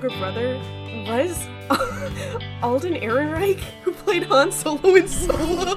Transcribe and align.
younger 0.00 0.18
brother 0.18 0.58
was 1.06 1.46
Alden 2.62 2.94
Ehrenreich, 2.94 3.60
who 3.82 3.92
played 3.92 4.22
Han 4.24 4.50
Solo 4.50 4.94
in 4.94 5.06
Solo. 5.08 5.69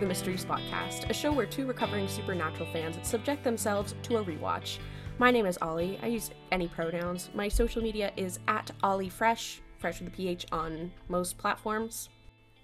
The 0.00 0.06
Mystery 0.06 0.36
Spotcast, 0.36 1.10
a 1.10 1.12
show 1.12 1.30
where 1.30 1.44
two 1.44 1.66
recovering 1.66 2.08
supernatural 2.08 2.66
fans 2.72 2.96
subject 3.06 3.44
themselves 3.44 3.94
to 4.04 4.16
a 4.16 4.24
rewatch. 4.24 4.78
My 5.18 5.30
name 5.30 5.44
is 5.44 5.58
Ollie. 5.60 6.00
I 6.02 6.06
use 6.06 6.30
any 6.50 6.68
pronouns. 6.68 7.28
My 7.34 7.48
social 7.48 7.82
media 7.82 8.10
is 8.16 8.38
at 8.48 8.70
Ollie 8.82 9.10
Phresh, 9.10 9.58
fresh 9.76 10.00
with 10.00 10.08
a 10.08 10.16
PH 10.16 10.46
on 10.52 10.90
most 11.10 11.36
platforms. 11.36 12.08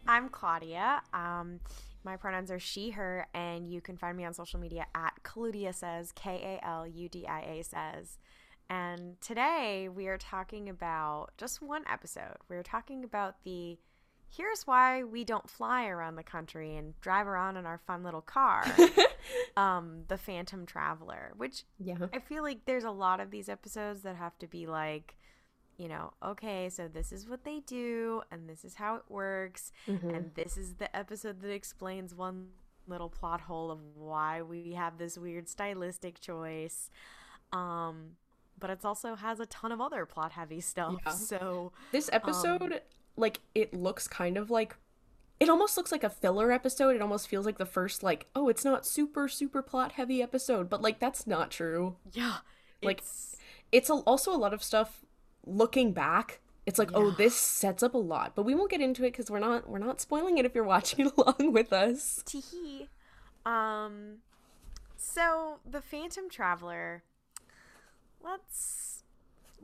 I'm 0.09 0.31
Klaudia. 0.31 1.01
Um, 1.13 1.61
my 2.05 2.17
pronouns 2.17 2.51
are 2.51 2.59
she, 2.59 2.89
her, 2.93 3.27
and 3.35 3.71
you 3.71 3.83
can 3.83 3.99
find 3.99 4.17
me 4.17 4.25
on 4.25 4.33
social 4.33 4.59
media 4.59 4.87
at 4.95 5.13
Kaludia 5.23 5.75
says, 5.75 6.13
K 6.13 6.59
A 6.63 6.67
L 6.67 6.87
U 6.87 7.07
D 7.11 7.27
I 7.27 7.41
A 7.41 7.63
says. 7.63 8.17
And 8.71 9.21
today 9.21 9.91
we 9.95 10.09
are 10.09 10.17
talking 10.17 10.71
about 10.71 11.33
just 11.37 11.61
one 11.61 11.85
episode. 11.93 12.39
We're 12.49 12.63
talking 12.63 13.05
about 13.05 13.45
the 13.45 13.77
here's 14.29 14.67
why 14.67 15.03
we 15.05 15.25
don't 15.25 15.49
fly 15.49 15.87
around 15.87 16.17
the 16.17 16.23
country 16.23 16.77
and 16.77 16.99
drive 17.01 17.27
around 17.27 17.57
in 17.57 17.67
our 17.67 17.79
fun 17.79 18.03
little 18.03 18.21
car. 18.21 18.65
um, 19.57 20.03
the 20.09 20.17
Phantom 20.19 20.67
Traveler, 20.67 21.33
which 21.37 21.65
Yeah. 21.79 21.97
I 22.13 22.19
feel 22.19 22.43
like 22.43 22.65
there's 22.67 22.85
a 22.85 22.91
lot 22.91 23.21
of 23.21 23.31
these 23.31 23.49
episodes 23.49 24.03
that 24.03 24.17
have 24.17 24.39
to 24.41 24.47
be 24.47 24.67
like, 24.67 25.17
you 25.79 25.89
know, 25.89 26.13
okay, 26.25 26.69
so 26.71 26.89
this 26.89 27.13
is 27.13 27.29
what 27.29 27.45
they 27.45 27.61
do 27.61 28.23
and 28.31 28.49
this 28.49 28.65
is 28.65 28.75
how 28.77 28.97
it 28.97 29.03
works 29.09 29.73
Mhm. 29.87 30.15
and 30.17 30.35
this 30.35 30.57
is 30.57 30.75
the 30.75 30.95
episode 30.97 31.41
that 31.43 31.51
explains 31.51 32.15
one 32.15 32.49
little 32.87 33.11
plot 33.11 33.43
hole 33.43 33.71
of 33.71 33.81
why 33.97 34.43
we 34.43 34.73
have 34.73 34.97
this 34.97 35.19
weird 35.19 35.49
stylistic 35.49 36.21
choice. 36.21 36.91
Um 37.53 38.17
but 38.59 38.71
it 38.71 38.85
also 38.87 39.17
has 39.17 39.39
a 39.39 39.45
ton 39.47 39.71
of 39.71 39.83
other 39.83 40.07
plot 40.07 40.33
heavy 40.33 40.61
stuff. 40.63 40.95
Yeah. 41.05 41.13
So 41.13 41.73
This 41.93 42.09
episode, 42.11 42.81
like, 43.17 43.41
it 43.55 43.75
looks 43.75 44.07
kind 44.09 44.37
of 44.37 44.51
like. 44.51 44.77
It 45.39 45.51
almost 45.51 45.77
looks 45.77 45.93
like 45.93 46.03
a 46.05 46.09
filler 46.09 46.51
episode. 46.51 46.97
It 46.97 47.03
almost 47.03 47.29
feels 47.29 47.45
like 47.45 47.59
the 47.59 47.67
first, 47.67 48.03
like, 48.03 48.27
oh, 48.35 48.49
it's 48.49 48.65
not 48.65 48.87
super, 48.87 49.29
super 49.29 49.61
plot 49.61 49.93
heavy 49.93 50.23
episode, 50.23 50.71
but, 50.71 50.81
like, 50.81 50.99
that's 50.99 51.27
not 51.27 51.51
true. 51.51 51.97
yeah, 52.13 52.39
Like, 52.83 52.99
it's- 52.99 53.37
it's 53.73 53.91
a, 53.91 53.95
also 53.95 54.33
a 54.33 54.39
lot 54.39 54.55
of 54.55 54.63
stuff 54.63 55.05
looking 55.45 55.93
back 55.93 56.41
it's 56.67 56.79
like 56.79 56.91
oh 56.95 57.11
this 57.13 57.35
sets 57.37 57.83
up 57.83 57.95
a 57.95 57.99
lot 57.99 58.33
but 58.35 58.43
we 58.45 58.53
won't 58.55 58.71
get 58.71 58.81
into 58.81 59.05
it 59.05 59.13
because 59.13 59.31
we're 59.31 59.39
not 59.39 59.69
we're 59.69 59.79
not 59.79 60.01
spoiling 60.01 60.39
it 60.39 60.45
if 60.45 60.55
you're 60.57 60.65
watching 60.65 61.07
along 61.17 61.53
with 61.53 61.73
us 61.73 62.23
Teehee. 62.27 62.89
Um 63.45 64.17
so 64.97 65.61
the 65.69 65.81
Phantom 65.81 66.29
Traveler 66.29 67.03
let's 68.25 68.96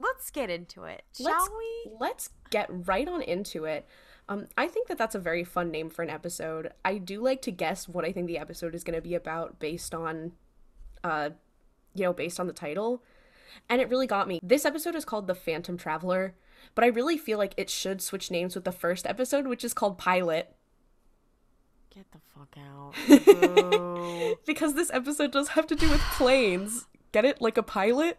let's 0.02 0.30
get 0.30 0.50
into 0.50 0.84
it. 0.84 1.02
Shall 1.16 1.26
let's 1.26 1.50
we? 1.50 1.92
let's 2.00 2.30
get 2.50 2.68
right 2.86 3.08
on 3.08 3.22
into 3.22 3.64
it 3.64 3.86
um 4.28 4.46
i 4.56 4.66
think 4.66 4.88
that 4.88 4.98
that's 4.98 5.14
a 5.14 5.18
very 5.18 5.44
fun 5.44 5.70
name 5.70 5.90
for 5.90 6.02
an 6.02 6.10
episode 6.10 6.72
i 6.84 6.98
do 6.98 7.20
like 7.20 7.42
to 7.42 7.50
guess 7.50 7.88
what 7.88 8.04
i 8.04 8.12
think 8.12 8.26
the 8.26 8.38
episode 8.38 8.74
is 8.74 8.84
going 8.84 8.94
to 8.94 9.02
be 9.02 9.14
about 9.14 9.58
based 9.58 9.94
on 9.94 10.32
uh 11.04 11.30
you 11.94 12.04
know 12.04 12.12
based 12.12 12.38
on 12.38 12.46
the 12.46 12.52
title 12.52 13.02
and 13.68 13.80
it 13.80 13.88
really 13.88 14.06
got 14.06 14.28
me 14.28 14.38
this 14.42 14.64
episode 14.64 14.94
is 14.94 15.04
called 15.04 15.26
the 15.26 15.34
phantom 15.34 15.76
traveler 15.76 16.34
but 16.74 16.84
i 16.84 16.88
really 16.88 17.18
feel 17.18 17.38
like 17.38 17.54
it 17.56 17.68
should 17.68 18.00
switch 18.00 18.30
names 18.30 18.54
with 18.54 18.64
the 18.64 18.72
first 18.72 19.06
episode 19.06 19.46
which 19.46 19.64
is 19.64 19.74
called 19.74 19.98
pilot 19.98 20.54
Get 21.94 22.06
the 22.10 22.20
fuck 22.34 22.56
out. 22.56 24.38
Because 24.46 24.72
this 24.72 24.90
episode 24.94 25.30
does 25.30 25.48
have 25.48 25.66
to 25.66 25.74
do 25.74 25.90
with 25.90 26.00
planes. 26.12 26.86
Get 27.12 27.26
it? 27.26 27.42
Like 27.42 27.58
a 27.58 27.62
pilot? 27.62 28.18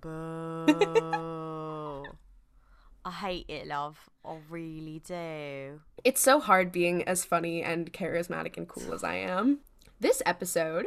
Boo. 0.00 2.04
I 3.04 3.10
hate 3.10 3.46
it, 3.48 3.66
love. 3.66 3.98
I 4.24 4.38
really 4.48 5.02
do. 5.04 5.80
It's 6.04 6.20
so 6.20 6.38
hard 6.38 6.70
being 6.70 7.02
as 7.02 7.24
funny 7.24 7.62
and 7.62 7.92
charismatic 7.92 8.56
and 8.56 8.68
cool 8.68 8.94
as 8.94 9.02
I 9.02 9.16
am. 9.16 9.58
This 9.98 10.22
episode 10.24 10.86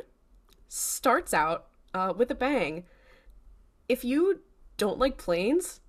starts 0.70 1.34
out 1.34 1.68
uh, 1.94 2.14
with 2.16 2.32
a 2.32 2.36
bang. 2.36 2.86
If 3.90 4.06
you 4.06 4.40
don't 4.78 4.98
like 4.98 5.18
planes, 5.18 5.82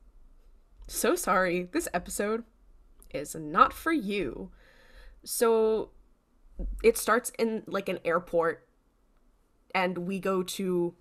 so 0.87 1.15
sorry. 1.15 1.69
This 1.73 1.89
episode 1.93 2.45
is 3.13 3.35
not 3.35 3.73
for 3.73 3.93
you. 3.93 4.51
So 5.25 5.91
it 6.83 6.97
starts 6.97 7.33
in 7.39 7.65
like 7.67 7.89
an 7.89 7.99
airport, 8.05 8.67
and 9.75 9.99
we 9.99 10.21
go 10.21 10.43
to 10.43 10.95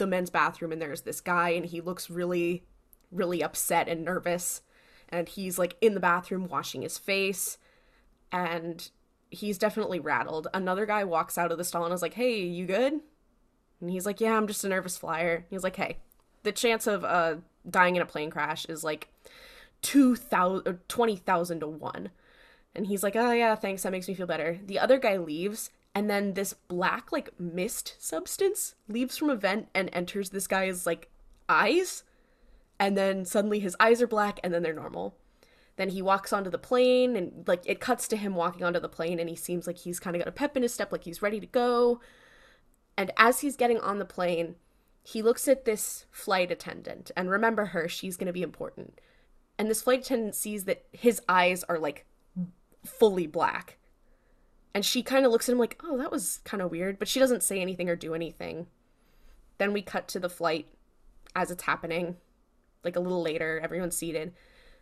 the 0.00 0.06
men's 0.06 0.30
bathroom, 0.30 0.72
and 0.72 0.82
there's 0.82 1.02
this 1.02 1.20
guy, 1.20 1.50
and 1.50 1.64
he 1.64 1.80
looks 1.80 2.10
really, 2.10 2.64
really 3.12 3.42
upset 3.42 3.88
and 3.88 4.04
nervous. 4.04 4.62
And 5.08 5.28
he's 5.28 5.58
like 5.58 5.76
in 5.80 5.94
the 5.94 6.00
bathroom 6.00 6.48
washing 6.48 6.82
his 6.82 6.98
face, 6.98 7.58
and 8.32 8.90
he's 9.30 9.58
definitely 9.58 10.00
rattled. 10.00 10.48
Another 10.52 10.86
guy 10.86 11.04
walks 11.04 11.38
out 11.38 11.52
of 11.52 11.58
the 11.58 11.64
stall 11.64 11.84
and 11.84 11.94
is 11.94 12.02
like, 12.02 12.14
Hey, 12.14 12.42
you 12.42 12.66
good? 12.66 13.00
And 13.80 13.90
he's 13.90 14.06
like, 14.06 14.20
Yeah, 14.20 14.36
I'm 14.36 14.46
just 14.46 14.64
a 14.64 14.68
nervous 14.68 14.98
flyer. 14.98 15.46
He's 15.50 15.62
like, 15.62 15.76
Hey, 15.76 15.98
the 16.42 16.52
chance 16.52 16.86
of 16.86 17.04
uh 17.04 17.36
dying 17.68 17.96
in 17.96 18.02
a 18.02 18.06
plane 18.06 18.30
crash 18.30 18.64
is 18.66 18.82
like 18.82 19.08
2,000 19.82 20.66
or 20.66 20.80
20,000 20.88 21.60
to 21.60 21.66
1. 21.68 22.10
And 22.74 22.86
he's 22.86 23.02
like, 23.02 23.16
"Oh 23.16 23.32
yeah, 23.32 23.56
thanks. 23.56 23.82
That 23.82 23.90
makes 23.90 24.06
me 24.06 24.14
feel 24.14 24.26
better." 24.26 24.60
The 24.64 24.78
other 24.78 24.98
guy 24.98 25.16
leaves, 25.16 25.70
and 25.94 26.08
then 26.08 26.34
this 26.34 26.54
black 26.68 27.10
like 27.10 27.30
mist 27.38 27.96
substance 27.98 28.74
leaves 28.88 29.16
from 29.16 29.30
a 29.30 29.36
vent 29.36 29.68
and 29.74 29.90
enters 29.92 30.30
this 30.30 30.46
guy's 30.46 30.86
like 30.86 31.10
eyes. 31.48 32.04
And 32.78 32.96
then 32.96 33.24
suddenly 33.24 33.60
his 33.60 33.76
eyes 33.80 34.00
are 34.00 34.06
black 34.06 34.38
and 34.42 34.54
then 34.54 34.62
they're 34.62 34.72
normal. 34.72 35.16
Then 35.76 35.90
he 35.90 36.02
walks 36.02 36.32
onto 36.32 36.50
the 36.50 36.58
plane 36.58 37.16
and 37.16 37.46
like 37.46 37.62
it 37.66 37.80
cuts 37.80 38.06
to 38.08 38.16
him 38.16 38.34
walking 38.34 38.64
onto 38.64 38.80
the 38.80 38.88
plane 38.88 39.18
and 39.18 39.28
he 39.28 39.36
seems 39.36 39.66
like 39.66 39.78
he's 39.78 40.00
kind 40.00 40.14
of 40.14 40.20
got 40.20 40.28
a 40.28 40.32
pep 40.32 40.56
in 40.56 40.62
his 40.62 40.72
step 40.72 40.92
like 40.92 41.04
he's 41.04 41.22
ready 41.22 41.40
to 41.40 41.46
go. 41.46 42.00
And 42.96 43.10
as 43.16 43.40
he's 43.40 43.56
getting 43.56 43.80
on 43.80 43.98
the 43.98 44.04
plane, 44.04 44.56
he 45.02 45.22
looks 45.22 45.48
at 45.48 45.64
this 45.64 46.06
flight 46.10 46.50
attendant 46.50 47.10
and 47.16 47.30
remember 47.30 47.66
her, 47.66 47.88
she's 47.88 48.16
going 48.16 48.26
to 48.26 48.32
be 48.32 48.42
important. 48.42 49.00
And 49.58 49.68
this 49.68 49.82
flight 49.82 50.00
attendant 50.00 50.34
sees 50.34 50.64
that 50.64 50.84
his 50.92 51.20
eyes 51.28 51.64
are 51.64 51.78
like 51.78 52.06
fully 52.84 53.26
black. 53.26 53.78
And 54.74 54.84
she 54.84 55.02
kind 55.02 55.26
of 55.26 55.32
looks 55.32 55.48
at 55.48 55.52
him 55.52 55.58
like, 55.58 55.80
oh, 55.82 55.98
that 55.98 56.12
was 56.12 56.40
kind 56.44 56.62
of 56.62 56.70
weird, 56.70 56.98
but 56.98 57.08
she 57.08 57.18
doesn't 57.18 57.42
say 57.42 57.60
anything 57.60 57.88
or 57.88 57.96
do 57.96 58.14
anything. 58.14 58.66
Then 59.58 59.72
we 59.72 59.82
cut 59.82 60.06
to 60.08 60.20
the 60.20 60.28
flight 60.28 60.68
as 61.34 61.50
it's 61.50 61.64
happening. 61.64 62.16
Like 62.84 62.96
a 62.96 63.00
little 63.00 63.22
later, 63.22 63.60
everyone's 63.62 63.96
seated. 63.96 64.32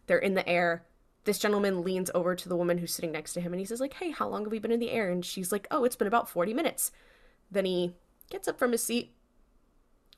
They're 0.06 0.18
in 0.18 0.34
the 0.34 0.48
air. 0.48 0.84
This 1.24 1.38
gentleman 1.38 1.82
leans 1.82 2.10
over 2.14 2.34
to 2.34 2.48
the 2.48 2.56
woman 2.56 2.78
who's 2.78 2.94
sitting 2.94 3.12
next 3.12 3.32
to 3.34 3.40
him 3.40 3.52
and 3.52 3.60
he 3.60 3.66
says, 3.66 3.80
like, 3.80 3.94
hey, 3.94 4.10
how 4.10 4.28
long 4.28 4.44
have 4.44 4.52
we 4.52 4.58
been 4.58 4.72
in 4.72 4.80
the 4.80 4.90
air? 4.90 5.10
And 5.10 5.24
she's 5.24 5.52
like, 5.52 5.66
oh, 5.70 5.84
it's 5.84 5.96
been 5.96 6.06
about 6.06 6.28
40 6.28 6.54
minutes. 6.54 6.92
Then 7.50 7.64
he 7.64 7.94
gets 8.30 8.46
up 8.46 8.58
from 8.58 8.72
his 8.72 8.82
seat, 8.82 9.14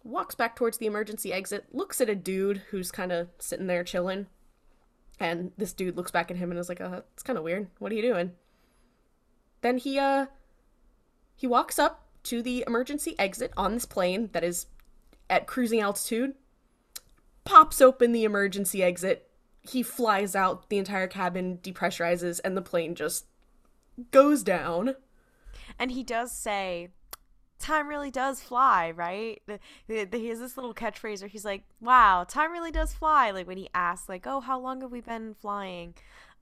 walks 0.03 0.35
back 0.35 0.57
towards 0.57 0.79
the 0.79 0.87
emergency 0.87 1.33
exit, 1.33 1.67
looks 1.73 2.01
at 2.01 2.09
a 2.09 2.15
dude 2.15 2.63
who's 2.71 2.91
kind 2.91 3.13
of 3.13 3.29
sitting 3.39 3.67
there 3.67 3.85
chilling. 3.85 4.27
And 5.19 5.53
this 5.57 5.73
dude 5.73 5.97
looks 5.97 6.11
back 6.11 6.31
at 6.31 6.39
him 6.39 6.51
and 6.51 6.59
is 6.59 6.69
like, 6.69 6.81
uh, 6.81 7.03
it's 7.13 7.23
kind 7.23 7.39
of 7.39 7.45
weird. 7.45 7.69
What 7.79 7.93
are 7.93 7.95
you 7.95 8.03
doing? 8.03 8.33
Then 9.63 9.79
he, 9.79 9.99
uh, 9.99 10.27
he 11.37 11.47
walks 11.47 11.79
up 11.79 12.07
to 12.25 12.43
the 12.43 12.65
emergency 12.67 13.15
exit 13.19 13.53
on 13.57 13.75
this 13.75 13.87
plane 13.87 14.31
that 14.33 14.45
is 14.45 14.67
at 15.29 15.47
cruising 15.47 15.81
altitude, 15.81 16.35
pops 17.45 17.81
open 17.81 18.13
the 18.13 18.25
emergency 18.25 18.83
exit. 18.83 19.29
He 19.63 19.83
flies 19.83 20.35
out, 20.35 20.69
the 20.69 20.79
entire 20.79 21.07
cabin 21.07 21.59
depressurizes, 21.63 22.41
and 22.45 22.57
the 22.57 22.63
plane 22.63 22.95
just 22.95 23.27
goes 24.11 24.43
down. 24.43 24.97
And 25.79 25.93
he 25.93 26.03
does 26.03 26.33
say, 26.33 26.89
time 27.59 27.89
really 27.89 28.11
does 28.11 28.41
fly, 28.41 28.91
right? 28.91 29.41
He 29.87 30.29
has 30.29 30.41
this 30.41 30.57
little 30.57 30.75
catchphrase 30.75 31.21
where 31.21 31.29
he's 31.29 31.45
like, 31.45 31.65
wow, 31.81 32.25
time 32.29 32.53
really 32.53 32.73
does 32.73 32.93
fly. 32.93 33.31
Like 33.31 33.47
when 33.47 33.59
he 33.59 33.69
asks, 33.75 34.09
like, 34.09 34.27
oh, 34.27 34.41
how 34.41 34.59
long 34.59 34.81
have 34.81 34.91
we 34.91 35.01
been 35.01 35.35
flying? 35.35 35.95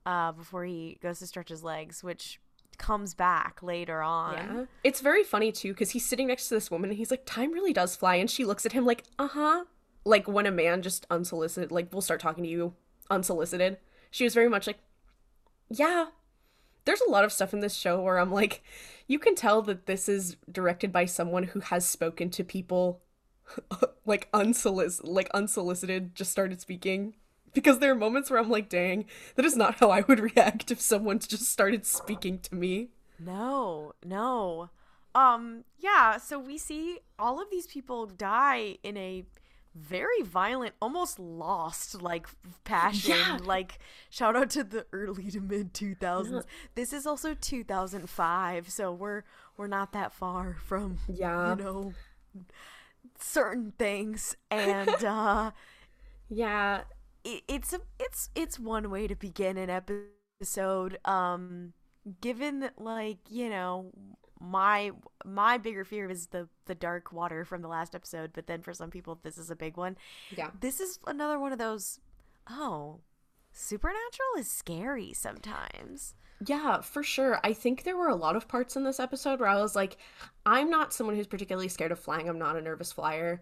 Uh, 0.05 0.31
before 0.31 0.63
he 0.63 0.97
goes 1.03 1.19
to 1.19 1.27
stretch 1.27 1.49
his 1.49 1.63
legs, 1.63 2.03
which 2.03 2.39
comes 2.79 3.13
back 3.13 3.61
later 3.61 4.01
on. 4.01 4.33
Yeah. 4.33 4.65
It's 4.83 5.01
very 5.01 5.23
funny 5.23 5.51
too 5.51 5.73
because 5.73 5.91
he's 5.91 6.05
sitting 6.05 6.27
next 6.27 6.47
to 6.47 6.55
this 6.55 6.71
woman 6.71 6.89
and 6.89 6.97
he's 6.97 7.11
like, 7.11 7.25
"Time 7.25 7.51
really 7.51 7.73
does 7.73 7.95
fly," 7.95 8.15
and 8.15 8.29
she 8.29 8.45
looks 8.45 8.65
at 8.65 8.71
him 8.71 8.85
like, 8.85 9.03
"Uh 9.19 9.27
huh." 9.27 9.65
Like 10.05 10.27
when 10.27 10.47
a 10.47 10.51
man 10.51 10.81
just 10.81 11.05
unsolicited, 11.11 11.71
like, 11.71 11.93
will 11.93 12.01
start 12.01 12.19
talking 12.21 12.43
to 12.43 12.49
you 12.49 12.73
unsolicited. 13.09 13.77
She 14.11 14.23
was 14.23 14.33
very 14.33 14.49
much 14.49 14.65
like, 14.65 14.79
yeah. 15.69 16.07
There's 16.85 17.01
a 17.01 17.09
lot 17.09 17.25
of 17.25 17.31
stuff 17.31 17.53
in 17.53 17.59
this 17.59 17.75
show 17.75 18.01
where 18.01 18.17
I'm 18.17 18.31
like, 18.31 18.63
you 19.07 19.19
can 19.19 19.35
tell 19.35 19.61
that 19.63 19.85
this 19.85 20.09
is 20.09 20.37
directed 20.51 20.91
by 20.91 21.05
someone 21.05 21.43
who 21.43 21.59
has 21.59 21.85
spoken 21.85 22.29
to 22.31 22.43
people 22.43 23.01
like 24.05 24.29
unsolicited 24.33 25.09
like 25.09 25.29
unsolicited 25.33 26.13
just 26.13 26.31
started 26.31 26.61
speaking 26.61 27.15
because 27.53 27.79
there 27.79 27.91
are 27.91 27.95
moments 27.95 28.29
where 28.29 28.39
I'm 28.39 28.49
like, 28.49 28.69
dang, 28.69 29.05
that 29.35 29.45
is 29.45 29.55
not 29.55 29.75
how 29.79 29.89
I 29.89 30.01
would 30.01 30.19
react 30.19 30.71
if 30.71 30.79
someone 30.81 31.19
just 31.19 31.45
started 31.45 31.85
speaking 31.85 32.39
to 32.39 32.55
me. 32.55 32.89
No, 33.19 33.93
no. 34.05 34.69
Um, 35.15 35.63
yeah, 35.77 36.17
so 36.17 36.39
we 36.39 36.57
see 36.57 36.99
all 37.17 37.41
of 37.41 37.49
these 37.49 37.67
people 37.67 38.05
die 38.05 38.77
in 38.83 38.95
a 38.95 39.25
very 39.75 40.21
violent, 40.23 40.73
almost 40.81 41.19
lost 41.19 42.01
like 42.01 42.27
passion. 42.63 43.15
Yeah. 43.15 43.37
Like 43.43 43.79
shout 44.09 44.35
out 44.35 44.49
to 44.51 44.63
the 44.63 44.85
early 44.91 45.29
to 45.31 45.39
mid 45.41 45.73
2000s. 45.73 46.43
This 46.75 46.91
is 46.93 47.05
also 47.05 47.33
2005, 47.33 48.69
so 48.69 48.91
we're 48.91 49.23
we're 49.57 49.67
not 49.67 49.91
that 49.93 50.11
far 50.13 50.57
from 50.65 50.97
Yeah. 51.07 51.51
you 51.55 51.63
know 51.63 51.93
certain 53.19 53.73
things 53.77 54.35
and 54.49 54.89
uh 55.03 55.51
Yeah. 56.29 56.81
It, 57.23 57.43
it's 57.47 57.73
a 57.73 57.79
it's 57.99 58.29
it's 58.35 58.59
one 58.59 58.89
way 58.89 59.07
to 59.07 59.15
begin 59.15 59.57
an 59.57 59.69
episode 59.69 60.97
um 61.05 61.73
given 62.21 62.69
like 62.77 63.17
you 63.29 63.49
know 63.49 63.91
my 64.39 64.91
my 65.25 65.57
bigger 65.57 65.83
fear 65.83 66.09
is 66.09 66.27
the 66.27 66.47
the 66.65 66.75
dark 66.75 67.11
water 67.11 67.43
from 67.43 67.61
the 67.61 67.67
last 67.67 67.93
episode 67.93 68.31
but 68.33 68.47
then 68.47 68.61
for 68.61 68.73
some 68.73 68.89
people 68.89 69.19
this 69.23 69.37
is 69.37 69.49
a 69.51 69.55
big 69.55 69.75
one 69.75 69.97
Yeah. 70.35 70.51
this 70.59 70.79
is 70.79 70.99
another 71.07 71.37
one 71.39 71.51
of 71.51 71.59
those 71.59 71.99
oh 72.49 72.99
supernatural 73.51 74.29
is 74.37 74.49
scary 74.49 75.11
sometimes 75.13 76.13
Yeah, 76.45 76.79
for 76.79 77.03
sure. 77.03 77.37
I 77.43 77.51
think 77.51 77.83
there 77.83 77.97
were 77.97 78.07
a 78.07 78.15
lot 78.15 78.37
of 78.37 78.47
parts 78.47 78.77
in 78.77 78.85
this 78.85 78.99
episode 78.99 79.41
where 79.41 79.49
I 79.49 79.59
was 79.59 79.75
like, 79.75 79.97
I'm 80.45 80.69
not 80.69 80.93
someone 80.93 81.17
who's 81.17 81.27
particularly 81.27 81.67
scared 81.67 81.91
of 81.91 81.99
flying. 81.99 82.29
I'm 82.29 82.39
not 82.39 82.55
a 82.55 82.61
nervous 82.61 82.93
flyer. 82.93 83.41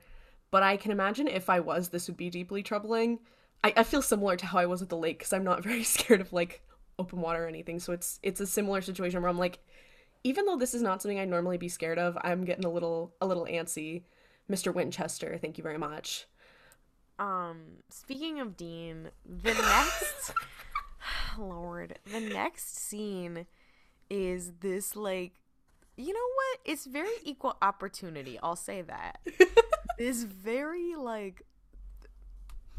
But 0.49 0.63
I 0.63 0.77
can 0.77 0.91
imagine 0.91 1.27
if 1.27 1.47
I 1.47 1.59
was, 1.59 1.89
this 1.89 2.07
would 2.07 2.17
be 2.17 2.31
deeply 2.31 2.63
troubling. 2.63 3.19
I, 3.63 3.73
I 3.77 3.83
feel 3.83 4.01
similar 4.01 4.35
to 4.37 4.45
how 4.45 4.59
I 4.59 4.65
was 4.65 4.81
at 4.81 4.89
the 4.89 4.97
lake 4.97 5.19
because 5.19 5.33
I'm 5.33 5.43
not 5.43 5.63
very 5.69 5.83
scared 5.83 6.21
of 6.21 6.33
like 6.33 6.61
open 6.99 7.21
water 7.21 7.43
or 7.43 7.47
anything. 7.47 7.79
So 7.79 7.93
it's 7.93 8.19
it's 8.23 8.39
a 8.39 8.47
similar 8.47 8.81
situation 8.81 9.21
where 9.21 9.29
I'm 9.29 9.37
like, 9.37 9.59
even 10.23 10.45
though 10.45 10.57
this 10.57 10.73
is 10.73 10.81
not 10.81 11.01
something 11.01 11.19
I'd 11.19 11.29
normally 11.29 11.57
be 11.57 11.69
scared 11.69 11.99
of, 11.99 12.17
I'm 12.21 12.45
getting 12.45 12.65
a 12.65 12.71
little 12.71 13.15
a 13.21 13.27
little 13.27 13.45
antsy. 13.45 14.03
Mr. 14.49 14.73
Winchester, 14.73 15.37
thank 15.41 15.57
you 15.57 15.63
very 15.63 15.77
much. 15.77 16.25
Um, 17.19 17.57
speaking 17.89 18.39
of 18.39 18.55
Dean, 18.55 19.09
the 19.25 19.53
next 19.53 20.33
Lord, 21.37 21.99
the 22.11 22.21
next 22.21 22.77
scene 22.77 23.45
is 24.09 24.53
this 24.61 24.95
like 24.95 25.33
you 25.97 26.13
know 26.13 26.19
what? 26.19 26.59
It's 26.63 26.85
very 26.85 27.15
equal 27.23 27.57
opportunity, 27.61 28.37
I'll 28.41 28.55
say 28.55 28.83
that. 28.83 29.19
this 29.97 30.23
very 30.23 30.95
like 30.95 31.41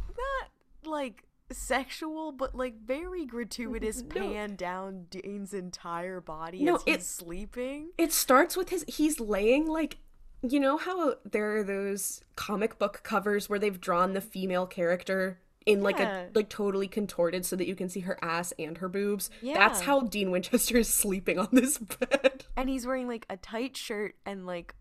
not 0.09 0.51
like 0.85 1.25
sexual 1.51 2.31
but 2.33 2.55
like 2.55 2.75
very 2.85 3.25
gratuitous 3.25 4.03
No. 4.15 4.21
pan 4.21 4.55
down 4.55 5.07
Dean's 5.11 5.55
entire 5.55 6.21
body 6.21 6.63
No, 6.63 6.77
as 6.77 6.83
he's 6.85 6.95
it- 6.97 7.05
sleeping. 7.05 7.91
It 7.97 8.13
starts 8.13 8.57
with 8.57 8.69
his 8.69 8.85
he's 8.89 9.19
laying 9.21 9.67
like 9.67 9.99
you 10.43 10.61
know 10.61 10.77
how 10.77 11.15
there 11.25 11.57
are 11.57 11.65
those 11.65 12.23
comic 12.37 12.79
book 12.79 13.01
covers 13.03 13.49
where 13.49 13.59
they've 13.59 13.81
drawn 13.81 14.13
the 14.13 14.21
female 14.21 14.67
character 14.67 15.41
in 15.69 15.82
like 15.82 15.99
Yeah. 15.99 16.23
a 16.23 16.26
like 16.35 16.49
totally 16.49 16.88
contorted 16.88 17.44
so 17.47 17.55
that 17.56 17.67
you 17.69 17.75
can 17.76 17.88
see 17.88 18.00
her 18.00 18.19
ass 18.23 18.53
and 18.59 18.79
her 18.79 18.88
boobs. 18.88 19.31
Yeah. 19.43 19.55
That's 19.55 19.82
how 19.82 20.00
Dean 20.00 20.31
Winchester 20.31 20.79
is 20.79 20.93
sleeping 20.93 21.38
on 21.38 21.49
this 21.53 21.79
bed. 21.79 22.44
And 22.56 22.69
he's 22.69 22.87
wearing 22.87 23.06
like 23.06 23.26
a 23.31 23.37
tight 23.37 23.76
shirt 23.76 24.15
and 24.26 24.47
like 24.47 24.75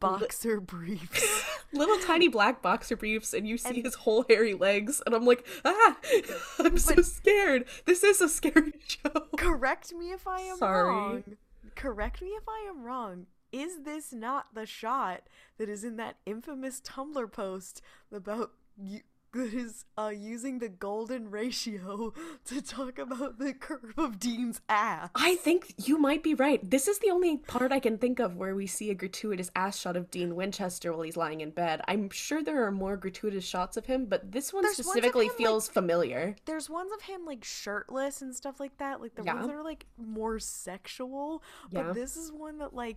boxer 0.00 0.60
briefs. 0.60 1.44
Little 1.72 1.98
tiny 1.98 2.28
black 2.28 2.62
boxer 2.62 2.96
briefs 2.96 3.32
and 3.34 3.46
you 3.46 3.56
see 3.58 3.82
his 3.82 3.94
whole 3.94 4.24
hairy 4.28 4.54
legs 4.54 5.02
and 5.06 5.14
I'm 5.14 5.24
like, 5.26 5.46
"Ah, 5.64 5.96
I'm 6.58 6.78
so 6.78 7.00
scared. 7.02 7.66
This 7.84 8.02
is 8.02 8.20
a 8.20 8.28
scary 8.28 8.72
show." 8.86 9.26
Correct 9.36 9.92
me 9.94 10.10
if 10.12 10.26
I 10.26 10.40
am 10.40 10.56
Sorry. 10.56 10.88
wrong. 10.88 11.24
Correct 11.76 12.22
me 12.22 12.28
if 12.30 12.44
I 12.48 12.66
am 12.68 12.82
wrong. 12.82 13.26
Is 13.52 13.82
this 13.82 14.12
not 14.12 14.54
the 14.54 14.64
shot 14.66 15.22
that 15.58 15.68
is 15.68 15.84
in 15.84 15.96
that 15.96 16.16
infamous 16.24 16.80
Tumblr 16.80 17.30
post 17.32 17.82
about 18.12 18.52
you? 18.82 19.00
That 19.32 19.54
is 19.54 19.84
uh, 19.96 20.08
using 20.12 20.58
the 20.58 20.68
golden 20.68 21.30
ratio 21.30 22.12
to 22.46 22.60
talk 22.60 22.98
about 22.98 23.38
the 23.38 23.52
curve 23.54 23.94
of 23.96 24.18
Dean's 24.18 24.60
ass. 24.68 25.10
I 25.14 25.36
think 25.36 25.72
you 25.86 25.98
might 25.98 26.24
be 26.24 26.34
right. 26.34 26.68
This 26.68 26.88
is 26.88 26.98
the 26.98 27.10
only 27.10 27.36
part 27.36 27.70
I 27.70 27.78
can 27.78 27.96
think 27.96 28.18
of 28.18 28.34
where 28.36 28.56
we 28.56 28.66
see 28.66 28.90
a 28.90 28.94
gratuitous 28.94 29.48
ass 29.54 29.78
shot 29.78 29.96
of 29.96 30.10
Dean 30.10 30.34
Winchester 30.34 30.92
while 30.92 31.02
he's 31.02 31.16
lying 31.16 31.42
in 31.42 31.50
bed. 31.50 31.80
I'm 31.86 32.10
sure 32.10 32.42
there 32.42 32.64
are 32.66 32.72
more 32.72 32.96
gratuitous 32.96 33.44
shots 33.44 33.76
of 33.76 33.86
him, 33.86 34.06
but 34.06 34.32
this 34.32 34.52
one 34.52 34.64
There's 34.64 34.74
specifically 34.78 35.26
him, 35.26 35.30
like- 35.30 35.38
feels 35.38 35.68
familiar. 35.68 36.34
There's 36.46 36.68
ones 36.68 36.90
of 36.92 37.02
him 37.02 37.24
like 37.24 37.44
shirtless 37.44 38.22
and 38.22 38.34
stuff 38.34 38.58
like 38.58 38.76
that, 38.78 39.00
like 39.00 39.14
the 39.14 39.22
Yeah. 39.22 39.34
ones 39.34 39.46
that 39.46 39.54
are 39.54 39.62
like 39.64 39.86
more 39.96 40.40
sexual. 40.40 41.44
Yeah. 41.70 41.84
But 41.84 41.94
this 41.94 42.16
is 42.16 42.32
one 42.32 42.58
that 42.58 42.74
like 42.74 42.96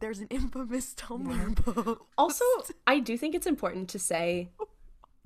there's 0.00 0.18
an 0.18 0.26
infamous 0.30 0.94
Tumblr 0.94 1.56
post. 1.56 2.00
Also, 2.18 2.44
I 2.86 2.98
do 3.00 3.16
think 3.16 3.34
it's 3.34 3.46
important 3.46 3.88
to 3.90 3.98
say 3.98 4.50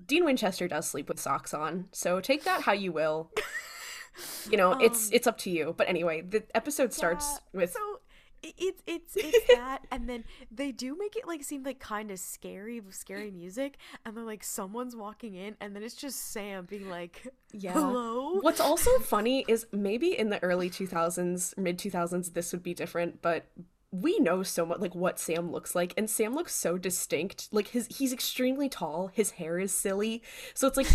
Dean 0.05 0.25
Winchester 0.25 0.69
does 0.69 0.89
sleep 0.89 1.09
with 1.09 1.19
socks 1.21 1.53
on, 1.53 1.87
so 1.93 2.21
take 2.21 2.45
that 2.45 2.63
how 2.63 2.73
you 2.73 2.93
will. 2.93 3.31
You 4.51 4.57
know, 4.57 4.73
it's 4.81 5.13
it's 5.13 5.29
up 5.29 5.39
to 5.39 5.51
you. 5.51 5.75
But 5.77 5.89
anyway, 5.89 6.23
the 6.23 6.43
episode 6.53 6.93
starts 6.93 7.25
Um, 7.25 7.39
Yeah, 7.53 7.61
with 7.61 7.73
so 7.73 8.01
it's 8.43 8.83
it's 8.87 9.17
it's 9.17 9.47
that 9.55 9.87
and 9.93 10.09
then 10.09 10.25
they 10.51 10.73
do 10.73 10.97
make 10.99 11.15
it 11.17 11.25
like 11.27 11.45
seem 11.45 11.63
like 11.63 11.79
kind 11.79 12.11
of 12.11 12.19
scary 12.19 12.83
scary 12.91 13.31
music 13.31 13.79
and 14.05 14.17
then 14.17 14.27
like 14.27 14.43
someone's 14.43 14.97
walking 14.97 15.35
in 15.35 15.57
and 15.61 15.75
then 15.75 15.83
it's 15.85 15.95
just 15.95 16.33
sam 16.33 16.65
being 16.65 16.89
like 16.89 17.33
Yeah. 17.53 17.73
hello 17.75 18.41
What's 18.41 18.61
also 18.61 18.91
funny 19.03 19.45
is 19.47 19.67
maybe 19.73 20.19
in 20.19 20.31
the 20.31 20.43
early 20.43 20.69
2000s, 20.71 21.57
mid 21.57 21.79
2000s, 21.79 22.33
this 22.35 22.51
would 22.53 22.63
be 22.65 22.75
different, 22.75 23.23
but 23.23 23.47
we 23.91 24.19
know 24.19 24.43
so 24.43 24.67
much 24.67 24.81
like 24.81 24.95
what 24.95 25.19
Sam 25.19 25.51
looks 25.51 25.75
like, 25.75 25.95
and 25.97 26.09
Sam 26.11 26.35
looks 26.35 26.55
so 26.55 26.77
distinct. 26.79 27.49
Like 27.53 27.69
his 27.69 27.87
he's 27.99 28.13
extremely 28.13 28.69
tall, 28.69 29.09
his 29.13 29.33
hair 29.33 29.59
is 29.59 29.73
silly. 29.73 30.23
So 30.55 30.67
it's 30.67 30.77
like 30.77 30.89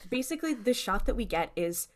basically 0.10 0.54
the 0.54 0.74
shot 0.74 1.06
that 1.06 1.14
we 1.16 1.24
get 1.24 1.52
is 1.56 1.88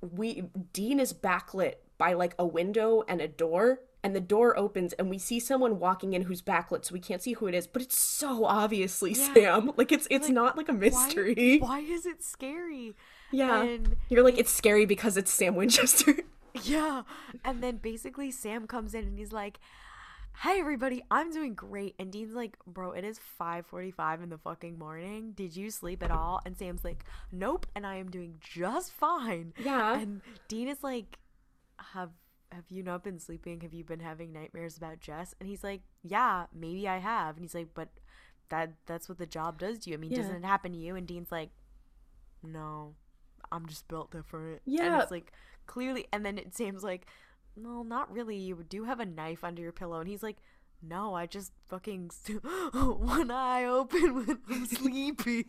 we 0.00 0.44
Dean 0.72 1.00
is 1.00 1.12
backlit 1.12 1.74
by 1.98 2.12
like 2.12 2.34
a 2.38 2.46
window 2.46 3.02
and 3.08 3.20
a 3.20 3.28
door. 3.28 3.80
And 4.04 4.14
the 4.14 4.20
door 4.20 4.54
opens, 4.58 4.92
and 4.92 5.08
we 5.08 5.16
see 5.16 5.40
someone 5.40 5.78
walking 5.80 6.12
in 6.12 6.20
who's 6.20 6.42
backlit, 6.42 6.84
so 6.84 6.92
we 6.92 7.00
can't 7.00 7.22
see 7.22 7.32
who 7.32 7.46
it 7.46 7.54
is. 7.54 7.66
But 7.66 7.80
it's 7.80 7.96
so 7.96 8.44
obviously 8.44 9.12
Yeah. 9.14 9.32
Sam. 9.32 9.70
Like 9.78 9.92
it's 9.92 10.06
it's 10.10 10.26
Like, 10.26 10.34
not 10.34 10.56
like 10.58 10.68
a 10.68 10.72
why, 10.72 10.78
mystery. 10.78 11.56
why 11.58 11.78
is 11.80 12.04
it 12.04 12.22
scary 12.22 12.94
Yeah. 13.32 13.62
and 13.62 13.96
You're 14.10 14.22
like, 14.22 14.36
it's 14.36 14.50
scary 14.50 14.84
because 14.84 15.16
it's 15.16 15.32
Sam 15.32 15.54
Winchester. 15.54 16.16
yeah. 16.62 17.02
And 17.44 17.62
then 17.62 17.76
basically 17.78 18.30
sam 18.30 18.66
comes 18.66 18.94
in 18.94 19.04
and 19.04 19.18
he's 19.18 19.32
like 19.32 19.58
hey 20.42 20.58
everybody. 20.58 21.00
I'm 21.12 21.30
doing 21.30 21.54
great. 21.54 21.94
And 21.98 22.10
dean's 22.10 22.34
like 22.34 22.56
bro 22.66 22.90
it 22.92 23.04
is 23.04 23.20
5.45 23.40 24.22
in 24.24 24.28
the 24.30 24.38
fucking 24.38 24.78
morning. 24.78 25.32
Did 25.34 25.56
you 25.56 25.70
sleep 25.70 26.02
at 26.02 26.10
all? 26.10 26.40
And 26.44 26.56
sam's 26.56 26.84
like 26.84 27.04
nope. 27.30 27.66
And 27.74 27.86
i 27.86 27.96
am 27.96 28.10
doing 28.10 28.36
just 28.40 28.92
fine. 28.92 29.52
Yeah. 29.62 29.98
and 30.00 30.20
dean 30.48 30.68
is 30.68 30.82
like 30.82 31.18
have 31.92 32.10
have 32.52 32.64
you 32.68 32.82
not 32.84 33.02
been 33.02 33.18
sleeping? 33.18 33.60
Have 33.62 33.72
you 33.74 33.82
been 33.84 34.00
having 34.00 34.32
nightmares 34.32 34.76
about 34.76 35.00
jess? 35.00 35.34
And 35.40 35.48
he's 35.48 35.62
like 35.64 35.82
yeah 36.02 36.46
maybe 36.52 36.88
i 36.88 36.98
have. 36.98 37.36
And 37.36 37.44
he's 37.44 37.54
like 37.54 37.68
but 37.74 37.88
that 38.48 38.72
that's 38.86 39.08
what 39.08 39.18
the 39.18 39.26
job 39.26 39.58
does 39.58 39.78
to 39.80 39.90
you. 39.90 39.96
I 39.96 40.00
mean 40.00 40.10
Yeah. 40.10 40.18
doesn't 40.18 40.36
it 40.36 40.44
happen 40.44 40.72
to 40.72 40.78
you? 40.78 40.96
And 40.96 41.06
dean's 41.06 41.30
like 41.32 41.50
no. 42.42 42.94
I'm 43.52 43.66
just 43.66 43.86
built 43.88 44.10
different. 44.10 44.62
And 44.66 44.74
Yeah. 44.74 45.00
it's 45.02 45.10
like 45.10 45.32
clearly 45.66 46.06
and 46.12 46.24
then 46.24 46.38
it 46.38 46.54
seems 46.54 46.82
like 46.82 47.06
well 47.56 47.84
not 47.84 48.12
really 48.12 48.36
you 48.36 48.64
do 48.68 48.84
have 48.84 49.00
a 49.00 49.06
knife 49.06 49.44
under 49.44 49.62
your 49.62 49.72
pillow 49.72 50.00
and 50.00 50.08
he's 50.08 50.22
like 50.22 50.36
no 50.82 51.14
i 51.14 51.24
just 51.26 51.52
fucking 51.68 52.10
one 52.72 53.30
eye 53.30 53.64
open 53.64 54.14
when 54.14 54.38
i'm 54.50 54.66
sleepy 54.66 55.44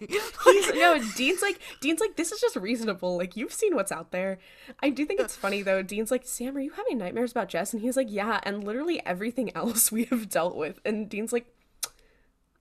He's, 0.45 0.74
no, 0.74 1.00
Dean's 1.15 1.41
like 1.41 1.60
Dean's 1.81 2.00
like 2.00 2.15
this 2.15 2.31
is 2.31 2.39
just 2.39 2.55
reasonable. 2.55 3.17
Like 3.17 3.36
you've 3.36 3.53
seen 3.53 3.75
what's 3.75 3.91
out 3.91 4.12
there. 4.12 4.39
I 4.81 4.89
do 4.89 5.05
think 5.05 5.19
it's 5.19 5.36
funny 5.36 5.62
though. 5.62 5.81
Dean's 5.81 6.12
like, 6.12 6.25
Sam, 6.25 6.55
are 6.55 6.62
you 6.62 6.72
having 6.72 6.98
nightmares 6.98 7.31
about 7.31 7.50
Jess? 7.50 7.74
And 7.74 7.81
he's 7.81 7.98
like, 7.98 8.12
Yeah, 8.12 8.39
and 8.43 8.63
literally 8.63 9.03
everything 9.05 9.55
else 9.55 9.91
we 9.91 10.05
have 10.05 10.29
dealt 10.29 10.55
with. 10.55 10.79
And 10.86 11.10
Dean's 11.10 11.34
like, 11.34 11.48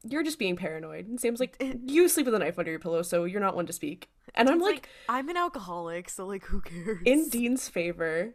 You're 0.08 0.23
just 0.23 0.38
being 0.38 0.56
paranoid. 0.56 1.06
And 1.08 1.18
Sam's 1.20 1.40
like, 1.40 1.62
You 1.87 2.08
sleep 2.08 2.26
with 2.26 2.34
a 2.34 2.38
knife 2.38 2.58
under 2.58 2.70
your 2.70 2.80
pillow, 2.80 3.02
so 3.02 3.25
you're 3.25 3.40
not 3.40 3.56
one 3.56 3.66
to 3.66 3.73
speak. 3.73 4.11
And 4.34 4.49
I'm 4.50 4.58
like, 4.61 4.75
like 4.75 4.88
i'm 5.08 5.28
an 5.28 5.37
alcoholic 5.37 6.08
so 6.11 6.26
like 6.26 6.44
who 6.46 6.61
cares 6.61 6.99
in 7.04 7.28
Dean's 7.28 7.68
favor, 7.68 8.34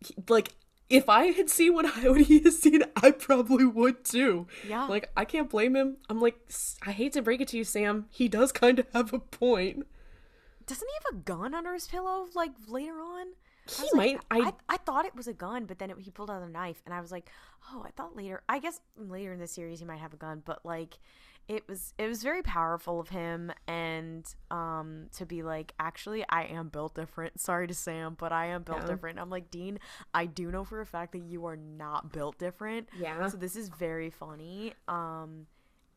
he- 0.00 0.14
like 0.28 0.54
if 0.88 1.08
I 1.08 1.26
had 1.26 1.48
seen 1.48 1.74
what 1.74 1.84
I 1.96 2.08
what 2.08 2.22
he 2.22 2.40
has 2.40 2.58
seen, 2.58 2.82
I 2.96 3.10
probably 3.12 3.64
would 3.64 4.04
too. 4.04 4.46
Yeah. 4.68 4.86
Like 4.86 5.10
I 5.16 5.24
can't 5.24 5.48
blame 5.50 5.76
him. 5.76 5.96
I'm 6.08 6.20
like, 6.20 6.36
I 6.86 6.92
hate 6.92 7.12
to 7.14 7.22
break 7.22 7.40
it 7.40 7.48
to 7.48 7.56
you, 7.58 7.64
Sam. 7.64 8.06
He 8.10 8.28
does 8.28 8.52
kind 8.52 8.78
of 8.78 8.86
have 8.94 9.12
a 9.12 9.18
point. 9.18 9.86
doesn't 10.66 10.88
he 10.88 10.94
have 11.04 11.18
a 11.20 11.22
gun 11.22 11.54
under 11.54 11.72
his 11.74 11.86
pillow 11.88 12.26
like 12.34 12.52
later 12.66 13.00
on? 13.00 13.26
He 13.68 13.82
was 13.82 13.92
like, 13.94 14.14
might. 14.14 14.20
I, 14.30 14.48
I 14.48 14.52
I 14.70 14.76
thought 14.78 15.04
it 15.04 15.14
was 15.14 15.28
a 15.28 15.32
gun, 15.32 15.66
but 15.66 15.78
then 15.78 15.90
it, 15.90 15.96
he 16.00 16.10
pulled 16.10 16.30
out 16.30 16.42
a 16.42 16.48
knife, 16.48 16.82
and 16.84 16.94
I 16.94 17.00
was 17.00 17.12
like, 17.12 17.28
oh, 17.72 17.82
I 17.86 17.90
thought 17.92 18.16
later. 18.16 18.42
I 18.48 18.58
guess 18.58 18.80
later 18.96 19.32
in 19.32 19.38
the 19.40 19.46
series 19.46 19.78
he 19.78 19.84
might 19.84 20.00
have 20.00 20.12
a 20.12 20.16
gun, 20.16 20.42
but 20.44 20.64
like, 20.64 20.98
it 21.48 21.68
was 21.68 21.94
it 21.98 22.08
was 22.08 22.22
very 22.22 22.42
powerful 22.42 22.98
of 23.00 23.10
him, 23.10 23.52
and 23.68 24.26
um 24.50 25.06
to 25.16 25.24
be 25.26 25.42
like, 25.42 25.74
actually, 25.78 26.24
I 26.28 26.44
am 26.44 26.68
built 26.68 26.94
different. 26.94 27.40
Sorry 27.48 27.66
to 27.68 27.74
Sam, 27.74 28.16
but 28.18 28.32
I 28.32 28.46
am 28.46 28.62
built 28.62 28.80
Yeah. 28.82 28.86
different. 28.88 29.18
I'm 29.20 29.30
like 29.30 29.50
Dean. 29.50 29.78
I 30.12 30.26
do 30.26 30.50
know 30.50 30.64
for 30.64 30.80
a 30.80 30.86
fact 30.86 31.12
that 31.12 31.22
you 31.22 31.46
are 31.46 31.56
not 31.56 32.12
built 32.12 32.38
different. 32.38 32.88
yeah. 32.98 33.26
So 33.28 33.36
this 33.36 33.54
is 33.56 33.68
very 33.68 34.10
funny. 34.10 34.72
Um, 34.88 35.46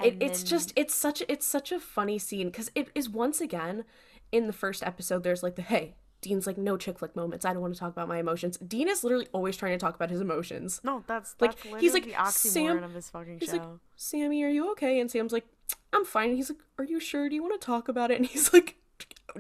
it, 0.04 0.18
it's 0.20 0.42
then- 0.42 0.48
just 0.50 0.74
it's 0.76 0.94
such 0.94 1.24
it's 1.28 1.48
such 1.48 1.72
a 1.72 1.80
funny 1.80 2.20
scene 2.20 2.48
because 2.48 2.70
it 2.76 2.90
is 2.94 3.10
once 3.10 3.40
again 3.42 3.86
in 4.32 4.46
the 4.48 4.54
first 4.54 4.84
episode 4.84 5.24
there's 5.24 5.42
like 5.42 5.56
the 5.56 5.62
hey 5.62 5.96
dean's 6.26 6.48
like 6.48 6.58
no 6.58 6.76
chick 6.76 6.98
flick 7.00 7.16
moments. 7.16 7.46
I 7.46 7.54
don't 7.54 7.62
want 7.62 7.76
to 7.76 7.80
talk 7.80 7.92
about 7.92 8.08
my 8.08 8.18
emotions. 8.18 8.58
Dean 8.58 8.90
is 8.90 9.04
literally 9.04 9.28
always 9.32 9.56
trying 9.56 9.74
to 9.74 9.78
talk 9.78 9.96
about 9.96 10.10
his 10.10 10.22
emotions. 10.22 10.82
No. 10.84 11.04
That's 11.06 11.36
like, 11.40 11.52
that's 11.52 11.66
literally 11.66 11.82
he's 11.82 11.94
like, 11.94 12.06
the 12.06 12.14
oxymoron 12.14 12.52
"Sam," 12.52 12.84
of 12.84 12.94
this 12.94 13.10
fucking 13.12 13.40
he's 13.40 13.50
show. 13.50 13.58
like 13.58 13.68
sammy 13.96 14.44
are 14.44 14.50
you 14.50 14.72
okay? 14.72 15.00
And 15.00 15.10
sam's 15.10 15.32
like 15.32 15.46
i'm 15.94 16.04
fine. 16.04 16.30
And 16.30 16.38
he's 16.38 16.50
like 16.50 16.60
are 16.80 16.86
you 16.86 17.00
sure? 17.00 17.30
Do 17.30 17.36
you 17.36 17.44
want 17.44 17.60
to 17.60 17.66
talk 17.66 17.88
about 17.88 18.10
it? 18.12 18.18
And 18.18 18.26
he's 18.26 18.52
like 18.52 18.76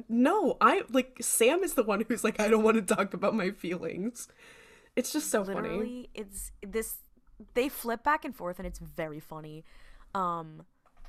no 0.09 0.57
i 0.59 0.81
like 0.89 1.15
sam 1.21 1.63
is 1.63 1.75
the 1.75 1.83
one 1.83 2.03
who's 2.05 2.21
like 2.21 2.37
i 2.41 2.49
don't 2.49 2.63
want 2.63 2.75
to 2.75 2.95
talk 2.95 3.13
about 3.13 3.33
my 3.33 3.49
feelings. 3.49 4.27
It's 4.95 5.11
just 5.11 5.29
so 5.29 5.43
funny. 5.43 6.09
It's 6.13 6.51
this 6.65 6.97
they 7.53 7.67
flip 7.67 8.03
back 8.03 8.23
and 8.23 8.35
forth 8.35 8.59
and 8.59 8.67
it's 8.67 8.79
very 8.79 9.19
funny. 9.19 9.65
Um 10.13 10.63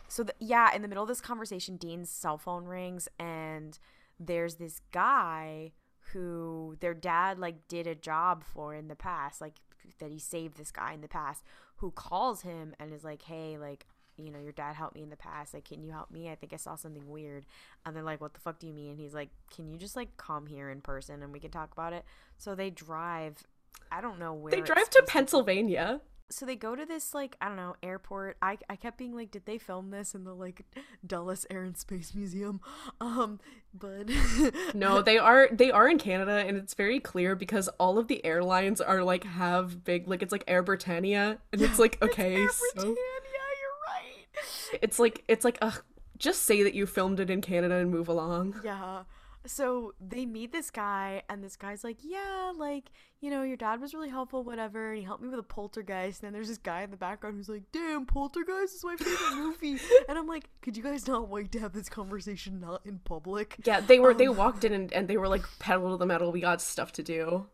so 0.08 0.22
the, 0.22 0.34
yeah 0.38 0.74
in 0.74 0.82
the 0.82 0.88
middle 0.88 1.02
of 1.02 1.08
this 1.08 1.20
conversation 1.20 1.76
dean's 1.76 2.08
cell 2.08 2.38
phone 2.38 2.64
rings 2.64 3.08
and 3.18 3.78
there's 4.18 4.56
this 4.56 4.80
guy 4.92 5.72
who 6.12 6.76
their 6.80 6.94
dad 6.94 7.38
like 7.38 7.66
did 7.68 7.86
a 7.86 7.94
job 7.94 8.44
for 8.44 8.74
in 8.74 8.88
the 8.88 8.96
past 8.96 9.40
like 9.40 9.56
that 9.98 10.10
he 10.10 10.18
saved 10.18 10.56
this 10.56 10.70
guy 10.70 10.92
in 10.92 11.00
the 11.00 11.08
past 11.08 11.42
who 11.76 11.90
calls 11.90 12.42
him 12.42 12.74
and 12.78 12.92
is 12.92 13.04
like 13.04 13.22
hey 13.22 13.58
like 13.58 13.86
you 14.16 14.30
know 14.30 14.38
your 14.38 14.52
dad 14.52 14.74
helped 14.74 14.94
me 14.94 15.02
in 15.02 15.10
the 15.10 15.16
past 15.16 15.52
like 15.52 15.64
can 15.64 15.82
you 15.82 15.90
help 15.90 16.10
me? 16.10 16.30
I 16.30 16.34
think 16.34 16.52
i 16.52 16.56
saw 16.56 16.74
something 16.74 17.08
weird. 17.08 17.44
And 17.84 17.94
they're 17.94 18.02
like 18.02 18.20
what 18.20 18.34
the 18.34 18.40
fuck 18.40 18.58
do 18.58 18.66
you 18.66 18.72
mean? 18.72 18.90
And 18.90 18.98
he's 18.98 19.14
like 19.14 19.30
can 19.54 19.68
you 19.68 19.76
just 19.76 19.96
like 19.96 20.16
come 20.16 20.46
here 20.46 20.70
in 20.70 20.80
person 20.80 21.22
and 21.22 21.32
we 21.32 21.40
can 21.40 21.50
talk 21.50 21.72
about 21.72 21.92
it? 21.92 22.04
So 22.38 22.54
they 22.54 22.70
drive 22.70 23.46
I 23.92 24.00
don't 24.00 24.18
know 24.18 24.32
where 24.32 24.50
they 24.50 24.60
drive 24.60 24.90
to 24.90 25.04
pennsylvania 25.06 26.00
So 26.28 26.44
they 26.44 26.56
go 26.56 26.74
to 26.74 26.84
this 26.84 27.14
like 27.14 27.36
I 27.40 27.46
don't 27.48 27.56
know 27.56 27.76
airport. 27.82 28.36
I 28.42 28.58
I 28.68 28.76
kept 28.76 28.98
being 28.98 29.14
like, 29.14 29.30
did 29.30 29.46
they 29.46 29.58
film 29.58 29.90
this 29.90 30.14
in 30.14 30.24
the 30.24 30.34
like 30.34 30.62
Dulles 31.06 31.46
Air 31.50 31.62
and 31.62 31.76
Space 31.76 32.14
Museum? 32.14 32.60
Um, 33.00 33.40
but 33.74 34.08
No, 34.74 35.02
they 35.02 35.18
are 35.18 35.48
they 35.52 35.70
are 35.70 35.88
in 35.88 35.98
Canada 35.98 36.44
and 36.46 36.56
it's 36.56 36.74
very 36.74 36.98
clear 36.98 37.34
because 37.36 37.68
all 37.78 37.98
of 37.98 38.08
the 38.08 38.24
airlines 38.24 38.80
are 38.80 39.02
like 39.04 39.24
have 39.24 39.84
big 39.84 40.08
like 40.08 40.22
it's 40.22 40.32
like 40.32 40.44
Air 40.48 40.62
Britannia 40.62 41.38
and 41.52 41.62
it's 41.62 41.78
like 41.78 42.00
okay, 42.02 42.36
Air 42.36 42.48
so 42.50 42.60
Britannia, 42.74 42.96
you're 42.96 44.72
right. 44.72 44.80
it's 44.82 44.98
like 44.98 45.24
it's 45.28 45.44
like 45.44 45.58
ugh, 45.60 45.82
just 46.18 46.42
say 46.42 46.62
that 46.62 46.74
you 46.74 46.86
filmed 46.86 47.20
it 47.20 47.30
in 47.30 47.40
Canada 47.40 47.76
and 47.76 47.90
move 47.90 48.08
along. 48.08 48.60
Yeah. 48.64 49.02
So 49.46 49.94
they 50.00 50.26
meet 50.26 50.52
this 50.52 50.70
guy, 50.70 51.22
and 51.28 51.42
this 51.42 51.56
guy's 51.56 51.84
like, 51.84 51.98
Yeah, 52.02 52.52
like, 52.56 52.90
you 53.20 53.30
know, 53.30 53.42
your 53.42 53.56
dad 53.56 53.80
was 53.80 53.94
really 53.94 54.08
helpful, 54.08 54.42
whatever. 54.44 54.90
And 54.90 54.98
he 54.98 55.04
helped 55.04 55.22
me 55.22 55.28
with 55.28 55.38
a 55.38 55.42
poltergeist. 55.42 56.20
And 56.22 56.26
then 56.28 56.32
there's 56.32 56.48
this 56.48 56.58
guy 56.58 56.82
in 56.82 56.90
the 56.90 56.96
background 56.96 57.36
who's 57.36 57.48
like, 57.48 57.62
Damn, 57.72 58.06
poltergeist 58.06 58.74
is 58.76 58.84
my 58.84 58.96
favorite 58.96 59.36
movie. 59.36 59.78
and 60.08 60.18
I'm 60.18 60.26
like, 60.26 60.48
Could 60.62 60.76
you 60.76 60.82
guys 60.82 61.06
not 61.08 61.28
wait 61.28 61.52
to 61.52 61.60
have 61.60 61.72
this 61.72 61.88
conversation 61.88 62.60
not 62.60 62.82
in 62.84 62.98
public? 63.00 63.56
Yeah, 63.64 63.80
they 63.80 63.98
were 63.98 64.14
they 64.14 64.26
Um. 64.28 64.36
walked 64.36 64.64
in 64.64 64.72
and, 64.72 64.92
and 64.92 65.08
they 65.08 65.16
were 65.16 65.28
like 65.28 65.44
pedal 65.58 65.90
to 65.92 65.96
the 65.96 66.06
metal, 66.06 66.32
we 66.32 66.40
got 66.40 66.60
stuff 66.60 66.92
to 66.92 67.02
do. 67.02 67.46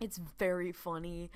It's 0.00 0.18
very 0.38 0.72
funny. 0.72 1.30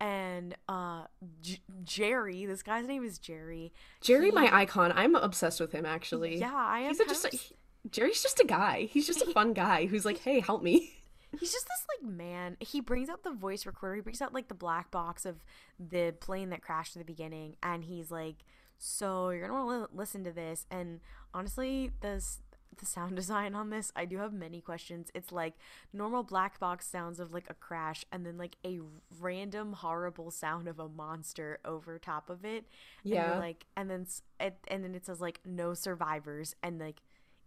And 0.00 0.54
uh 0.68 1.04
J- 1.40 1.60
Jerry, 1.84 2.46
this 2.46 2.62
guy's 2.62 2.86
name 2.86 3.04
is 3.04 3.18
Jerry. 3.18 3.72
Jerry, 4.00 4.26
He- 4.26 4.32
my 4.32 4.54
icon, 4.54 4.92
I'm 4.94 5.14
obsessed 5.14 5.60
with 5.60 5.72
him 5.72 5.86
actually. 5.86 6.38
Yeah, 6.38 6.52
I 6.54 6.80
am. 6.80 6.88
He's 6.88 6.98
just 6.98 7.26
he- 7.28 7.56
Jerry's 7.90 8.22
just 8.22 8.40
a 8.40 8.44
guy. 8.46 8.88
He's 8.90 9.06
just 9.06 9.22
a 9.22 9.26
fun 9.32 9.52
guy 9.64 9.86
who's 9.86 10.04
like, 10.04 10.18
"Hey, 10.18 10.40
help 10.40 10.62
me." 10.62 10.90
He's 11.40 11.52
just 11.52 11.66
this 11.66 11.86
like 12.00 12.08
man. 12.08 12.56
He 12.60 12.80
brings 12.80 13.08
out 13.08 13.24
the 13.24 13.32
voice 13.32 13.66
recorder. 13.66 13.96
He 13.96 14.00
brings 14.02 14.22
out 14.22 14.32
like 14.32 14.46
the 14.46 14.54
black 14.54 14.92
box 14.92 15.26
of 15.26 15.42
the 15.80 16.14
plane 16.20 16.50
that 16.50 16.62
crashed 16.62 16.94
at 16.94 17.00
the 17.00 17.04
beginning, 17.04 17.56
and 17.60 17.82
he's 17.84 18.12
like, 18.12 18.36
"So 18.78 19.30
you're 19.30 19.48
gonna 19.48 19.64
want 19.64 19.90
to 19.90 19.96
listen 19.96 20.22
to 20.24 20.30
this." 20.32 20.64
And 20.70 21.00
honestly, 21.34 21.90
this 22.02 22.38
the 22.78 22.86
sound 22.86 23.16
design 23.16 23.56
on 23.56 23.70
this, 23.70 23.90
I 23.96 24.04
do 24.04 24.18
have 24.18 24.32
many 24.32 24.60
questions. 24.60 25.10
It's 25.12 25.32
like 25.32 25.54
normal 25.92 26.22
black 26.22 26.60
box 26.60 26.86
sounds 26.86 27.18
of 27.18 27.34
like 27.34 27.50
a 27.50 27.54
crash, 27.54 28.04
and 28.12 28.24
then 28.24 28.38
like 28.38 28.54
a 28.64 28.78
random 29.20 29.72
horrible 29.72 30.30
sound 30.30 30.68
of 30.68 30.78
a 30.78 30.88
monster 30.88 31.58
over 31.64 31.98
top 31.98 32.30
of 32.30 32.44
it. 32.44 32.64
And 33.04 33.10
Yeah. 33.12 33.38
like, 33.38 33.66
and 33.76 33.90
then 33.90 34.06
it, 34.38 34.56
and 34.68 34.84
then 34.84 34.94
it 34.94 35.04
says 35.04 35.20
like 35.20 35.40
no 35.44 35.74
survivors, 35.74 36.54
and 36.62 36.78
like 36.78 37.00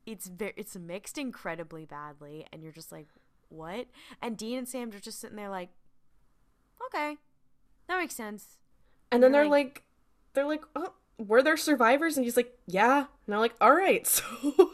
it's 0.08 0.28
very 0.28 0.54
it's 0.56 0.76
mixed 0.76 1.20
incredibly 1.20 1.86
badly, 1.86 2.48
and 2.52 2.64
you're 2.64 2.72
just 2.72 2.92
like 2.92 3.08
what? 3.50 3.88
And 4.22 4.36
Dean 4.36 4.58
and 4.58 4.68
Sam 4.68 4.90
are 4.90 5.00
just 5.00 5.20
sitting 5.20 5.36
there 5.36 5.50
like, 5.50 5.70
okay, 6.88 7.18
that 7.88 8.00
makes 8.00 8.16
sense. 8.16 8.58
And 9.12 9.22
then 9.22 9.32
they're 9.32 9.48
like, 9.48 9.84
they're 10.34 10.48
like, 10.48 10.64
"Oh, 10.76 10.94
were 11.18 11.44
there 11.44 11.58
survivors?" 11.58 12.18
And 12.18 12.26
he's 12.26 12.36
like, 12.36 12.58
"Yeah." 12.66 13.06
And 13.26 13.36
I'm 13.36 13.42
like, 13.42 13.56
"All 13.62 13.74
right." 13.74 14.08
So 14.42 14.72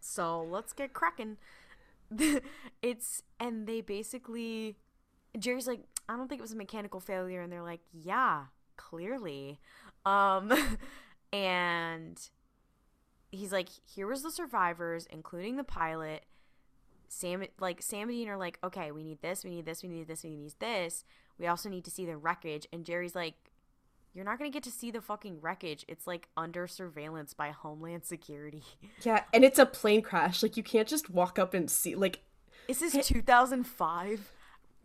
So 0.00 0.42
let's 0.42 0.72
get 0.72 0.92
cracking. 0.94 1.36
it's 2.82 3.22
and 3.40 3.66
they 3.66 3.80
basically 3.80 4.76
Jerry's 5.38 5.66
like, 5.66 5.80
I 6.08 6.16
don't 6.16 6.28
think 6.28 6.38
it 6.38 6.42
was 6.42 6.52
a 6.52 6.56
mechanical 6.56 7.00
failure, 7.00 7.42
and 7.42 7.52
they're 7.52 7.62
like, 7.62 7.80
yeah, 7.92 8.44
clearly. 8.76 9.58
Um, 10.04 10.52
and 11.32 12.20
he's 13.30 13.52
like, 13.52 13.68
here 13.84 14.06
was 14.06 14.22
the 14.22 14.30
survivors, 14.30 15.06
including 15.10 15.56
the 15.56 15.64
pilot. 15.64 16.24
Sam, 17.08 17.44
like 17.60 17.82
Sam 17.82 18.08
and 18.08 18.18
Dean 18.18 18.28
are 18.28 18.36
like, 18.36 18.58
okay, 18.64 18.90
we 18.90 19.02
need 19.02 19.22
this, 19.22 19.44
we 19.44 19.50
need 19.50 19.64
this, 19.64 19.82
we 19.82 19.88
need 19.88 20.08
this, 20.08 20.24
we 20.24 20.30
need 20.30 20.52
this. 20.58 21.04
We 21.38 21.46
also 21.46 21.68
need 21.68 21.84
to 21.84 21.90
see 21.90 22.04
the 22.06 22.16
wreckage. 22.16 22.66
And 22.72 22.84
Jerry's 22.84 23.14
like, 23.14 23.34
you're 24.12 24.24
not 24.24 24.38
gonna 24.38 24.50
get 24.50 24.62
to 24.62 24.70
see 24.70 24.90
the 24.90 25.00
fucking 25.00 25.40
wreckage. 25.40 25.84
It's 25.88 26.06
like 26.06 26.28
under 26.36 26.66
surveillance 26.66 27.34
by 27.34 27.50
Homeland 27.50 28.04
Security. 28.04 28.62
yeah, 29.02 29.24
and 29.32 29.44
it's 29.44 29.58
a 29.58 29.66
plane 29.66 30.02
crash. 30.02 30.42
Like 30.42 30.56
you 30.56 30.62
can't 30.62 30.88
just 30.88 31.10
walk 31.10 31.38
up 31.38 31.52
and 31.52 31.70
see. 31.70 31.94
Like 31.94 32.20
Is 32.66 32.80
this 32.80 33.06
2005? 33.06 34.32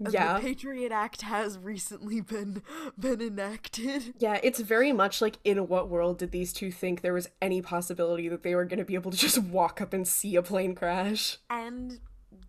Yeah. 0.10 0.36
The 0.36 0.41
Patriot 0.41 0.91
Act 0.91 1.22
has 1.24 1.58
recently 1.58 2.22
been 2.22 2.63
been 2.98 3.22
enacted. 3.22 4.15
yeah, 4.20 4.39
it's 4.43 4.60
very 4.60 4.91
much 4.91 5.22
like 5.22 5.38
in 5.43 5.67
what 5.67 5.89
world 5.89 6.20
did 6.20 6.31
these 6.31 6.53
two 6.53 6.72
think 6.72 7.01
there 7.01 7.13
was 7.13 7.29
any 7.41 7.62
possibility 7.62 8.27
that 8.29 8.43
they 8.43 8.55
were 8.55 8.65
going 8.65 8.79
to 8.79 8.86
be 8.86 8.96
able 8.96 9.12
to 9.12 9.17
just 9.17 9.38
walk 9.38 9.81
up 9.81 9.93
and 9.93 10.08
see 10.08 10.36
a 10.36 10.41
plane 10.41 10.75
crash? 10.75 11.38
And 11.50 12.00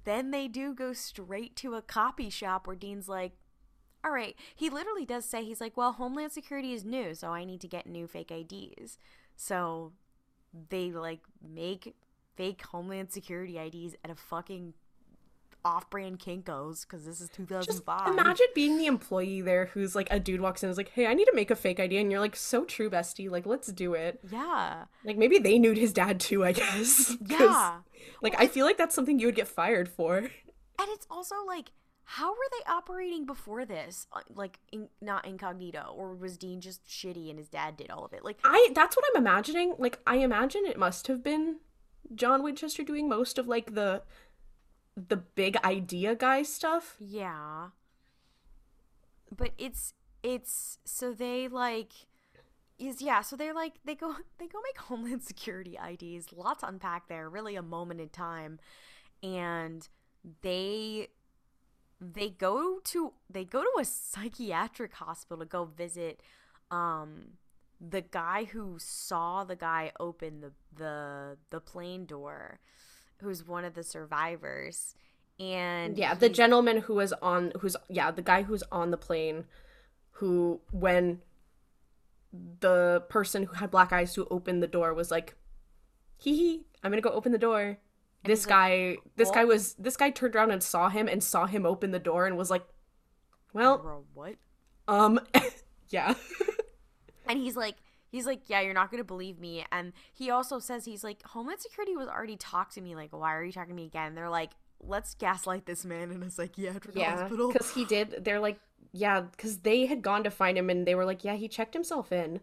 then 0.04 0.30
they 0.30 0.49
do 0.49 0.75
go 0.75 0.92
straight 0.92 1.56
to 1.56 1.75
a 1.75 1.82
copy 1.82 2.30
shop 2.30 2.66
where 2.66 2.76
Dean's 2.76 3.09
like, 3.09 3.32
all 4.04 4.12
right. 4.12 4.35
He 4.54 4.71
literally 4.71 5.04
does 5.04 5.25
say, 5.25 5.44
he's 5.44 5.61
like, 5.61 5.76
well, 5.76 5.92
Homeland 5.92 6.32
Security 6.32 6.73
is 6.73 6.85
new, 6.85 7.14
so 7.14 7.28
I 7.28 7.44
need 7.44 7.61
to 7.61 7.68
get 7.68 7.87
new 7.87 8.06
fake 8.06 8.32
IDs. 8.32 8.99
So 9.37 9.92
they 10.68 10.90
like 10.90 11.21
make 11.42 11.94
fake 12.37 12.62
Homeland 12.62 13.12
Security 13.12 13.59
IDs 13.59 13.94
at 14.04 14.11
a 14.11 14.14
fucking 14.14 14.75
off 15.64 15.88
brand 15.90 16.19
Kinko's 16.19 16.85
because 16.85 17.04
this 17.04 17.21
is 17.21 17.28
2005. 17.31 17.64
Just 17.66 17.78
2005. 17.87 18.19
imagine 18.19 18.47
being 18.54 18.78
the 18.78 18.87
employee 18.87 19.40
there 19.40 19.66
who's 19.66 19.95
like 19.95 20.09
a 20.11 20.19
dude 20.21 20.40
walks 20.40 20.62
in 20.62 20.69
and 20.69 20.73
is 20.73 20.76
like, 20.76 20.90
"Hey, 20.90 21.07
I 21.07 21.14
need 21.14 21.26
to 21.26 21.35
make 21.35 21.50
a 21.50 21.57
fake 21.57 21.81
ID," 21.81 21.97
and 21.99 22.11
you're 22.11 22.21
like, 22.21 22.37
"So 22.37 22.64
true, 22.64 22.90
bestie. 22.90 23.31
Like, 23.31 23.47
let's 23.47 23.69
do 23.73 23.95
it." 23.95 24.21
Yeah. 24.31 24.85
Like 25.04 25.16
maybe 25.16 25.38
they 25.38 25.59
knew 25.59 25.73
his 25.73 25.92
dad 25.92 26.21
too. 26.21 26.45
I 26.45 26.52
guess. 26.52 27.16
Yeah. 27.26 27.78
Like 28.21 28.35
I 28.38 28.47
feel 28.47 28.66
like 28.66 28.76
that's 28.78 28.95
something 28.95 29.19
you 29.19 29.26
would 29.26 29.37
get 29.37 29.49
fired 29.49 29.88
for. 29.88 30.16
And 30.19 30.88
it's 30.90 31.07
also 31.11 31.35
like, 31.47 31.71
how 32.04 32.31
were 32.31 32.49
they 32.50 32.71
operating 32.73 33.25
before 33.26 33.64
this? 33.64 34.07
Uh, 34.12 34.21
Like, 34.35 34.59
in, 34.73 34.88
not 35.00 35.25
incognito, 35.26 35.95
or 35.97 36.14
was 36.14 36.37
Dean 36.37 36.61
just 36.61 36.85
shitty 36.87 37.31
and 37.31 37.38
his 37.38 37.49
dad 37.49 37.76
did 37.76 37.90
all 37.90 38.04
of 38.04 38.12
it? 38.12 38.25
Like, 38.25 38.38
I 38.45 38.71
that's 38.75 38.97
what 38.97 39.04
I'm 39.14 39.21
imagining. 39.23 39.75
Like 39.78 40.00
I 40.07 40.16
imagine 40.16 40.62
it 40.66 40.78
must 40.78 41.07
have 41.07 41.23
been 41.23 41.59
John 42.14 42.42
Winchester 42.42 42.83
doing 42.83 43.09
most 43.09 43.38
of 43.38 43.47
like 43.47 43.75
the 43.75 44.02
the 44.96 45.16
big 45.16 45.56
idea 45.64 46.14
guy 46.14 46.42
stuff. 46.42 46.96
yeah. 46.99 47.68
But 49.34 49.52
it's 49.58 49.94
it's 50.22 50.78
so 50.84 51.12
they 51.12 51.49
like 51.49 51.92
is 52.78 53.00
yeah, 53.00 53.22
so 53.22 53.37
they're 53.37 53.54
like 53.54 53.75
they 53.84 53.94
go 53.94 54.14
they 54.38 54.46
go 54.46 54.58
make 54.62 54.78
Homeland 54.78 55.22
Security 55.22 55.78
IDs. 55.78 56.32
Lots 56.32 56.62
unpack 56.62 57.08
there. 57.08 57.28
Really 57.28 57.56
a 57.56 57.62
moment 57.62 58.00
in 58.00 58.08
time, 58.08 58.58
and 59.22 59.88
they 60.42 61.08
they 62.00 62.30
go 62.30 62.80
to 62.84 63.12
they 63.30 63.44
go 63.44 63.62
to 63.62 63.72
a 63.80 63.84
psychiatric 63.84 64.94
hospital 64.94 65.38
to 65.38 65.49
go 65.49 65.64
visit 65.64 66.20
um 66.70 67.38
the 67.80 68.00
guy 68.00 68.44
who 68.44 68.76
saw 68.78 69.44
the 69.44 69.56
guy 69.56 69.92
open 70.00 70.40
the 70.40 70.52
the 70.76 71.37
the 71.50 71.61
plane 71.61 72.04
door 72.06 72.61
who's 73.23 73.47
one 73.47 73.64
of 73.64 73.75
the 73.75 73.83
survivors, 73.83 74.95
and 75.41 75.97
Yeah, 75.97 76.14
the 76.14 76.29
gentleman 76.29 76.79
who 76.83 76.95
was 76.95 77.12
on 77.14 77.52
who's 77.61 77.76
yeah, 77.88 78.11
the 78.11 78.23
guy 78.23 78.43
who's 78.43 78.62
on 78.71 78.91
the 78.91 78.97
plane 78.97 79.45
who 80.17 80.61
when 80.71 81.21
the 82.61 83.05
person 83.09 83.45
who 83.45 83.55
had 83.55 83.71
black 83.71 83.93
eyes 83.93 84.14
who 84.14 84.26
opened 84.31 84.62
the 84.62 84.67
door 84.67 84.95
was 84.95 85.11
like 85.11 85.35
hee 86.19 86.37
hee, 86.37 86.64
I'm 86.83 86.91
going 86.91 87.02
to 87.02 87.09
go 87.09 87.14
open 87.14 87.33
the 87.33 87.38
door. 87.38 87.79
This 88.25 88.41
he's 88.41 88.47
like, 88.47 88.55
guy 88.55 88.97
this 89.17 89.31
guy 89.31 89.45
was 89.45 89.75
this 89.75 89.97
guy 89.97 90.11
turned 90.11 90.37
around 90.37 90.52
and 90.52 90.62
saw 90.62 90.88
him 90.88 91.09
and 91.09 91.23
saw 91.23 91.47
him 91.47 91.67
open 91.67 91.91
the 91.91 91.99
door 91.99 92.26
and 92.26 92.37
was 92.37 92.50
like, 92.50 92.62
"Well, 93.52 93.79
Bro, 93.79 94.05
what? 94.14 94.35
um 94.87 95.19
yeah." 95.88 96.14
And 97.26 97.38
he's 97.38 97.57
like, 97.57 97.76
he's 98.12 98.26
like, 98.26 98.42
yeah, 98.49 98.61
you're 98.61 98.75
not 98.75 98.92
gonna 98.92 99.02
believe 99.02 99.40
me. 99.40 99.64
And 99.73 99.92
he 100.14 100.31
also 100.31 100.61
says 100.61 100.85
he's 100.85 101.02
like, 101.02 101.23
Homeland 101.25 101.61
Security 101.61 101.97
was 101.97 102.07
already 102.07 102.37
talked 102.37 102.75
to 102.75 102.81
me. 102.81 102.95
Like, 102.95 103.12
why 103.12 103.35
are 103.35 103.42
you 103.42 103.50
talking 103.50 103.71
to 103.71 103.75
me 103.75 103.87
again? 103.87 104.14
they're 104.14 104.31
like, 104.31 104.52
let's 104.85 105.14
gaslight 105.14 105.66
this 105.66 105.85
man 105.85 106.11
in 106.11 106.23
a 106.23 106.31
psychiatric 106.31 106.95
yeah, 106.97 107.21
hospital. 107.21 107.52
cuz 107.52 107.73
he 107.75 107.85
did 107.85 108.25
they're 108.25 108.40
like 108.40 108.59
yeah, 108.92 109.26
cuz 109.38 109.59
they 109.59 109.87
had 109.87 110.02
gone 110.02 110.25
to 110.25 110.31
find 110.31 110.59
him 110.59 110.69
and 110.69 110.87
they 110.87 110.95
were 110.95 111.04
like, 111.04 111.25
"Yeah, 111.25 111.35
he 111.35 111.49
checked 111.49 111.75
himself 111.75 112.12
in." 112.12 112.40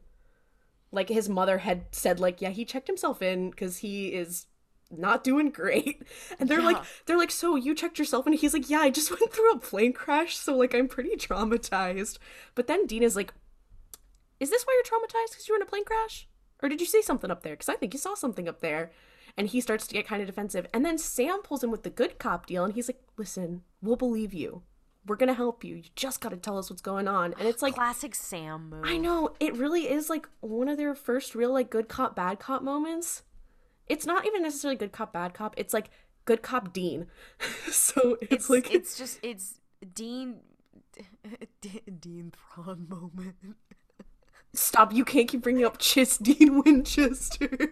Like 0.92 1.10
his 1.10 1.30
mother 1.30 1.60
had 1.60 1.86
said 1.92 2.20
like, 2.20 2.42
"Yeah, 2.42 2.50
he 2.50 2.66
checked 2.66 2.88
himself 2.88 3.22
in 3.22 3.54
cuz 3.54 3.78
he 3.78 4.14
is 4.14 4.48
not 4.90 5.24
doing 5.24 5.52
great." 5.52 6.02
And 6.40 6.50
they're 6.50 6.62
like 6.62 6.84
they're 7.06 7.18
like, 7.18 7.32
"So 7.32 7.56
you 7.56 7.76
checked 7.76 8.00
yourself?" 8.00 8.26
And 8.26 8.36
he's 8.36 8.54
like, 8.54 8.70
"Yeah, 8.70 8.80
I 8.80 8.90
just 8.90 9.12
went 9.20 9.32
through 9.32 9.52
a 9.52 9.60
plane 9.60 9.94
crash, 9.94 10.38
so 10.38 10.56
like 10.56 10.74
I'm 10.74 10.88
pretty 10.88 11.16
traumatized." 11.16 12.18
But 12.56 12.68
then 12.68 12.88
Dean 12.88 13.04
is 13.04 13.16
like, 13.16 13.34
"Is 14.40 14.50
this 14.50 14.64
why 14.64 14.74
you're 14.74 14.84
traumatized 15.00 15.36
cuz 15.36 15.48
you 15.48 15.54
were 15.54 15.58
in 15.58 15.64
a 15.64 15.66
plane 15.66 15.86
crash? 15.86 16.28
Or 16.62 16.70
did 16.70 16.82
you 16.82 16.88
see 16.88 17.02
something 17.02 17.32
up 17.32 17.44
there? 17.44 17.56
Cuz 17.56 17.70
I 17.70 17.76
think 17.76 17.94
you 17.94 18.00
saw 18.00 18.16
something 18.16 18.48
up 18.48 18.62
there." 18.62 18.92
And 19.38 19.48
he 19.48 19.62
starts 19.62 19.88
to 19.88 19.94
get 19.94 20.08
kind 20.08 20.22
of 20.22 20.28
defensive. 20.28 20.68
And 20.74 20.84
then 20.86 20.98
Sam 20.98 21.42
pulls 21.42 21.64
him 21.64 21.72
with 21.72 21.84
the 21.84 21.90
good 21.90 22.18
cop 22.20 22.46
deal 22.48 22.66
and 22.66 22.74
he's 22.74 22.90
like, 22.90 23.02
"Listen, 23.18 23.64
we'll 23.82 23.96
believe 23.96 24.34
you. 24.34 24.64
We're 25.06 25.16
going 25.16 25.28
to 25.30 25.34
help 25.34 25.64
you. 25.64 25.76
You 25.76 25.84
just 25.96 26.20
got 26.20 26.30
to 26.30 26.38
tell 26.38 26.58
us 26.58 26.70
what's 26.70 26.82
going 26.82 27.08
on." 27.08 27.34
And 27.34 27.48
it's 27.48 27.62
like 27.62 27.76
Classic 27.76 28.14
Sam 28.16 28.70
move. 28.70 28.86
I 28.86 28.98
know 28.98 29.36
it 29.40 29.56
really 29.56 29.90
is 29.90 30.10
like 30.10 30.28
one 30.42 30.68
of 30.68 30.78
their 30.78 30.94
first 30.96 31.36
real 31.36 31.52
like 31.54 31.70
good 31.70 31.88
cop 31.88 32.16
bad 32.16 32.40
cop 32.40 32.62
moments. 32.64 33.24
It's 33.88 34.06
not 34.06 34.26
even 34.26 34.42
necessarily 34.44 34.78
good 34.78 34.92
cop 34.92 35.14
bad 35.14 35.34
cop. 35.34 35.54
It's 35.58 35.74
like 35.74 35.90
good 36.26 36.42
cop 36.42 36.74
Dean. 36.74 37.08
so 37.72 38.18
it's, 38.22 38.32
It's 38.34 38.50
like 38.50 38.74
it's 38.74 38.98
just 38.98 39.20
it's 39.24 39.60
Dean 39.94 40.42
Dean 42.00 42.32
Thrawn 42.32 42.88
moment. 42.90 43.56
Stop. 44.54 44.94
You 44.94 45.06
can't 45.06 45.28
keep 45.28 45.42
bringing 45.42 45.66
up 45.66 45.78
Chiss 45.78 46.18
Dean 46.22 46.62
Winchester. 46.64 47.72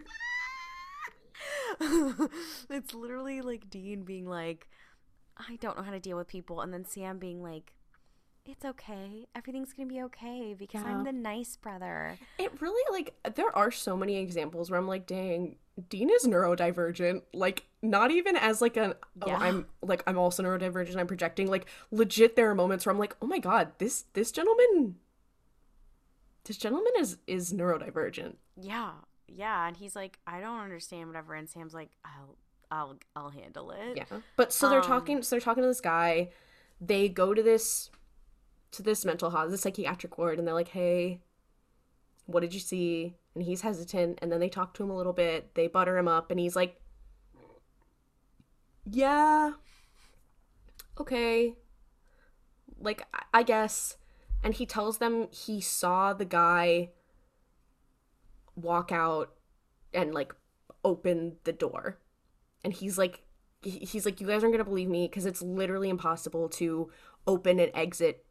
it's 2.70 2.94
literally 2.94 3.42
like 3.42 3.70
Dean 3.70 4.04
being 4.04 4.28
like, 4.28 4.68
I 5.38 5.58
don't 5.58 5.78
know 5.78 5.84
how 5.84 5.92
to 5.92 6.00
deal 6.00 6.18
with 6.18 6.28
people, 6.28 6.62
and 6.62 6.74
then 6.74 6.86
Sam 6.86 7.20
being 7.20 7.44
like, 7.44 7.74
It's 8.46 8.66
okay. 8.66 9.28
Everything's 9.36 9.74
gonna 9.74 9.90
be 9.90 10.02
okay 10.04 10.56
because 10.58 10.82
Yeah. 10.82 10.88
I'm 10.90 11.04
the 11.04 11.12
nice 11.12 11.58
brother. 11.58 12.18
It 12.40 12.52
really 12.62 12.98
like 12.98 13.14
there 13.36 13.56
are 13.56 13.72
so 13.72 13.96
many 13.98 14.18
examples 14.18 14.72
where 14.72 14.80
I'm 14.80 14.88
like, 14.88 15.06
dang, 15.06 15.58
Dean 15.90 16.10
is 16.10 16.26
neurodivergent. 16.26 17.24
Like 17.34 17.66
not 17.82 18.10
even 18.12 18.36
as 18.36 18.62
like 18.62 18.78
an 18.78 18.94
oh 19.22 19.28
Yeah. 19.28 19.38
I'm 19.38 19.66
like 19.82 20.02
I'm 20.08 20.18
also 20.18 20.44
neurodivergent. 20.44 20.96
I'm 20.96 21.08
projecting. 21.08 21.48
Like 21.50 21.68
legit, 21.92 22.36
there 22.36 22.50
are 22.50 22.56
moments 22.56 22.86
where 22.86 22.94
I'm 22.94 23.00
like, 23.00 23.16
oh 23.22 23.28
my 23.28 23.40
god, 23.40 23.72
this 23.80 24.06
this 24.14 24.32
gentleman, 24.32 24.96
this 26.48 26.58
gentleman 26.58 26.94
is 26.98 27.18
is 27.28 27.54
neurodivergent. 27.54 28.36
Yeah, 28.60 28.92
yeah, 29.28 29.68
and 29.68 29.78
he's 29.78 29.96
like, 29.96 30.18
I 30.26 30.40
don't 30.42 30.60
understand 30.60 31.08
whatever, 31.08 31.34
and 31.36 31.50
Sam's 31.50 31.74
like, 31.74 31.92
I'll, 32.06 32.38
I'll, 32.72 32.98
I'll 33.16 33.30
handle 33.30 33.72
it. 33.72 33.98
Yeah. 33.98 34.06
But 34.36 34.52
so 34.54 34.70
they're 34.70 34.80
Um, 34.80 34.86
talking 34.88 35.22
so 35.24 35.36
they're 35.36 35.42
talking 35.42 35.64
to 35.64 35.68
this 35.68 35.82
guy. 35.82 36.30
They 36.82 37.10
go 37.10 37.34
to 37.34 37.44
this 37.44 37.90
to 38.72 38.84
this 38.84 39.06
mental 39.06 39.30
hospital, 39.30 39.52
this 39.52 39.62
psychiatric 39.62 40.18
ward, 40.18 40.40
and 40.40 40.48
they're 40.48 40.54
like, 40.56 40.70
Hey, 40.70 41.22
what 42.26 42.42
did 42.42 42.54
you 42.54 42.60
see? 42.60 43.16
And 43.36 43.44
he's 43.44 43.62
hesitant, 43.62 44.20
and 44.22 44.32
then 44.32 44.40
they 44.40 44.50
talk 44.50 44.74
to 44.76 44.84
him 44.84 44.90
a 44.90 44.96
little 44.98 45.14
bit, 45.14 45.54
they 45.56 45.68
butter 45.68 45.98
him 45.98 46.08
up, 46.08 46.32
and 46.32 46.40
he's 46.40 46.56
like 46.56 46.80
Yeah. 48.86 49.52
Okay. 51.00 51.56
Like 52.80 53.06
I- 53.14 53.24
I 53.34 53.44
guess. 53.44 53.98
And 54.44 54.54
he 54.54 54.66
tells 54.66 55.00
them 55.00 55.28
he 55.32 55.60
saw 55.62 56.14
the 56.14 56.26
guy 56.26 56.92
walk 58.56 58.92
out 58.92 59.34
and 59.94 60.14
like 60.14 60.34
open 60.84 61.36
the 61.44 61.52
door 61.54 62.00
and 62.64 62.74
he's 62.74 62.98
like 62.98 63.24
he's 63.62 64.06
like 64.06 64.20
you 64.22 64.28
guys 64.28 64.44
aren't 64.44 64.54
gonna 64.54 64.64
believe 64.64 64.90
me 64.90 65.08
because 65.08 65.26
it's 65.26 65.42
literally 65.42 65.90
impossible 65.90 66.50
to 66.50 66.90
open 67.28 67.60
and 67.60 67.72
exit 67.74 68.26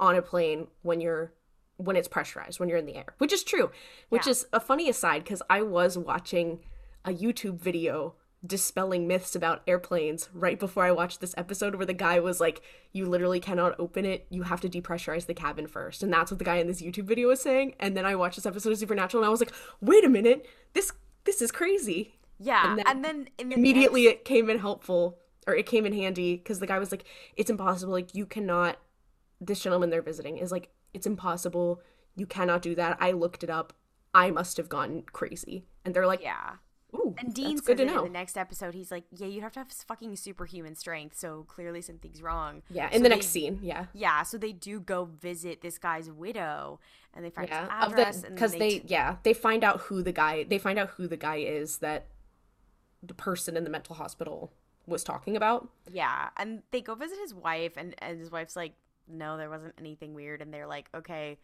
on 0.00 0.14
a 0.16 0.22
plane 0.22 0.66
when 0.82 1.00
you're 1.00 1.32
when 1.76 1.96
it's 1.96 2.08
pressurized 2.08 2.58
when 2.58 2.68
you're 2.68 2.78
in 2.78 2.86
the 2.86 2.96
air 2.96 3.14
which 3.18 3.32
is 3.32 3.42
true 3.44 3.70
which 4.08 4.26
Yeah. 4.26 4.30
is 4.32 4.46
a 4.52 4.60
funny 4.60 4.88
aside 4.88 5.22
because 5.24 5.42
i 5.50 5.62
was 5.62 5.96
watching 5.98 6.60
a 7.04 7.10
youtube 7.12 7.60
video 7.60 8.14
dispelling 8.44 9.08
myths 9.08 9.34
about 9.34 9.62
airplanes 9.66 10.28
right 10.32 10.60
before 10.60 10.84
i 10.84 10.92
watched 10.92 11.20
this 11.20 11.34
episode 11.36 11.74
where 11.74 11.86
the 11.86 11.92
guy 11.94 12.20
was 12.20 12.38
like 12.38 12.60
you 12.92 13.04
literally 13.06 13.40
cannot 13.40 13.78
open 13.78 14.04
it. 14.06 14.26
You 14.30 14.42
have 14.44 14.60
to 14.62 14.68
depressurize 14.70 15.26
the 15.26 15.34
cabin 15.34 15.66
first. 15.66 16.02
And 16.02 16.10
that's 16.12 16.30
what 16.30 16.38
the 16.38 16.44
guy 16.44 16.56
in 16.56 16.66
this 16.66 16.80
youtube 16.80 17.04
video 17.04 17.28
was 17.28 17.40
saying. 17.42 17.74
And 17.80 17.96
then 17.96 18.06
i 18.06 18.14
watched 18.14 18.36
this 18.36 18.46
episode 18.46 18.72
of 18.72 18.78
supernatural 18.78 19.22
and 19.22 19.28
i 19.28 19.30
was 19.30 19.40
like 19.40 19.52
wait 19.80 20.04
a 20.04 20.08
minute. 20.08 20.46
This 20.72 20.92
this 21.24 21.42
is 21.42 21.50
crazy. 21.52 22.14
Yeah, 22.38 22.70
And 22.72 22.86
and 22.86 23.04
then 23.04 23.16
then, 23.24 23.28
in 23.38 23.48
the 23.50 23.56
immediately 23.56 24.04
next- 24.04 24.20
it 24.20 24.24
came 24.24 24.48
in 24.50 24.58
helpful 24.58 25.18
or 25.46 25.54
it 25.54 25.66
came 25.66 25.84
in 25.86 25.92
handy 25.92 26.36
because 26.36 26.58
the 26.60 26.66
guy 26.66 26.78
was 26.78 26.90
like 26.90 27.04
it's 27.36 27.50
impossible. 27.50 27.92
Like 27.92 28.14
you 28.14 28.26
cannot 28.26 28.78
this 29.40 29.60
gentleman 29.60 29.90
they're 29.90 30.02
visiting 30.02 30.38
is 30.38 30.52
like 30.52 30.70
it's 30.94 31.06
impossible. 31.06 31.80
You 32.14 32.26
cannot 32.26 32.62
do 32.62 32.74
that. 32.76 32.96
I 33.00 33.12
looked 33.12 33.42
it 33.44 33.50
up. 33.50 33.72
I 34.14 34.30
must 34.30 34.56
have 34.56 34.68
gone 34.70 35.02
crazy. 35.12 35.66
And 35.84 35.94
they're 35.94 36.06
like 36.06 36.22
yeah. 36.22 36.54
Ooh 36.96 37.14
And 37.18 37.32
Dean 37.34 37.56
says 37.58 37.66
good 37.66 37.76
to 37.78 37.82
it 37.84 37.88
in 37.88 37.94
know 37.94 38.02
the 38.04 38.10
next 38.10 38.36
episode. 38.36 38.74
He's 38.74 38.90
like, 38.90 39.04
"Yeah, 39.10 39.26
you 39.26 39.40
have 39.42 39.52
to 39.52 39.60
have 39.60 39.70
fucking 39.70 40.16
superhuman 40.16 40.74
strength." 40.74 41.16
So 41.18 41.44
clearly 41.48 41.80
something's 41.82 42.22
wrong. 42.22 42.62
yeah 42.70 42.86
in 42.86 42.92
So 42.92 42.98
the 42.98 43.02
they- 43.04 43.08
next 43.16 43.26
scene 43.28 43.58
yeah 43.62 43.86
Yeah, 43.92 44.22
so 44.22 44.38
they 44.38 44.52
do 44.52 44.80
go 44.80 45.04
visit 45.04 45.60
this 45.60 45.78
guy's 45.78 46.10
widow, 46.10 46.80
and 47.14 47.24
they 47.24 47.30
find 47.30 47.48
his 47.48 47.56
yeah 47.56 47.84
of 47.86 47.92
address, 47.92 48.20
the 48.20 48.26
and 48.28 48.36
because 48.36 48.52
they, 48.52 48.78
t- 48.80 48.84
yeah 48.88 49.16
they 49.22 49.32
find 49.34 49.62
out 49.64 49.80
who 49.82 50.02
the 50.02 50.12
guy 50.12 50.44
they 50.44 50.58
find 50.58 50.78
out 50.78 50.90
who 50.90 51.06
the 51.06 51.16
guy 51.16 51.36
is 51.36 51.78
that 51.78 52.06
the 53.02 53.14
person 53.14 53.56
in 53.56 53.64
the 53.64 53.70
mental 53.70 53.94
hospital 53.94 54.52
was 54.86 55.02
talking 55.04 55.36
about 55.36 55.68
yeah, 55.90 56.28
and 56.36 56.62
they 56.70 56.80
go 56.80 56.94
visit 56.94 57.18
his 57.20 57.34
wife, 57.34 57.72
and, 57.76 57.94
and 57.98 58.18
his 58.20 58.30
wife's 58.30 58.56
like, 58.56 58.74
"No, 59.08 59.36
there 59.36 59.50
wasn't 59.50 59.74
anything 59.78 60.14
weird," 60.14 60.40
and 60.42 60.52
they're 60.52 60.66
like, 60.66 60.88
"Okay." 60.94 61.38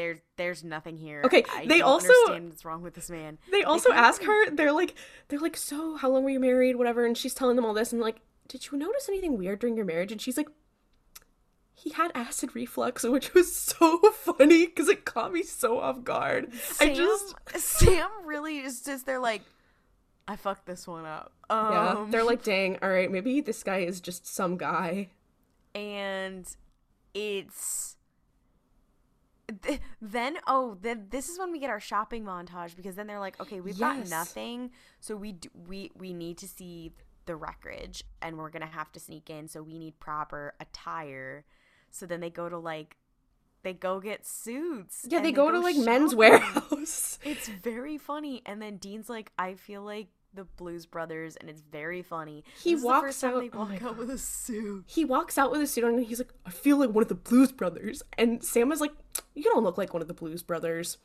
There's 0.00 0.18
there's 0.36 0.64
nothing 0.64 0.96
here. 0.96 1.20
Okay, 1.26 1.44
I 1.54 1.66
they 1.66 1.78
don't 1.78 1.88
also- 1.88 2.08
understand 2.08 2.48
what's 2.48 2.64
wrong 2.64 2.80
with 2.82 2.94
this 2.94 3.10
man. 3.10 3.36
They 3.50 3.64
also 3.64 3.90
kinda 3.90 4.02
ask 4.02 4.22
her, 4.22 4.50
they're 4.50 4.72
like, 4.72 4.94
they're 5.28 5.38
like, 5.38 5.58
so 5.58 5.96
how 5.96 6.08
long 6.08 6.24
were 6.24 6.30
you 6.30 6.40
married, 6.40 6.76
whatever, 6.76 7.04
and 7.04 7.18
she's 7.18 7.34
telling 7.34 7.56
them 7.56 7.66
all 7.66 7.74
this, 7.74 7.92
and 7.92 8.00
like, 8.00 8.20
did 8.48 8.70
you 8.70 8.78
notice 8.78 9.08
anything 9.08 9.36
weird 9.36 9.58
during 9.58 9.76
your 9.76 9.84
marriage? 9.84 10.10
And 10.10 10.20
she's 10.20 10.38
like, 10.38 10.48
he 11.74 11.90
had 11.90 12.12
acid 12.14 12.54
reflux, 12.54 13.02
which 13.16 13.34
was 13.34 13.54
so 13.54 13.98
funny 14.12 14.66
because 14.66 14.88
it 14.88 15.04
caught 15.04 15.32
me 15.32 15.42
so 15.42 15.80
off 15.80 16.02
guard. 16.02 16.50
I 16.80 16.94
just, 16.94 17.34
Sam 17.56 18.08
really 18.24 18.58
is 18.60 18.80
just 18.80 19.04
they're 19.04 19.18
like, 19.18 19.42
I 20.26 20.36
fucked 20.36 20.64
this 20.64 20.88
one 20.88 21.04
up. 21.04 21.32
Um, 21.50 21.72
yeah, 21.72 22.06
they're 22.08 22.24
like, 22.24 22.42
dang, 22.42 22.78
all 22.80 22.88
right, 22.88 23.10
maybe 23.10 23.42
this 23.42 23.62
guy 23.62 23.78
is 23.78 24.00
just 24.00 24.26
some 24.26 24.56
guy. 24.56 25.08
and 25.74 26.46
it's 27.12 27.96
th- 29.52 29.80
then 30.00 30.36
oh 30.46 30.76
then 30.80 31.06
this 31.10 31.28
is 31.28 31.38
when 31.38 31.50
we 31.52 31.58
get 31.58 31.70
our 31.70 31.80
shopping 31.80 32.24
montage 32.24 32.76
because 32.76 32.94
then 32.94 33.06
they're 33.06 33.20
like 33.20 33.40
okay 33.40 33.60
we've 33.60 33.78
got 33.78 34.08
nothing 34.08 34.70
so 35.00 35.16
we 35.16 35.36
we 35.68 35.90
we 35.96 36.12
need 36.12 36.38
to 36.38 36.48
see 36.48 36.92
the 37.26 37.36
wreckage 37.36 38.02
and 38.22 38.36
we're 38.38 38.50
gonna 38.50 38.66
have 38.66 38.90
to 38.92 39.00
sneak 39.00 39.30
in 39.30 39.46
so 39.48 39.62
we 39.62 39.78
need 39.78 39.98
proper 40.00 40.54
attire 40.60 41.44
so 41.90 42.06
then 42.06 42.20
they 42.20 42.30
go 42.30 42.48
to 42.48 42.58
like 42.58 42.96
they 43.62 43.74
go 43.74 44.00
get 44.00 44.24
suits 44.26 45.04
Yeah, 45.08 45.18
and 45.18 45.26
they 45.26 45.32
go, 45.32 45.50
to 45.50 45.58
like 45.60 45.76
men's 45.76 46.14
warehouse. 46.14 47.18
It's 47.24 47.46
very 47.46 47.98
funny. 47.98 48.40
And 48.46 48.62
then 48.62 48.78
Dean's 48.78 49.10
like, 49.10 49.32
I 49.38 49.52
feel 49.52 49.82
like 49.82 50.08
the 50.32 50.44
Blues 50.44 50.86
Brothers, 50.86 51.36
and 51.36 51.50
it's 51.50 51.60
very 51.60 52.00
funny. 52.00 52.42
He 52.62 52.70
This 52.70 52.78
is 52.78 52.80
the 52.82 52.86
walks 52.86 53.22
out- 53.22 53.40
They 53.40 53.50
oh 53.52 53.58
walk 53.58 53.68
my 53.68 53.78
out 53.86 53.98
with 53.98 54.08
a 54.08 54.16
suit. 54.16 54.84
he 54.86 55.04
walks 55.04 55.36
out 55.36 55.50
with 55.50 55.60
a 55.60 55.66
suit 55.66 55.84
on 55.84 55.94
and 55.96 56.06
he's 56.06 56.18
like, 56.20 56.32
I 56.46 56.50
feel 56.50 56.78
like 56.78 56.88
one 56.88 57.02
of 57.02 57.08
the 57.08 57.14
Blues 57.16 57.52
Brothers. 57.52 58.02
And 58.16 58.42
Sam 58.42 58.72
is 58.72 58.80
like, 58.80 58.92
You 59.34 59.44
don't 59.44 59.64
look 59.64 59.78
like 59.78 59.92
one 59.92 60.02
of 60.02 60.08
the 60.08 60.14
Blues 60.14 60.42
Brothers. 60.42 60.98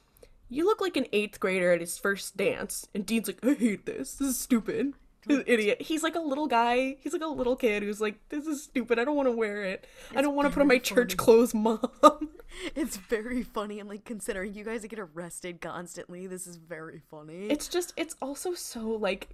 You 0.49 0.65
look 0.65 0.81
like 0.81 0.95
an 0.97 1.07
eighth 1.11 1.39
grader 1.39 1.71
at 1.71 1.81
his 1.81 1.97
first 1.97 2.37
dance. 2.37 2.87
And 2.93 3.05
Dean's 3.05 3.27
like, 3.27 3.43
I 3.43 3.53
hate 3.53 3.85
this. 3.85 4.15
This 4.15 4.29
is 4.29 4.39
stupid. 4.39 4.93
An 5.27 5.43
idiot. 5.47 5.81
He's 5.81 6.03
like 6.03 6.15
a 6.15 6.19
little 6.19 6.45
guy. 6.45 6.97
He's 6.99 7.13
like 7.13 7.23
a 7.23 7.27
little 7.27 7.55
kid 7.55 7.81
who's 7.81 7.99
like, 7.99 8.19
This 8.29 8.45
is 8.45 8.61
stupid. 8.61 8.99
I 8.99 9.05
don't 9.05 9.15
want 9.15 9.27
to 9.27 9.31
wear 9.31 9.63
it. 9.63 9.87
I 10.15 10.21
don't 10.21 10.35
want 10.35 10.47
to 10.47 10.53
put 10.53 10.61
on 10.61 10.67
my 10.67 10.75
very 10.75 10.79
church 10.81 11.17
clothes, 11.17 11.53
mom. 11.53 11.79
It's 12.73 12.95
very 12.95 13.43
funny. 13.43 13.81
And 13.81 13.89
like 13.89 14.05
considering 14.05 14.53
you 14.53 14.63
guys 14.63 14.85
get 14.85 14.97
arrested 14.99 15.59
constantly, 15.59 16.25
this 16.25 16.47
is 16.47 16.55
very 16.55 17.01
funny. 17.11 17.47
it's 17.47 17.67
just, 17.67 17.91
it's 17.97 18.15
also 18.21 18.53
so 18.53 18.87
like. 18.87 19.29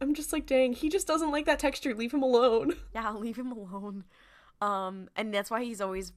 I'm 0.00 0.14
just 0.14 0.32
like, 0.32 0.46
dang, 0.46 0.72
he 0.72 0.88
just 0.88 1.06
doesn't 1.06 1.30
like 1.30 1.46
that 1.46 1.58
texture. 1.58 1.94
Leave 1.94 2.14
him 2.14 2.22
alone. 2.22 2.74
Yeah, 2.94 3.12
leave 3.12 3.36
him 3.36 3.52
alone. 3.52 4.04
Um, 4.60 5.08
and 5.16 5.32
that's 5.34 5.50
why 5.50 5.64
he's 5.64 5.80
always 5.80 6.12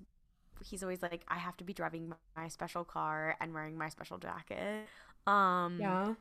he's 0.63 0.83
always 0.83 1.01
like, 1.01 1.23
I 1.27 1.37
have 1.37 1.57
to 1.57 1.63
be 1.63 1.73
driving 1.73 2.13
my 2.35 2.47
special 2.47 2.83
car 2.83 3.35
and 3.41 3.53
wearing 3.53 3.77
my 3.77 3.89
special 3.89 4.17
jacket. 4.17 4.87
Um, 5.27 5.89
Yeah. 5.89 6.15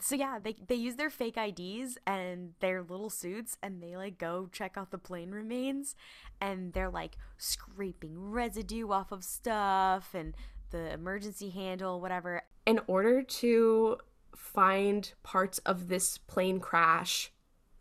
so 0.00 0.16
yeah, 0.16 0.38
they 0.42 0.56
they 0.66 0.74
use 0.74 0.96
their 0.96 1.10
fake 1.10 1.36
IDs 1.36 1.98
and 2.06 2.54
their 2.60 2.82
little 2.82 3.10
suits 3.10 3.56
and 3.62 3.82
they 3.82 3.96
like 3.96 4.18
go 4.18 4.48
check 4.52 4.76
out 4.76 4.90
the 4.90 4.98
plane 4.98 5.30
remains 5.30 5.94
and 6.40 6.72
they're 6.72 6.90
like 6.90 7.16
scraping 7.38 8.30
residue 8.30 8.90
off 8.90 9.12
of 9.12 9.24
stuff 9.24 10.14
and 10.14 10.34
the 10.70 10.92
emergency 10.92 11.50
handle, 11.50 12.00
whatever. 12.00 12.42
In 12.66 12.80
order 12.86 13.22
to 13.22 13.98
find 14.34 15.12
parts 15.22 15.58
of 15.60 15.88
this 15.88 16.18
plane 16.18 16.60
crash 16.60 17.30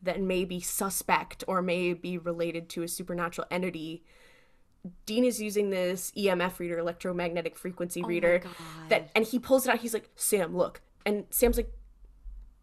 that 0.02 0.20
may 0.22 0.44
be 0.46 0.60
suspect 0.60 1.44
or 1.48 1.62
may 1.62 1.94
be 1.94 2.18
related 2.18 2.70
to 2.70 2.84
a 2.84 2.88
supernatural 2.88 3.48
entity, 3.50 4.04
Dean 5.06 5.24
is 5.24 5.42
using 5.42 5.70
this 5.70 6.12
EMF 6.18 6.60
reader, 6.60 6.78
electromagnetic 6.78 7.58
frequency 7.58 8.02
Oh 8.04 8.08
reader, 8.08 8.42
that 8.90 9.10
and 9.16 9.26
he 9.26 9.40
pulls 9.40 9.66
it 9.66 9.72
out. 9.72 9.80
He's 9.80 9.94
like, 9.94 10.10
"Sam, 10.16 10.56
look." 10.56 10.82
And 11.06 11.26
Sam's 11.30 11.58
like, 11.58 11.72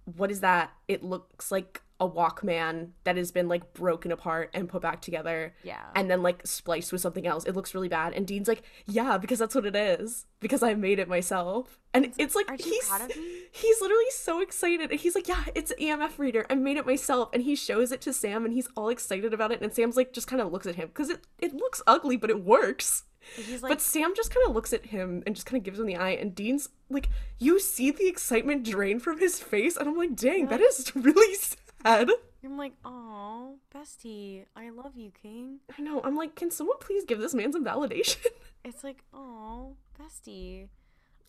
"What 0.04 0.30
is 0.30 0.40
that?" 0.40 0.72
It 0.86 1.02
looks 1.02 1.50
like 1.50 1.82
a 2.00 2.08
Walkman 2.08 2.90
that 3.04 3.16
has 3.16 3.30
been 3.30 3.46
like 3.46 3.74
broken 3.74 4.10
apart 4.10 4.50
and 4.54 4.68
put 4.68 4.80
back 4.80 5.02
together. 5.02 5.54
Yeah. 5.62 5.84
And 5.94 6.10
then 6.10 6.22
like 6.22 6.46
spliced 6.46 6.92
with 6.92 7.02
something 7.02 7.26
else. 7.26 7.44
It 7.44 7.54
looks 7.54 7.74
really 7.74 7.88
bad. 7.88 8.14
And 8.14 8.26
Dean's 8.26 8.48
like, 8.48 8.62
"Yeah, 8.86 9.18
because 9.18 9.38
that's 9.38 9.54
what 9.54 9.66
it 9.66 9.76
is. 9.76 10.26
Because 10.40 10.62
I 10.62 10.74
made 10.74 10.98
it 10.98 11.08
myself." 11.08 11.78
And 11.92 12.12
it's, 12.18 12.34
like 12.34 12.48
he's 12.60 12.88
proud 12.88 13.02
of 13.02 13.16
me? 13.16 13.42
he's 13.52 13.80
literally 13.80 14.10
so 14.12 14.40
excited. 14.40 14.90
And 14.90 14.98
he's 15.00 15.14
like, 15.14 15.28
"Yeah, 15.28 15.44
it's 15.54 15.70
an 15.72 15.78
EMF 15.78 16.18
reader. 16.18 16.46
I 16.48 16.54
made 16.54 16.78
it 16.78 16.86
myself." 16.86 17.28
And 17.32 17.42
he 17.42 17.54
shows 17.54 17.92
it 17.92 18.00
to 18.02 18.12
Sam 18.12 18.44
and 18.44 18.54
he's 18.54 18.68
all 18.76 18.88
excited 18.88 19.34
about 19.34 19.52
it. 19.52 19.60
And 19.60 19.72
Sam's 19.72 19.96
like 19.96 20.12
just 20.12 20.26
kind 20.26 20.40
of 20.40 20.50
looks 20.50 20.66
at 20.66 20.76
him 20.76 20.88
cuz 20.88 21.10
it 21.10 21.26
it 21.38 21.54
looks 21.54 21.82
ugly, 21.86 22.16
but 22.16 22.30
it 22.30 22.42
works. 22.42 23.04
Like 23.36 23.60
But 23.62 23.80
Sam 23.82 24.14
just 24.16 24.34
kind 24.34 24.46
of 24.48 24.54
looks 24.54 24.72
at 24.72 24.86
him 24.86 25.22
and 25.26 25.34
just 25.34 25.46
kind 25.46 25.58
of 25.58 25.64
gives 25.64 25.78
him 25.78 25.86
the 25.86 25.96
eye, 25.96 26.10
and 26.10 26.34
Dean's 26.34 26.70
like, 26.88 27.10
you 27.38 27.60
see 27.60 27.90
the 27.90 28.08
excitement 28.08 28.64
drain 28.64 28.98
from 28.98 29.18
his 29.18 29.38
face, 29.40 29.76
and 29.76 29.88
I'm 29.88 29.96
like, 29.96 30.16
dang, 30.16 30.46
that 30.46 30.60
is 30.60 30.90
really 30.96 31.34
sad. 31.36 31.58
I'm 31.84 32.56
like, 32.56 32.72
oh, 32.84 33.56
bestie, 33.74 34.44
I 34.56 34.70
love 34.70 34.96
you, 34.96 35.10
King. 35.22 35.60
I 35.78 35.82
know. 35.82 36.00
I'm 36.02 36.16
like, 36.16 36.34
can 36.34 36.50
someone 36.50 36.78
please 36.80 37.04
give 37.04 37.18
this 37.18 37.34
man 37.34 37.52
some 37.52 37.64
validation? 37.64 38.24
It's 38.62 38.84
like, 38.84 39.04
oh, 39.14 39.76
bestie. 39.98 40.68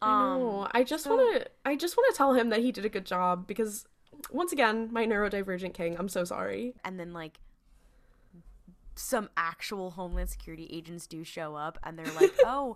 I 0.01 0.35
know. 0.37 0.63
Um, 0.63 0.67
I 0.73 0.83
just 0.83 1.05
so- 1.05 1.15
want 1.15 1.41
to. 1.43 1.49
I 1.65 1.77
just 1.77 1.95
want 1.95 2.13
to 2.13 2.17
tell 2.17 2.33
him 2.33 2.49
that 2.49 2.59
he 2.59 2.73
did 2.73 2.83
a 2.83 2.89
good 2.89 3.05
job 3.05 3.47
because, 3.47 3.85
once 4.31 4.51
again, 4.51 4.89
my 4.91 5.05
neurodivergent 5.05 5.73
king. 5.73 5.95
I'm 5.97 6.09
so 6.09 6.25
sorry. 6.25 6.73
and 6.83 6.99
then 6.99 7.13
like 7.13 7.39
some 8.95 9.29
actual 9.37 9.91
homeland 9.91 10.29
security 10.29 10.67
agents 10.71 11.07
do 11.07 11.23
show 11.23 11.55
up 11.55 11.79
and 11.83 11.97
they're 11.97 12.13
like 12.19 12.33
oh 12.45 12.75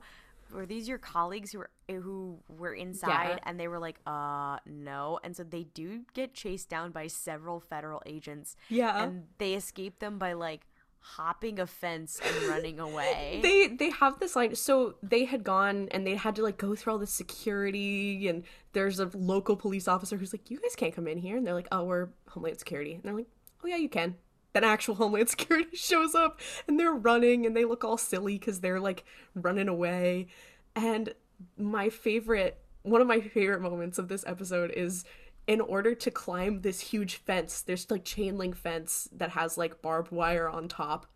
were 0.53 0.65
these 0.65 0.88
your 0.88 0.97
colleagues 0.97 1.51
who 1.51 1.60
were 1.60 1.69
who 1.89 2.39
were 2.47 2.73
inside 2.73 3.29
Yeah. 3.38 3.39
and 3.43 3.60
they 3.60 3.67
were 3.67 3.79
like 3.79 3.99
uh 4.08 4.58
no. 4.65 5.19
And 5.23 5.36
so 5.36 5.43
they 5.43 5.63
do 5.63 6.01
get 6.13 6.34
chased 6.34 6.69
down 6.69 6.91
by 6.91 7.08
several 7.08 7.60
federal 7.60 8.01
agents 8.05 8.55
Yeah. 8.69 9.03
and 9.03 9.25
they 9.38 9.53
escape 9.53 9.99
them 9.99 10.17
by 10.17 10.34
like 10.34 10.67
hopping 10.99 11.60
a 11.60 11.67
fence 11.67 12.19
and 12.25 12.47
running 12.47 12.79
away. 12.79 13.39
They 13.43 13.67
they 13.67 13.89
have 13.91 14.19
this 14.19 14.36
line 14.36 14.55
so 14.55 14.95
they 15.03 15.25
had 15.25 15.43
gone 15.43 15.88
and 15.91 16.05
they 16.08 16.15
had 16.15 16.36
to 16.38 16.41
like 16.43 16.58
go 16.58 16.75
through 16.75 16.93
all 16.93 16.99
the 16.99 17.05
security 17.08 18.27
and 18.27 18.43
there's 18.73 18.99
a 18.99 19.10
local 19.13 19.55
police 19.55 19.88
officer 19.88 20.17
who's 20.17 20.34
like 20.34 20.49
you 20.49 20.60
guys 20.60 20.75
can't 20.75 20.93
come 20.95 21.08
in 21.08 21.17
here. 21.17 21.38
And 21.38 21.45
they're 21.45 21.53
like 21.53 21.67
oh 21.71 21.84
we're 21.84 22.10
homeland 22.29 22.58
security. 22.60 22.93
And 22.95 23.03
they're 23.03 23.13
like 23.13 23.27
oh 23.63 23.67
yeah 23.67 23.77
you 23.77 23.89
can 23.89 24.15
then 24.55 24.63
actual 24.63 24.95
homeland 24.95 25.29
security 25.37 25.75
shows 25.75 26.15
up 26.15 26.39
and 26.67 26.79
they're 26.79 26.93
running 26.93 27.45
and 27.45 27.55
they 27.55 27.65
look 27.65 27.83
all 27.83 27.97
silly 27.97 28.39
because 28.39 28.61
they're 28.61 28.79
like 28.79 29.03
running 29.35 29.67
away. 29.67 30.27
And 30.75 31.13
my 31.57 31.89
favorite 31.89 32.57
one 32.83 33.01
of 33.01 33.07
my 33.07 33.19
favorite 33.19 33.61
moments 33.61 33.97
of 33.97 34.07
this 34.07 34.23
episode 34.27 34.71
is 34.71 35.03
in 35.47 35.59
order 35.59 35.93
to 35.95 36.11
climb 36.11 36.61
this 36.61 36.79
huge 36.79 37.15
fence 37.15 37.61
there's 37.61 37.89
like 37.91 38.05
chain 38.05 38.37
link 38.37 38.55
fence 38.55 39.09
that 39.11 39.31
has 39.31 39.57
like 39.57 39.81
barbed 39.81 40.11
wire 40.11 40.47
on 40.47 40.67
top 40.67 41.07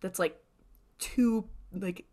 that's 0.00 0.18
like 0.18 0.40
two 0.98 1.44
like 1.72 2.06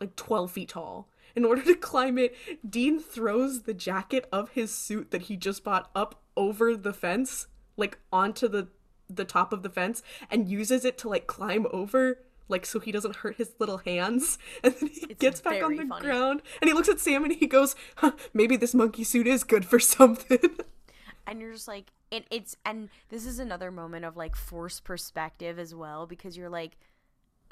like 0.00 0.16
12 0.16 0.50
feet 0.50 0.68
tall. 0.70 1.08
In 1.36 1.44
order 1.44 1.62
to 1.62 1.74
climb 1.74 2.18
it 2.18 2.36
dean 2.68 3.00
throws 3.00 3.62
the 3.62 3.74
jacket 3.74 4.28
of 4.30 4.50
his 4.50 4.72
suit 4.72 5.10
that 5.10 5.22
he 5.22 5.36
just 5.36 5.64
bought 5.64 5.90
up 5.94 6.22
over 6.36 6.76
the 6.76 6.92
fence 6.92 7.46
like 7.76 7.98
onto 8.12 8.46
the 8.48 8.68
the 9.08 9.24
top 9.24 9.52
of 9.52 9.62
the 9.62 9.70
fence 9.70 10.02
and 10.30 10.48
uses 10.48 10.84
it 10.84 10.98
to 10.98 11.08
like 11.08 11.26
climb 11.26 11.66
over 11.72 12.18
like 12.48 12.66
so 12.66 12.78
he 12.78 12.92
doesn't 12.92 13.16
hurt 13.16 13.36
his 13.36 13.52
little 13.58 13.78
hands. 13.78 14.38
And 14.62 14.74
then 14.74 14.88
he 14.90 15.06
It's 15.08 15.18
gets 15.18 15.40
back 15.40 15.62
on 15.62 15.76
the 15.76 15.84
funny. 15.84 16.00
ground 16.06 16.42
and 16.60 16.68
he 16.68 16.74
looks 16.74 16.88
at 16.88 17.00
sam 17.00 17.24
and 17.24 17.34
he 17.34 17.46
goes 17.46 17.74
huh, 17.96 18.12
maybe 18.32 18.56
this 18.56 18.74
monkey 18.74 19.04
suit 19.04 19.26
is 19.26 19.44
good 19.44 19.64
for 19.64 19.78
something. 19.80 20.38
And 21.26 21.40
you're 21.40 21.52
just 21.52 21.68
like 21.68 21.90
and 22.12 22.24
it's 22.30 22.56
and 22.64 22.90
this 23.08 23.26
is 23.26 23.38
another 23.38 23.70
moment 23.70 24.04
of 24.04 24.16
like 24.16 24.36
forced 24.36 24.84
perspective 24.84 25.58
as 25.58 25.74
well 25.74 26.06
because 26.06 26.36
you're 26.36 26.50
like 26.50 26.76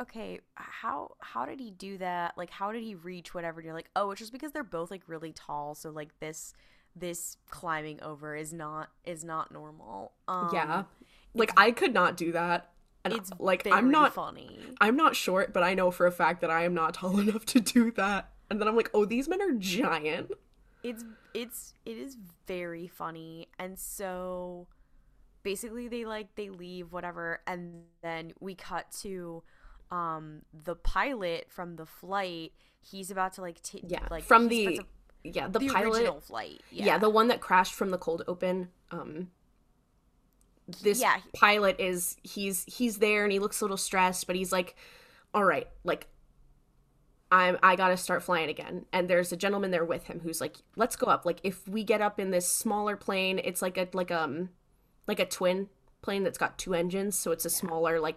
okay 0.00 0.40
how 0.54 1.12
how 1.20 1.46
did 1.46 1.60
he 1.60 1.70
do 1.70 1.98
that? 1.98 2.36
Like 2.36 2.50
how 2.50 2.72
did 2.72 2.82
he 2.82 2.94
reach 2.94 3.34
whatever? 3.34 3.60
And 3.60 3.66
you're 3.66 3.74
like 3.74 3.90
oh 3.96 4.10
it's 4.10 4.20
just 4.20 4.32
because 4.32 4.52
they're 4.52 4.64
both 4.64 4.90
like 4.90 5.02
really 5.08 5.32
tall 5.32 5.74
so 5.74 5.90
like 5.90 6.18
this 6.20 6.54
this 6.96 7.38
climbing 7.50 8.02
over 8.02 8.36
is 8.36 8.52
not 8.52 8.90
is 9.04 9.24
not 9.24 9.52
normal. 9.52 10.12
Um 10.28 10.50
yeah 10.52 10.84
like 11.34 11.52
i 11.56 11.70
could 11.70 11.94
not 11.94 12.16
do 12.16 12.32
that 12.32 12.70
and 13.04 13.12
it's 13.14 13.30
like 13.38 13.66
i'm 13.66 13.90
not 13.90 14.14
funny 14.14 14.58
I'm 14.80 14.96
not 14.96 15.14
short, 15.14 15.52
but 15.52 15.62
I 15.62 15.74
know 15.74 15.92
for 15.92 16.06
a 16.06 16.10
fact 16.10 16.40
that 16.40 16.50
I 16.50 16.64
am 16.64 16.74
not 16.74 16.94
tall 16.94 17.20
enough 17.26 17.46
to 17.46 17.60
do 17.60 17.92
that. 17.92 18.30
And 18.50 18.60
then 18.60 18.66
I'm 18.66 18.74
like, 18.74 18.90
oh, 18.94 19.04
these 19.04 19.28
men 19.28 19.40
are 19.40 19.52
giant. 19.52 20.32
it's 20.82 21.04
it's 21.34 21.74
it 21.86 21.96
is 21.96 22.16
very 22.48 22.88
funny 22.88 23.46
and 23.60 23.78
so 23.78 24.66
basically 25.44 25.86
they 25.86 26.04
like 26.04 26.34
they 26.34 26.48
leave 26.50 26.90
whatever 26.92 27.40
and 27.46 27.82
then 28.02 28.32
we 28.40 28.54
cut 28.56 28.90
to 29.02 29.42
um 29.92 30.42
the 30.64 30.74
pilot 30.74 31.46
from 31.48 31.76
the 31.76 31.86
flight 31.86 32.52
he's 32.80 33.10
about 33.12 33.32
to 33.34 33.40
like 33.40 33.62
t- 33.62 33.84
Yeah, 33.86 34.00
like 34.10 34.24
from 34.24 34.48
the 34.48 34.80
yeah 35.22 35.46
the, 35.46 35.60
the 35.60 35.68
pilot. 35.68 36.24
flight 36.24 36.60
Yeah. 36.72 36.86
yeah, 36.86 36.98
the 36.98 37.08
one 37.10 37.28
that 37.28 37.40
crashed 37.40 37.74
from 37.74 37.90
the 37.90 37.98
cold 37.98 38.22
open. 38.26 38.70
Um, 38.90 39.30
this 40.82 41.00
Yeah, 41.00 41.18
pilot 41.32 41.76
is 41.78 42.16
he's 42.22 42.64
he's 42.64 42.98
there 42.98 43.24
and 43.24 43.32
he 43.32 43.38
looks 43.38 43.60
a 43.60 43.64
little 43.64 43.76
stressed, 43.76 44.26
but 44.26 44.36
he's 44.36 44.52
like, 44.52 44.76
all 45.34 45.44
right, 45.44 45.68
like. 45.84 46.08
I'm 47.30 47.56
I 47.62 47.76
gotta 47.76 47.96
start 47.96 48.22
flying 48.22 48.50
again. 48.50 48.84
And 48.92 49.08
there's 49.08 49.32
a 49.32 49.36
gentleman 49.36 49.70
there 49.70 49.84
with 49.84 50.04
him 50.04 50.20
who's 50.20 50.40
like, 50.40 50.56
let's 50.76 50.96
go 50.96 51.06
up. 51.06 51.24
Like 51.24 51.40
if 51.42 51.66
we 51.66 51.82
get 51.82 52.02
up 52.02 52.20
in 52.20 52.30
this 52.30 52.46
smaller 52.46 52.96
plane, 52.96 53.40
it's 53.42 53.62
like 53.62 53.78
a 53.78 53.88
like 53.94 54.10
um 54.10 54.50
like 55.06 55.18
a 55.18 55.24
twin 55.26 55.68
plane 56.02 56.24
that's 56.24 56.38
got 56.38 56.58
two 56.58 56.74
engines, 56.74 57.16
so 57.16 57.30
it's 57.32 57.44
a 57.46 57.50
smaller, 57.50 58.00
like 58.00 58.16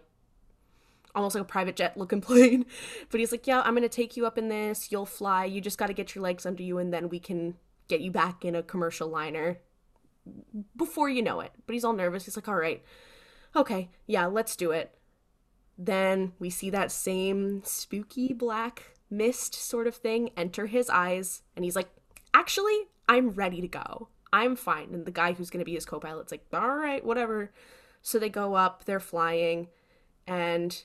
almost 1.14 1.36
like 1.36 1.44
a 1.44 1.46
private 1.46 1.76
jet 1.76 1.96
looking 1.98 2.22
plane. 2.30 2.66
But 3.10 3.20
he's 3.20 3.32
like, 3.32 3.48
Yeah, 3.48 3.62
I'm 3.62 3.74
gonna 3.74 3.90
take 3.90 4.18
you 4.18 4.26
up 4.26 4.38
in 4.38 4.50
this, 4.50 4.92
you'll 4.92 5.06
fly, 5.06 5.46
you 5.46 5.62
just 5.62 5.78
gotta 5.78 5.94
get 5.94 6.14
your 6.16 6.24
legs 6.24 6.46
under 6.46 6.64
you 6.64 6.78
and 6.78 6.94
then 6.94 7.10
we 7.10 7.20
can 7.20 7.56
get 7.88 8.02
you 8.02 8.12
back 8.12 8.44
in 8.44 8.56
a 8.56 8.64
commercial 8.64 9.08
liner 9.08 9.60
before 10.76 11.10
you 11.10 11.22
know 11.22 11.40
it. 11.40 11.52
But 11.66 11.74
he's 11.74 11.84
all 11.84 11.94
nervous. 11.94 12.26
He's 12.26 12.36
like, 12.36 12.48
All 12.48 12.56
right, 12.56 12.84
okay, 13.56 13.90
yeah, 14.08 14.26
let's 14.26 14.56
do 14.56 14.72
it. 14.72 14.98
Then 15.78 16.34
we 16.40 16.50
see 16.50 16.70
that 16.70 16.92
same 16.92 17.62
spooky 17.64 18.34
black 18.34 18.98
mist 19.10 19.54
sort 19.54 19.88
of 19.88 19.96
thing 19.96 20.30
enter 20.38 20.66
his 20.66 20.90
eyes, 20.90 21.42
and 21.56 21.66
he's 21.66 21.76
like, 21.76 21.90
Actually, 22.34 22.78
I'm 23.08 23.32
ready 23.32 23.62
to 23.62 23.68
go. 23.68 24.10
I'm 24.34 24.56
fine. 24.56 24.94
And 24.94 25.06
the 25.06 25.12
guy 25.12 25.34
who's 25.34 25.50
going 25.50 25.60
to 25.60 25.66
be 25.66 25.76
his 25.76 25.86
co 25.86 26.00
pilot's 26.00 26.32
like, 26.32 26.46
All 26.54 26.76
right, 26.76 27.04
whatever. 27.04 27.52
So 28.02 28.20
they 28.20 28.30
go 28.30 28.56
up, 28.56 28.86
they're 28.86 29.00
flying, 29.00 29.70
and 30.28 30.84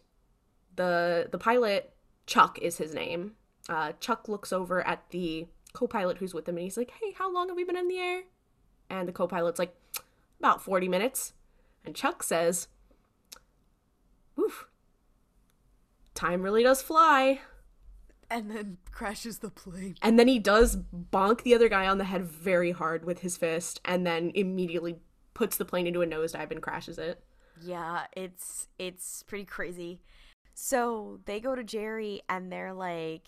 the 0.76 1.28
the 1.30 1.38
pilot, 1.38 1.92
Chuck 2.26 2.58
is 2.60 2.78
his 2.78 2.94
name. 2.94 3.32
Uh, 3.68 3.92
Chuck 4.00 4.28
looks 4.28 4.52
over 4.52 4.86
at 4.86 5.10
the 5.10 5.46
co 5.72 5.86
pilot 5.86 6.18
who's 6.18 6.34
with 6.34 6.48
him, 6.48 6.56
and 6.56 6.64
he's 6.64 6.76
like, 6.76 6.92
Hey, 7.00 7.12
how 7.16 7.32
long 7.32 7.48
have 7.48 7.56
we 7.56 7.64
been 7.64 7.76
in 7.76 7.88
the 7.88 7.98
air? 7.98 8.22
And 8.90 9.08
the 9.08 9.12
co 9.12 9.26
pilot's 9.26 9.58
like, 9.58 9.74
About 10.38 10.62
40 10.62 10.88
minutes. 10.88 11.32
And 11.84 11.94
Chuck 11.94 12.22
says, 12.22 12.68
Oof, 14.38 14.66
time 16.14 16.42
really 16.42 16.62
does 16.62 16.82
fly. 16.82 17.40
and 18.30 18.50
then 18.50 18.76
crashes 18.92 19.38
the 19.38 19.50
plane 19.50 19.96
And 20.02 20.18
then 20.18 20.28
he 20.28 20.38
does 20.38 20.76
bonk 20.76 21.42
the 21.42 21.54
other 21.54 21.68
guy 21.68 21.86
on 21.86 21.98
the 21.98 22.04
head 22.04 22.22
very 22.24 22.72
hard 22.72 23.04
with 23.04 23.20
his 23.20 23.36
fist, 23.36 23.80
and 23.84 24.06
then 24.06 24.30
immediately 24.34 24.96
puts 25.34 25.56
the 25.56 25.64
plane 25.64 25.86
into 25.86 26.02
a 26.02 26.06
nosedive 26.06 26.50
and 26.50 26.60
crashes 26.62 26.98
it. 26.98 27.22
Yeah, 27.62 28.06
it's 28.16 28.68
it's 28.78 29.22
pretty 29.22 29.44
crazy. 29.44 30.00
So 30.54 31.20
they 31.26 31.40
go 31.40 31.54
to 31.54 31.64
Jerry 31.64 32.22
and 32.28 32.50
they're 32.52 32.72
like, 32.74 33.26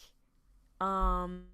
um, 0.81 1.44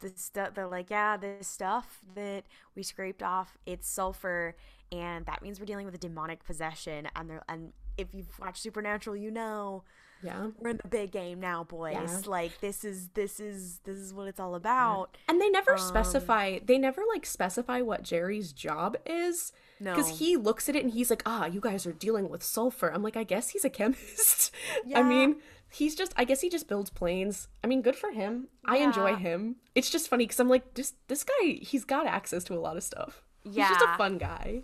the 0.00 0.12
stuff 0.16 0.54
they're 0.54 0.66
like, 0.66 0.90
yeah, 0.90 1.16
this 1.16 1.46
stuff 1.48 2.00
that 2.14 2.44
we 2.74 2.82
scraped 2.82 3.22
off, 3.22 3.56
it's 3.66 3.88
sulfur, 3.88 4.56
and 4.90 5.24
that 5.26 5.42
means 5.42 5.58
we're 5.60 5.66
dealing 5.66 5.86
with 5.86 5.94
a 5.94 5.98
demonic 5.98 6.44
possession. 6.44 7.08
And 7.16 7.30
they're 7.30 7.42
and 7.48 7.72
if 7.96 8.08
you've 8.14 8.38
watched 8.38 8.62
Supernatural, 8.62 9.16
you 9.16 9.30
know 9.30 9.84
Yeah. 10.22 10.48
we're 10.58 10.70
in 10.70 10.80
the 10.82 10.88
big 10.88 11.12
game 11.12 11.40
now, 11.40 11.64
boys. 11.64 11.94
Yeah. 11.94 12.20
Like 12.26 12.60
this 12.60 12.84
is 12.84 13.08
this 13.14 13.38
is 13.40 13.80
this 13.84 13.98
is 13.98 14.12
what 14.14 14.28
it's 14.28 14.40
all 14.40 14.54
about. 14.54 15.16
And 15.28 15.40
they 15.40 15.48
never 15.50 15.72
Um, 15.72 15.78
specify 15.78 16.58
they 16.64 16.78
never 16.78 17.02
like 17.12 17.26
specify 17.26 17.80
what 17.82 18.02
Jerry's 18.02 18.52
job 18.52 18.96
is. 19.06 19.52
No. 19.80 19.94
Because 19.94 20.18
he 20.20 20.36
looks 20.36 20.68
at 20.68 20.76
it 20.76 20.84
and 20.84 20.92
he's 20.92 21.10
like, 21.10 21.22
ah, 21.26 21.46
you 21.46 21.60
guys 21.60 21.86
are 21.86 21.92
dealing 21.92 22.28
with 22.28 22.42
sulfur. 22.42 22.88
I'm 22.92 23.02
like, 23.02 23.16
I 23.16 23.24
guess 23.24 23.50
he's 23.50 23.64
a 23.64 23.70
chemist. 23.70 24.54
I 24.94 25.02
mean, 25.02 25.36
he's 25.72 25.94
just 25.94 26.12
I 26.16 26.24
guess 26.24 26.40
he 26.40 26.48
just 26.48 26.68
builds 26.68 26.90
planes. 26.90 27.48
I 27.64 27.66
mean, 27.66 27.82
good 27.82 27.96
for 27.96 28.10
him. 28.10 28.48
I 28.64 28.78
enjoy 28.78 29.16
him. 29.16 29.56
It's 29.74 29.90
just 29.90 30.08
funny 30.08 30.24
because 30.24 30.40
I'm 30.40 30.48
like, 30.48 30.74
just 30.74 30.94
this 31.08 31.24
guy, 31.24 31.58
he's 31.60 31.84
got 31.84 32.06
access 32.06 32.44
to 32.44 32.54
a 32.54 32.60
lot 32.60 32.76
of 32.76 32.82
stuff. 32.82 33.22
Yeah. 33.44 33.68
He's 33.68 33.78
just 33.78 33.94
a 33.94 33.96
fun 33.96 34.18
guy. 34.18 34.62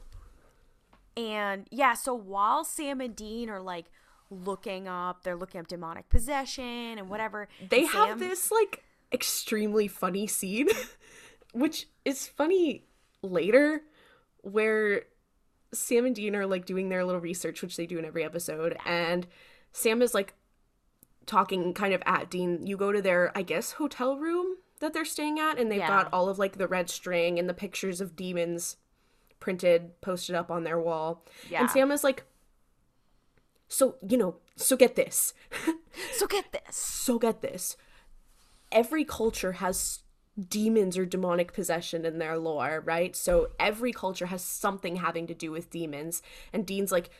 And 1.16 1.66
yeah, 1.70 1.94
so 1.94 2.14
while 2.14 2.64
Sam 2.64 3.00
and 3.00 3.16
Dean 3.16 3.50
are 3.50 3.60
like 3.60 3.86
looking 4.30 4.86
up, 4.86 5.24
they're 5.24 5.36
looking 5.36 5.60
up 5.60 5.66
demonic 5.66 6.08
possession 6.10 6.98
and 6.98 7.08
whatever. 7.08 7.48
They 7.68 7.80
and 7.80 7.88
have 7.88 8.08
Sam- 8.10 8.18
this 8.20 8.52
like 8.52 8.84
extremely 9.12 9.88
funny 9.88 10.26
scene, 10.26 10.68
which 11.52 11.88
is 12.04 12.28
funny 12.28 12.84
later, 13.22 13.82
where 14.42 15.04
Sam 15.72 16.06
and 16.06 16.14
Dean 16.14 16.36
are 16.36 16.46
like 16.46 16.66
doing 16.66 16.88
their 16.88 17.04
little 17.04 17.20
research, 17.20 17.62
which 17.62 17.76
they 17.76 17.86
do 17.86 17.98
in 17.98 18.04
every 18.04 18.24
episode, 18.24 18.76
and 18.86 19.26
Sam 19.72 20.02
is 20.02 20.14
like 20.14 20.34
talking 21.28 21.72
kind 21.74 21.94
of 21.94 22.02
at 22.06 22.28
Dean. 22.30 22.66
You 22.66 22.76
go 22.76 22.90
to 22.90 23.00
their, 23.00 23.30
I 23.36 23.42
guess, 23.42 23.72
hotel 23.72 24.16
room 24.18 24.56
that 24.80 24.92
they're 24.92 25.04
staying 25.04 25.38
at, 25.38 25.58
and 25.58 25.70
they've 25.70 25.78
Yeah. 25.78 25.86
got 25.88 26.12
all 26.12 26.28
of 26.28 26.38
like 26.38 26.58
the 26.58 26.66
red 26.66 26.90
string 26.90 27.38
and 27.38 27.48
the 27.48 27.54
pictures 27.54 28.00
of 28.00 28.16
demons 28.16 28.76
printed, 29.38 30.00
posted 30.00 30.34
up 30.34 30.50
on 30.50 30.64
their 30.64 30.80
wall. 30.80 31.24
Yeah. 31.48 31.60
And 31.62 31.70
Sam 31.70 31.92
is 31.92 32.02
like, 32.02 32.24
so, 33.68 33.96
you 34.08 34.16
know, 34.16 34.36
so 34.56 34.76
get 34.76 34.96
this. 34.96 35.34
So 36.12 36.28
get 36.28 36.52
this. 36.52 36.76
So 36.76 37.18
get 37.18 37.42
this. 37.42 37.76
Every 38.70 39.04
culture 39.04 39.52
has 39.52 40.00
demons 40.48 40.96
or 40.96 41.04
demonic 41.04 41.52
possession 41.52 42.04
in 42.04 42.18
their 42.18 42.38
lore, 42.38 42.82
right? 42.86 43.16
So 43.16 43.48
every 43.58 43.92
culture 43.92 44.26
has 44.26 44.44
something 44.44 44.96
having 44.96 45.26
to 45.26 45.34
do 45.34 45.50
with 45.50 45.70
demons. 45.70 46.22
And 46.52 46.64
Dean's 46.64 46.92
like, 46.92 47.10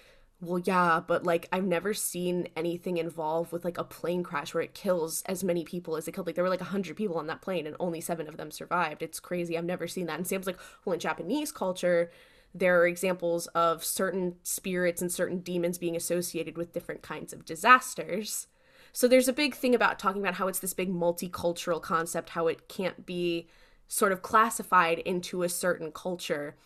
well, 0.41 0.61
yeah, 0.61 1.01
but 1.05 1.25
like 1.25 1.49
I've 1.51 1.65
never 1.65 1.93
seen 1.93 2.49
anything 2.55 2.97
involved 2.99 3.51
with 3.51 3.65
like 3.65 3.77
a 3.77 3.85
plane 3.85 4.23
crash 4.23 4.55
where 4.55 4.63
it 4.63 4.75
kills 4.75 5.23
as 5.27 5.43
many 5.43 5.65
people 5.65 5.97
as 5.97 6.07
it 6.07 6.13
killed. 6.13 6.29
Like 6.29 6.37
there 6.37 6.45
were 6.45 6.51
like 6.51 6.61
a 6.61 6.65
hundred 6.65 6.97
people 6.97 7.17
on 7.19 7.27
that 7.27 7.43
plane 7.43 7.67
and 7.67 7.75
only 7.81 8.01
seven 8.01 8.29
of 8.29 8.37
them 8.37 8.53
survived. 8.53 9.03
It's 9.03 9.19
crazy. 9.19 9.59
I've 9.59 9.65
never 9.65 9.89
seen 9.89 10.07
that. 10.07 10.17
And 10.17 10.27
Sam's 10.27 10.47
like, 10.47 10.59
well, 10.85 10.95
in 10.95 11.01
Japanese 11.01 11.51
culture, 11.51 12.13
there 12.55 12.81
are 12.81 12.87
examples 12.87 13.49
of 13.49 13.85
certain 13.85 14.37
spirits 14.45 15.03
and 15.03 15.11
certain 15.11 15.41
demons 15.41 15.77
being 15.77 15.97
associated 15.97 16.57
with 16.57 16.73
different 16.73 17.03
kinds 17.03 17.33
of 17.33 17.45
disasters. 17.45 18.47
So 18.93 19.09
there's 19.09 19.29
a 19.29 19.33
big 19.33 19.55
thing 19.55 19.75
about 19.75 19.99
talking 19.99 20.23
about 20.23 20.35
how 20.35 20.47
it's 20.47 20.61
this 20.61 20.73
big 20.73 20.93
multicultural 20.93 21.83
concept, 21.83 22.31
how 22.31 22.47
it 22.47 22.69
can't 22.69 23.05
be 23.05 23.49
sort 23.89 24.13
of 24.13 24.23
classified 24.23 25.01
into 25.01 25.43
a 25.43 25.49
certain 25.49 25.91
culture, 25.91 26.57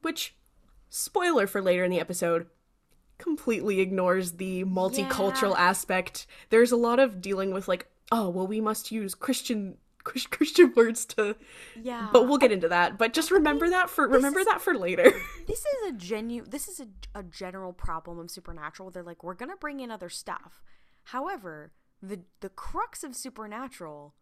which, 0.00 0.34
spoiler 0.88 1.46
for 1.46 1.60
later 1.60 1.84
in 1.84 1.90
the 1.90 2.00
episode, 2.00 2.46
completely 3.20 3.80
ignores 3.80 4.32
the 4.32 4.64
multicultural 4.64 5.56
aspect. 5.56 6.26
There's 6.48 6.72
a 6.72 6.76
lot 6.76 6.98
of 6.98 7.20
dealing 7.20 7.52
with 7.52 7.68
like, 7.68 7.86
oh, 8.10 8.28
well, 8.28 8.46
we 8.48 8.60
must 8.60 8.90
use 8.90 9.14
Christian 9.14 9.76
Christian 10.02 10.72
words 10.76 11.04
to, 11.04 11.36
Yeah. 11.80 12.08
but 12.12 12.26
we'll 12.26 12.38
get 12.38 12.50
into 12.50 12.68
that. 12.68 12.96
But 12.96 13.12
just 13.12 13.30
remember 13.30 13.68
that 13.68 13.90
for 13.90 14.08
remember 14.08 14.40
is- 14.40 14.46
that 14.46 14.60
for 14.62 14.74
later. 14.74 15.12
this 15.46 15.60
is 15.60 15.88
a 15.90 15.92
genu 15.92 16.44
this 16.44 16.66
is 16.68 16.80
a, 16.80 16.88
a 17.14 17.22
general 17.22 17.72
problem 17.74 18.18
of 18.18 18.30
supernatural 18.30 18.90
they're 18.90 19.02
like 19.02 19.22
we're 19.22 19.34
gonna 19.34 19.56
bring 19.56 19.80
in 19.80 19.90
other 19.90 20.08
stuff 20.08 20.62
however 21.04 21.72
the 22.02 22.20
the 22.40 22.48
crux 22.48 23.02
of 23.04 23.14
supernatural 23.16 24.14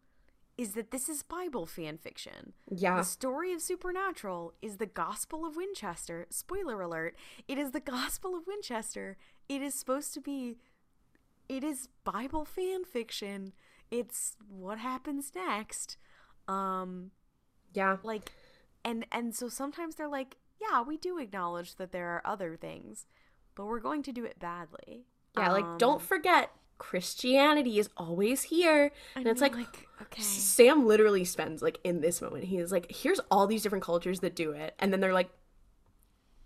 is 0.59 0.73
that 0.73 0.91
this 0.91 1.07
is 1.09 1.23
bible 1.23 1.65
fan 1.65 1.97
fiction. 1.97 2.53
Yeah, 2.69 2.97
the 2.97 3.03
story 3.03 3.53
of 3.53 3.61
supernatural 3.61 4.53
is 4.61 4.77
the 4.77 4.85
gospel 4.85 5.45
of 5.45 5.55
winchester. 5.55 6.27
Spoiler 6.29 6.81
alert 6.81 7.15
it 7.47 7.57
is 7.57 7.71
the 7.71 7.79
gospel 7.79 8.35
of 8.35 8.47
winchester. 8.47 9.17
It 9.47 9.61
is 9.61 9.73
supposed 9.73 10.13
to 10.15 10.21
be 10.21 10.57
it 11.47 11.63
is 11.63 11.89
bible 12.03 12.45
fan 12.45 12.83
fiction. 12.85 13.53
It's 13.91 14.35
what 14.49 14.77
happens 14.79 15.31
next. 15.35 15.97
Um 16.47 17.11
yeah. 17.73 17.97
like 18.03 18.31
and 18.83 19.05
and 19.11 19.35
so 19.35 19.49
sometimes 19.49 19.95
they're 19.95 20.07
like 20.19 20.37
yeah 20.61 20.81
we 20.81 20.97
do 20.97 21.19
acknowledge 21.19 21.75
that 21.75 21.91
there 21.91 22.09
are 22.09 22.21
other 22.25 22.55
things 22.57 23.05
but 23.55 23.65
we're 23.65 23.79
going 23.79 24.03
to 24.03 24.11
do 24.11 24.25
it 24.25 24.39
badly. 24.39 25.05
Yeah, 25.37 25.51
like 25.51 25.77
don't 25.77 26.01
Um, 26.01 26.07
forget 26.07 26.51
Christianity 26.79 27.77
is 27.77 27.89
always 27.95 28.43
here. 28.43 28.91
And 29.15 29.27
it's 29.27 29.41
you're 29.41 29.49
like, 29.51 29.87
okay 30.01 30.21
Sam 30.21 30.87
literally 30.87 31.23
spends 31.25 31.61
like 31.61 31.79
in 31.83 32.01
this 32.01 32.21
moment, 32.21 32.45
he 32.45 32.57
is 32.57 32.71
like, 32.71 32.91
here's 32.91 33.19
all 33.29 33.45
these 33.45 33.61
different 33.61 33.83
cultures 33.83 34.21
that 34.21 34.35
do 34.35 34.51
it. 34.51 34.73
And 34.79 34.91
then 34.91 34.99
they're 34.99 35.13
like, 35.13 35.29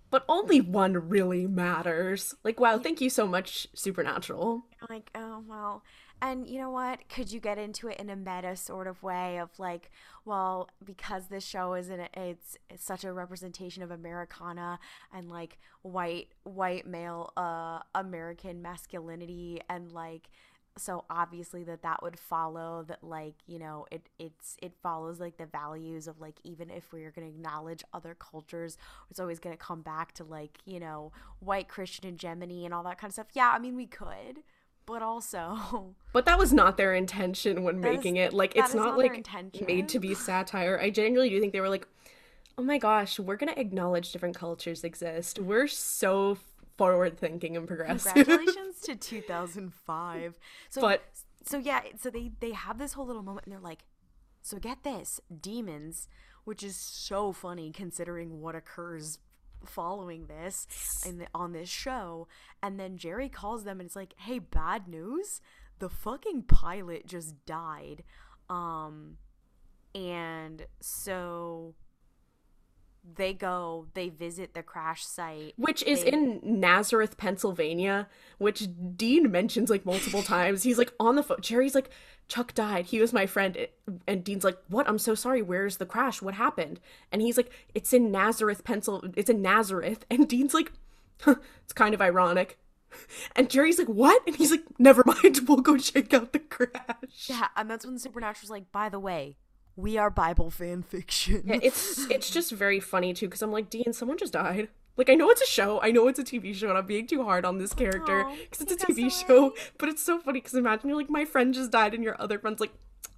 but 0.10 0.26
only 0.28 0.62
one 0.62 1.10
really 1.10 1.48
matters. 1.48 2.36
Like, 2.44 2.60
wow, 2.60 2.78
thank 2.78 3.02
you 3.02 3.10
so 3.10 3.26
much, 3.26 3.68
Supernatural. 3.74 4.66
like 4.90 5.10
oh 5.16 5.44
well 5.48 5.84
and 6.24 6.48
you 6.48 6.58
know 6.58 6.70
what? 6.72 7.10
Could 7.10 7.34
you 7.34 7.42
get 7.42 7.58
into 7.58 7.90
it 7.90 8.00
in 8.00 8.10
a 8.10 8.16
meta 8.16 8.56
sort 8.56 8.88
of 8.88 9.04
way 9.04 9.40
of 9.40 9.50
like 9.60 9.92
well 10.26 10.70
because 10.84 11.28
this 11.28 11.46
show 11.46 11.74
isn't 11.74 12.00
it's, 12.16 12.58
it's 12.70 12.86
such 12.86 13.04
a 13.04 13.12
representation 13.12 13.84
of 13.84 13.92
americana 13.92 14.80
and 15.14 15.30
like 15.30 15.58
white 15.82 16.30
white 16.44 16.88
male 16.88 17.34
uh 17.36 17.80
american 17.94 18.62
masculinity 18.62 19.60
and 19.70 19.92
like 19.92 20.30
so 20.78 21.04
obviously 21.10 21.64
that 21.64 21.82
that 21.84 22.02
would 22.02 22.18
follow 22.18 22.84
that 22.88 23.04
like 23.04 23.36
you 23.46 23.60
know 23.60 23.86
it 23.92 24.08
it's 24.18 24.56
it 24.62 24.72
follows 24.82 25.20
like 25.20 25.38
the 25.38 25.46
values 25.46 26.08
of 26.08 26.20
like 26.22 26.36
even 26.44 26.70
if 26.70 26.92
we're 26.94 27.12
going 27.12 27.28
to 27.28 27.34
acknowledge 27.34 27.84
other 27.94 28.16
cultures 28.18 28.78
it's 29.12 29.20
always 29.20 29.40
going 29.40 29.56
to 29.56 29.62
come 29.62 29.82
back 29.82 30.14
to 30.14 30.24
like 30.24 30.58
you 30.66 30.80
know 30.80 31.12
white 31.40 31.68
christian 31.68 32.06
hegemony 32.10 32.66
and 32.66 32.74
all 32.74 32.84
that 32.84 32.98
kind 32.98 33.10
of 33.10 33.14
stuff. 33.14 33.28
Yeah 33.34 33.52
i 33.54 33.60
mean 33.60 33.76
we 33.76 33.86
could 33.86 34.42
but 34.86 35.02
also 35.02 35.96
But 36.14 36.26
that 36.26 36.38
was 36.38 36.54
not 36.54 36.78
their 36.78 36.94
intention 36.94 37.64
when 37.64 37.82
That 37.82 37.90
is- 37.92 37.98
making 37.98 38.18
it. 38.18 38.34
Like, 38.34 38.56
it's 38.56 38.74
not 38.74 38.98
not 38.98 38.98
like 38.98 39.26
made 39.68 39.90
to 39.90 40.00
be 40.00 40.14
satire. 40.30 40.80
I 40.80 40.90
genuinely 40.90 41.30
do 41.30 41.40
think 41.40 41.54
they 41.54 41.62
were 41.62 41.70
like, 41.70 41.88
oh 42.58 42.64
my 42.64 42.78
gosh, 42.78 43.20
we're 43.20 43.36
gonna 43.38 43.54
acknowledge 43.58 44.12
different 44.12 44.36
cultures 44.38 44.84
exist. 44.84 45.40
We're 45.40 45.68
so 45.68 46.38
forward 46.78 47.18
thinking 47.20 47.56
and 47.58 47.68
progressive. 47.68 48.14
congratulations 48.14 48.80
to 48.82 48.96
2005 49.58 50.40
so 50.70 50.82
But- 50.82 51.04
so 51.46 51.58
yeah 51.58 51.82
so 52.00 52.10
they 52.10 52.32
they 52.40 52.52
have 52.52 52.78
this 52.80 52.94
whole 52.94 53.06
little 53.06 53.22
moment 53.22 53.46
and 53.46 53.54
they're 53.54 53.60
like 53.60 53.84
so 54.42 54.58
get 54.58 54.84
this 54.84 55.20
demons 55.42 56.08
which 56.46 56.64
is 56.64 56.76
so 56.76 57.32
funny 57.32 57.72
considering 57.72 58.42
what 58.42 58.56
occurs 58.56 59.20
following 59.66 60.28
this 60.28 60.68
in 61.08 61.18
the, 61.20 61.28
on 61.34 61.52
this 61.54 61.70
show 61.70 62.28
and 62.62 62.80
then 62.80 62.98
jerry 62.98 63.30
calls 63.30 63.64
them 63.64 63.80
and 63.80 63.88
it's 63.88 63.96
like 63.96 64.14
hey 64.18 64.40
bad 64.40 64.88
news? 64.88 65.42
The 65.80 65.90
fucking 65.90 66.44
pilot 66.44 67.08
just 67.08 67.46
died. 67.46 68.04
Um 68.50 69.18
and 69.96 70.66
so 70.80 71.76
they 73.16 73.34
go 73.34 73.88
they 73.96 74.10
visit 74.10 74.54
the 74.54 74.64
crash 74.64 75.06
site 75.06 75.54
which 75.58 75.84
is 75.84 76.04
They- 76.04 76.12
in 76.12 76.40
Nazareth, 76.42 77.18
Pennsylvania, 77.18 78.08
which 78.38 78.68
Dean 78.96 79.30
mentions 79.32 79.70
like 79.70 79.86
multiple 79.86 80.24
times. 80.36 80.64
He's 80.64 80.78
like 80.78 80.94
on 81.00 81.16
the 81.16 81.24
phone. 81.24 81.42
Jerry's 81.42 81.76
like, 81.76 81.90
Chuck 82.30 82.54
died. 82.54 82.86
He 82.86 83.02
was 83.02 83.12
my 83.12 83.26
friend. 83.26 83.68
And 84.08 84.24
Dean's 84.24 84.44
like, 84.46 84.58
What? 84.70 84.88
I'm 84.88 84.98
so 85.00 85.14
sorry. 85.16 85.42
Where's 85.42 85.78
the 85.78 85.86
crash? 85.86 86.22
What 86.22 86.36
happened? 86.36 86.80
And 87.12 87.22
he's 87.22 87.36
like, 87.38 87.52
It's 87.76 87.92
in 87.94 88.12
Nazareth, 88.12 88.64
Pennsylvania. 88.64 89.14
It's 89.18 89.30
in 89.30 89.42
Nazareth. 89.42 90.06
And 90.12 90.28
Dean's 90.28 90.54
like, 90.54 90.72
huh, 91.22 91.36
It's 91.64 91.74
kind 91.74 91.94
of 91.94 92.02
ironic. 92.02 92.58
And 93.36 93.50
Jerry's 93.50 93.80
like, 93.80 93.90
What? 93.90 94.22
And 94.26 94.36
he's 94.38 94.52
like, 94.52 94.64
Never 94.80 95.04
mind. 95.06 95.42
We'll 95.48 95.58
go 95.58 95.78
check 95.78 96.14
out 96.14 96.32
the 96.32 96.40
crash. 96.40 97.28
Yeah, 97.28 97.48
and 97.58 97.70
that's 97.70 97.86
when 97.86 97.96
the 97.96 98.00
Supernatural's 98.00 98.50
like, 98.52 98.72
by 98.72 98.88
the 98.90 99.00
way, 99.00 99.36
we 99.76 99.98
are 99.98 100.10
Bible 100.10 100.50
fan 100.50 100.84
fiction. 100.84 101.44
Yeah, 101.46 101.60
it's 101.62 102.10
it's 102.10 102.30
just 102.30 102.52
very 102.52 102.80
funny 102.80 103.14
too 103.14 103.28
because 103.28 103.42
I'm 103.42 103.52
like, 103.52 103.70
Dean, 103.70 103.94
someone 103.94 104.18
just 104.18 104.34
died. 104.34 104.70
Like 104.96 105.10
I 105.10 105.16
know 105.16 105.30
it's 105.30 105.42
a 105.42 105.48
show, 105.48 105.82
I 105.82 105.90
know 105.92 106.08
it's 106.08 106.20
a 106.20 106.24
TV 106.24 106.54
show, 106.54 106.70
and 106.70 106.78
I'm 106.78 106.86
being 106.86 107.08
too 107.08 107.24
hard 107.24 107.46
on 107.46 107.58
this 107.58 107.74
character 107.74 108.26
because 108.50 108.62
it's 108.62 108.84
a 108.84 108.86
TV 108.86 109.12
show. 109.12 109.56
But 109.80 109.90
it's 109.90 110.04
so 110.04 110.20
funny 110.20 110.40
because 110.40 110.54
imagine 110.54 110.90
you're 110.90 110.98
like, 110.98 111.10
my 111.10 111.26
friend 111.26 111.54
just 111.54 111.72
died, 111.72 111.94
and 111.94 112.04
your 112.04 112.20
other 112.22 112.38
friend's 112.38 112.60
like, 112.60 112.74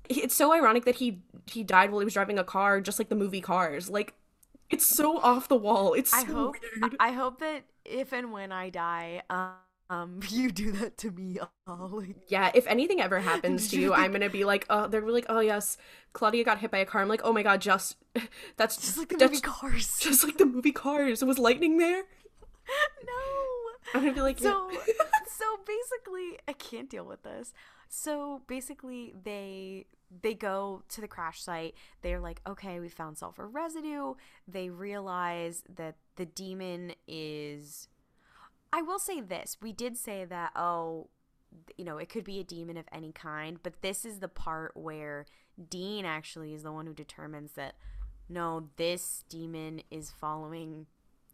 it's 0.07 0.35
so 0.35 0.53
ironic 0.53 0.85
that 0.85 0.95
he 0.95 1.21
he 1.47 1.63
died 1.63 1.91
while 1.91 1.99
he 1.99 2.05
was 2.05 2.13
driving 2.13 2.39
a 2.39 2.45
car, 2.45 2.79
just 2.79 2.97
like 2.97 3.09
the 3.09 3.15
movie 3.15 3.41
Cars. 3.41 3.89
Like, 3.89 4.13
it's 4.69 4.85
so 4.85 5.17
off 5.19 5.49
the 5.49 5.57
wall. 5.57 5.93
It's 5.93 6.11
so 6.11 6.17
I 6.17 6.23
hope 6.23 6.55
weird. 6.79 6.95
I 6.99 7.11
hope 7.11 7.39
that 7.39 7.63
if 7.83 8.13
and 8.13 8.31
when 8.31 8.53
I 8.53 8.69
die, 8.69 9.21
um, 9.29 9.51
um, 9.89 10.19
you 10.29 10.51
do 10.51 10.71
that 10.73 10.97
to 10.99 11.11
me, 11.11 11.37
Ollie. 11.67 12.15
Yeah, 12.27 12.51
if 12.53 12.65
anything 12.67 13.01
ever 13.01 13.19
happens 13.31 13.69
to 13.69 13.79
you, 13.79 13.93
I'm 13.93 14.11
gonna 14.11 14.29
be 14.29 14.43
like, 14.45 14.65
oh, 14.69 14.87
they're 14.87 15.01
like, 15.01 15.25
oh 15.29 15.39
yes, 15.39 15.77
Klaudia 16.13 16.43
got 16.45 16.59
hit 16.59 16.71
by 16.71 16.79
a 16.79 16.85
car. 16.85 17.01
I'm 17.01 17.07
like, 17.07 17.21
oh 17.23 17.33
my 17.33 17.43
god, 17.43 17.61
just 17.61 17.97
that's 18.57 18.77
Just 18.77 18.97
like 18.97 19.09
the 19.09 19.17
movie 19.17 19.41
Cars. 19.41 19.97
just 19.99 20.23
like 20.23 20.37
the 20.37 20.45
movie 20.45 20.71
Cars. 20.71 21.23
Was 21.23 21.39
lightning 21.39 21.77
there? 21.77 22.03
no. 23.05 23.13
I'm 23.93 24.01
gonna 24.01 24.13
be 24.13 24.21
like, 24.21 24.39
So, 24.39 24.71
so 24.71 25.45
basically, 25.65 26.39
I 26.47 26.53
can't 26.53 26.89
deal 26.89 27.05
with 27.05 27.21
this. 27.23 27.53
So 27.87 28.41
basically, 28.47 29.13
they 29.23 29.85
they 30.21 30.33
go 30.33 30.81
to 30.89 31.01
the 31.01 31.07
crash 31.07 31.41
site. 31.41 31.75
They're 32.01 32.19
like, 32.19 32.41
okay, 32.47 32.79
we 32.79 32.89
found 32.89 33.17
sulfur 33.17 33.47
residue. 33.47 34.15
They 34.47 34.69
realize 34.69 35.63
that 35.75 35.95
the 36.15 36.25
demon 36.25 36.93
is. 37.07 37.87
I 38.75 38.81
will 38.81 38.99
say 38.99 39.21
this: 39.21 39.55
we 39.61 39.71
did 39.71 39.95
say 39.95 40.25
that. 40.25 40.51
Oh, 40.53 41.07
you 41.77 41.85
know, 41.85 41.97
it 41.97 42.09
could 42.09 42.25
be 42.25 42.41
a 42.41 42.43
demon 42.43 42.75
of 42.75 42.85
any 42.91 43.13
kind, 43.13 43.57
but 43.63 43.81
this 43.81 44.03
is 44.03 44.19
the 44.19 44.27
part 44.27 44.75
where 44.75 45.25
Dean 45.69 46.03
actually 46.03 46.53
is 46.53 46.63
the 46.63 46.73
one 46.73 46.85
who 46.85 46.93
determines 46.93 47.53
that 47.53 47.75
no, 48.27 48.67
this 48.75 49.23
demon 49.29 49.81
is 49.89 50.11
following 50.11 50.87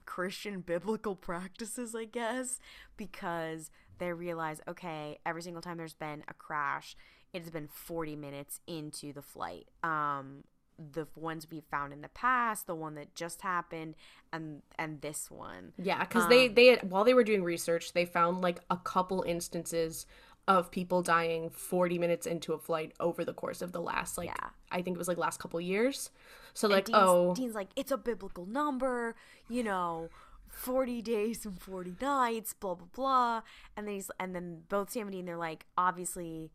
Christian 0.05 0.61
biblical 0.65 1.15
practices, 1.15 1.95
I 1.95 2.05
guess, 2.05 2.59
because 2.95 3.71
they 3.97 4.13
realize, 4.13 4.61
okay, 4.67 5.17
every 5.25 5.41
single 5.41 5.63
time 5.63 5.77
there's 5.77 5.95
been 5.95 6.23
a 6.27 6.35
crash, 6.35 6.95
it 7.33 7.41
has 7.41 7.49
been 7.49 7.67
40 7.67 8.15
minutes 8.17 8.59
into 8.67 9.13
the 9.13 9.21
flight. 9.23 9.67
Um, 9.81 10.43
the 10.91 11.07
ones 11.15 11.47
we 11.49 11.61
found 11.71 11.93
in 11.93 12.01
the 12.01 12.09
past, 12.09 12.67
the 12.67 12.75
one 12.75 12.95
that 12.95 13.15
just 13.15 13.41
happened, 13.41 13.95
and 14.31 14.61
and 14.77 15.01
this 15.01 15.29
one. 15.29 15.73
yeah, 15.77 15.99
because 15.99 16.27
they 16.27 16.47
um, 16.47 16.53
they 16.53 16.67
had, 16.67 16.91
while 16.91 17.03
they 17.03 17.13
were 17.13 17.23
doing 17.23 17.43
research, 17.43 17.93
they 17.93 18.05
found 18.05 18.41
like 18.41 18.59
a 18.69 18.77
couple 18.77 19.23
instances 19.23 20.05
of 20.47 20.71
people 20.71 21.01
dying 21.01 21.49
40 21.49 21.99
minutes 21.99 22.25
into 22.25 22.53
a 22.53 22.57
flight 22.57 22.93
over 22.99 23.23
the 23.23 23.33
course 23.33 23.61
of 23.61 23.71
the 23.71 23.81
last 23.81 24.17
like 24.17 24.27
Yeah. 24.27 24.49
I 24.71 24.81
think 24.81 24.95
it 24.95 24.97
was 24.97 25.07
like 25.07 25.17
last 25.17 25.39
couple 25.39 25.61
years. 25.61 26.09
So 26.53 26.65
And 26.67 26.73
like, 26.75 26.85
Dean's, 26.85 26.97
oh, 26.99 27.35
Dean's 27.35 27.55
like, 27.55 27.69
it's 27.75 27.91
a 27.91 27.97
biblical 27.97 28.45
number, 28.45 29.15
you 29.49 29.63
know, 29.63 30.09
40 30.47 31.01
days 31.01 31.45
and 31.45 31.59
40 31.59 31.95
nights, 32.01 32.53
blah, 32.53 32.75
blah, 32.75 32.87
blah. 32.93 33.41
And 33.75 33.87
then 33.87 33.95
he's, 33.95 34.11
and 34.19 34.35
then 34.35 34.63
both 34.67 34.89
Sam 34.91 35.07
and 35.07 35.11
Dean, 35.11 35.25
they're 35.25 35.37
like, 35.37 35.65
obviously, 35.77 36.51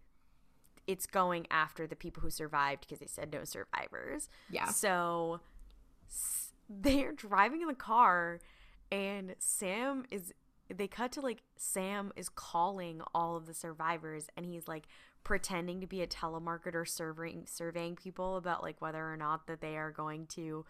it's 0.87 1.07
going 1.07 1.46
after 1.51 1.87
the 1.87 1.96
people 1.96 2.22
who 2.22 2.31
survived 2.31 2.83
because 2.83 3.01
they 3.01 3.07
said 3.07 3.33
no 3.33 3.44
survivors. 3.44 4.29
Yeah. 4.51 4.68
So 4.68 5.40
they're 6.68 7.12
driving 7.12 7.62
in 7.62 7.68
the 7.68 7.75
car, 7.75 8.40
and 8.90 9.35
Sam 9.38 10.05
is, 10.11 10.33
they 10.75 10.88
cut 10.88 11.12
to 11.12 11.20
like, 11.20 11.42
Sam 11.57 12.12
is 12.16 12.29
calling 12.29 13.01
all 13.14 13.37
of 13.37 13.46
the 13.46 13.55
survivors, 13.55 14.29
and 14.37 14.46
he's 14.46 14.68
like, 14.68 14.87
pretending 15.27 15.81
to 15.81 15.88
be 15.88 16.03
a 16.03 16.07
telemarketer 16.07 16.87
surveying 16.87 17.42
surveying 17.46 17.96
people 17.96 18.37
about 18.37 18.62
like 18.62 18.81
whether 18.81 19.12
or 19.12 19.16
not 19.16 19.49
that 19.49 19.61
they 19.61 19.77
are 19.77 19.90
going 19.90 20.25
to 20.25 20.64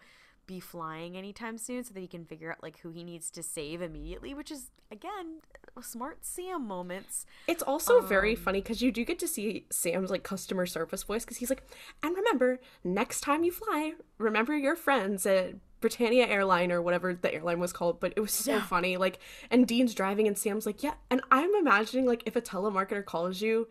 be 0.47 0.59
flying 0.59 1.15
anytime 1.17 1.57
soon 1.57 1.83
so 1.83 1.93
that 1.93 1.99
he 1.99 2.07
can 2.07 2.25
figure 2.25 2.51
out 2.51 2.63
like 2.63 2.79
who 2.79 2.89
he 2.89 3.03
needs 3.03 3.29
to 3.29 3.43
save 3.43 3.81
immediately 3.81 4.33
which 4.33 4.49
is 4.49 4.71
again 4.91 5.39
smart 5.81 6.25
sam 6.25 6.65
moments 6.67 7.25
It's 7.47 7.61
also 7.61 8.01
very 8.01 8.31
Um, 8.35 8.41
funny 8.41 8.61
because 8.61 8.81
you 8.81 8.91
do 8.91 9.05
get 9.05 9.19
to 9.19 9.27
see 9.27 9.65
Sam's 9.69 10.09
like 10.09 10.23
customer 10.23 10.65
service 10.65 11.03
voice 11.03 11.23
because 11.23 11.37
he's 11.37 11.49
like, 11.51 11.63
and 12.01 12.15
remember, 12.15 12.59
next 12.83 13.21
time 13.21 13.43
you 13.43 13.51
fly, 13.51 13.93
remember 14.17 14.55
your 14.57 14.75
friends 14.75 15.25
at 15.25 15.55
Britannia 15.81 16.25
Airline 16.25 16.71
or 16.71 16.81
whatever 16.81 17.13
the 17.13 17.31
airline 17.33 17.59
was 17.59 17.71
called. 17.73 17.99
But 17.99 18.13
it 18.15 18.21
was 18.21 18.31
so 18.33 18.53
Yeah. 18.53 18.63
funny. 18.63 18.97
Like, 18.97 19.19
and 19.51 19.67
Dean's 19.67 19.93
driving, 19.93 20.27
and 20.27 20.35
Sam's 20.37 20.65
like, 20.65 20.81
yeah. 20.81 20.95
And 21.11 21.21
I'm 21.29 21.53
imagining 21.53 22.05
like 22.07 22.23
if 22.25 22.35
a 22.35 22.41
telemarketer 22.41 23.05
calls 23.05 23.41
you, 23.41 23.67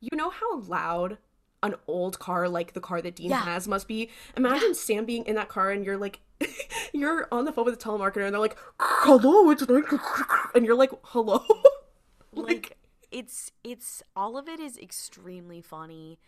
you 0.00 0.16
know 0.16 0.30
how 0.30 0.60
loud 0.60 1.18
an 1.62 1.74
old 1.86 2.18
car 2.18 2.48
like 2.48 2.72
the 2.72 2.80
car 2.80 3.02
that 3.02 3.16
Dean 3.16 3.30
Yeah. 3.30 3.42
has 3.42 3.66
must 3.66 3.88
be. 3.88 4.10
Imagine 4.36 4.74
Sam 4.74 5.04
being 5.04 5.24
in 5.26 5.34
that 5.36 5.48
car 5.48 5.70
and 5.70 5.84
you're 5.84 5.96
like, 5.96 6.20
you're 6.92 7.26
on 7.32 7.44
the 7.44 7.52
phone 7.52 7.64
with 7.64 7.74
a 7.74 7.76
telemarketer 7.76 8.24
and 8.24 8.32
they're 8.32 8.40
like, 8.40 8.56
hello, 8.78 9.50
it's 9.50 9.62
and 10.54 10.64
you're 10.64 10.76
like, 10.76 10.90
hello. 11.02 11.44
like 12.32 12.76
it's 13.10 13.50
it's 13.64 14.02
all 14.14 14.36
of 14.36 14.48
it 14.48 14.60
is 14.60 14.76
extremely 14.76 15.62
funny 15.62 16.18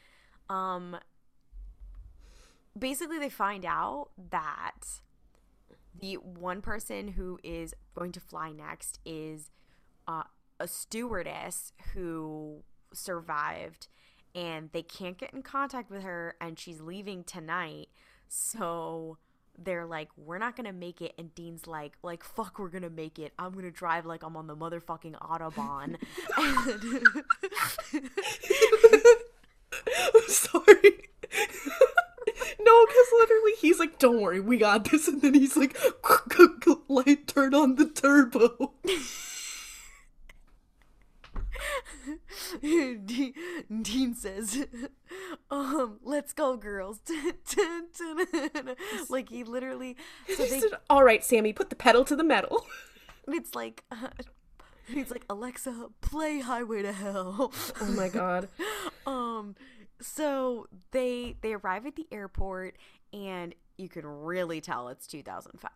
um 0.48 0.96
basically 2.78 3.18
they 3.18 3.28
find 3.28 3.64
out 3.64 4.08
that 4.30 5.00
the 5.98 6.14
one 6.14 6.62
person 6.62 7.08
who 7.08 7.38
is 7.42 7.74
going 7.94 8.12
to 8.12 8.20
fly 8.20 8.50
next 8.50 8.98
is 9.04 9.50
uh, 10.08 10.22
a 10.58 10.66
stewardess 10.66 11.72
who 11.94 12.62
survived 12.92 13.88
and 14.34 14.70
they 14.72 14.82
can't 14.82 15.18
get 15.18 15.32
in 15.32 15.42
contact 15.42 15.90
with 15.90 16.02
her 16.02 16.34
and 16.40 16.58
she's 16.58 16.80
leaving 16.80 17.24
tonight 17.24 17.88
so 18.28 19.18
they're 19.62 19.86
like 19.86 20.08
we're 20.16 20.38
not 20.38 20.56
gonna 20.56 20.72
make 20.72 21.02
it 21.02 21.12
and 21.18 21.34
dean's 21.34 21.66
like 21.66 21.92
like 22.02 22.22
fuck 22.22 22.58
we're 22.58 22.68
gonna 22.68 22.88
make 22.88 23.18
it 23.18 23.32
i'm 23.38 23.52
gonna 23.52 23.70
drive 23.70 24.06
like 24.06 24.22
i'm 24.22 24.36
on 24.36 24.46
the 24.46 24.56
motherfucking 24.56 25.18
autobahn 25.20 25.96
and 26.38 27.02
I'm 29.72 30.28
sorry. 30.28 30.64
no, 32.60 32.86
because 32.86 33.06
literally 33.18 33.52
he's 33.60 33.78
like, 33.78 33.98
"Don't 33.98 34.20
worry, 34.20 34.40
we 34.40 34.58
got 34.58 34.90
this," 34.90 35.08
and 35.08 35.22
then 35.22 35.34
he's 35.34 35.56
like, 35.56 35.76
"Light, 36.88 37.26
turn 37.26 37.54
on 37.54 37.76
the 37.76 37.86
turbo." 37.86 38.72
Dean, 42.60 43.34
Dean 43.82 44.14
says, 44.14 44.66
um, 45.50 45.98
let's 46.02 46.32
go, 46.32 46.56
girls. 46.56 47.00
like, 49.08 49.28
he 49.28 49.44
literally, 49.44 49.96
so 50.28 50.44
He 50.44 50.50
they, 50.50 50.60
said, 50.60 50.72
"All 50.88 51.04
right, 51.04 51.24
Sammy, 51.24 51.52
put 51.52 51.70
the 51.70 51.76
pedal 51.76 52.04
to 52.04 52.16
the 52.16 52.24
metal." 52.24 52.64
it's 53.28 53.54
like, 53.54 53.84
uh, 53.90 54.08
he's 54.86 55.10
like, 55.10 55.24
Alexa, 55.30 55.88
play 56.00 56.40
Highway 56.40 56.82
to 56.82 56.92
Hell. 56.92 57.52
Oh 57.80 57.92
my 57.92 58.08
god. 58.08 58.48
um, 59.06 59.54
so 60.00 60.66
they, 60.92 61.36
they 61.42 61.52
arrive 61.54 61.86
at 61.86 61.96
the 61.96 62.06
airport 62.10 62.76
and 63.12 63.54
you 63.76 63.88
can 63.88 64.06
really 64.06 64.60
tell 64.60 64.88
it's 64.88 65.06
2005 65.06 65.70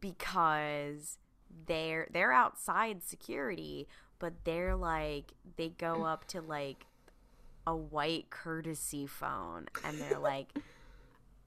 because 0.00 1.18
they're, 1.66 2.08
they're 2.12 2.32
outside 2.32 3.02
security, 3.02 3.86
but 4.18 4.32
they're 4.44 4.76
like, 4.76 5.32
they 5.56 5.68
go 5.68 6.04
up 6.04 6.26
to 6.28 6.40
like, 6.40 6.86
a 7.66 7.74
white 7.74 8.28
courtesy 8.28 9.06
phone 9.06 9.64
and 9.84 9.98
they're 9.98 10.18
like 10.22 10.48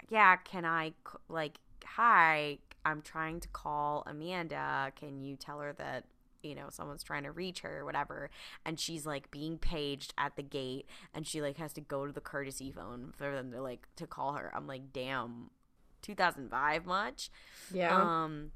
yeah 0.10 0.36
can 0.36 0.66
i 0.66 0.92
like 1.30 1.60
hi 1.86 2.58
i'm 2.88 3.02
trying 3.02 3.40
to 3.40 3.48
call 3.50 4.04
amanda. 4.08 4.92
Can 4.96 5.22
you 5.22 5.36
tell 5.36 5.60
her 5.60 5.74
that 5.74 6.06
you 6.42 6.56
know 6.56 6.68
someone's 6.70 7.04
trying 7.04 7.24
to 7.24 7.32
reach 7.32 7.60
her 7.60 7.80
or 7.80 7.86
whatever? 7.86 8.30
And 8.66 8.80
she's 8.80 9.06
like 9.06 9.30
being 9.30 9.58
paged 9.58 10.14
at 10.18 10.36
the 10.36 10.44
gate 10.44 10.86
and 11.14 11.28
she 11.28 11.42
like 11.42 11.58
has 11.58 11.74
to 11.74 11.82
go 11.82 12.06
to 12.06 12.14
the 12.14 12.22
courtesy 12.22 12.72
phone 12.72 13.14
for 13.16 13.32
them 13.36 13.52
to 13.52 13.62
like 13.62 13.88
to 13.98 14.08
call 14.08 14.34
her. 14.34 14.52
I'm 14.56 14.68
like 14.68 14.94
damn 14.94 15.50
2005 16.02 16.86
much? 16.86 17.30
Yeah. 17.74 18.24
um 18.24 18.52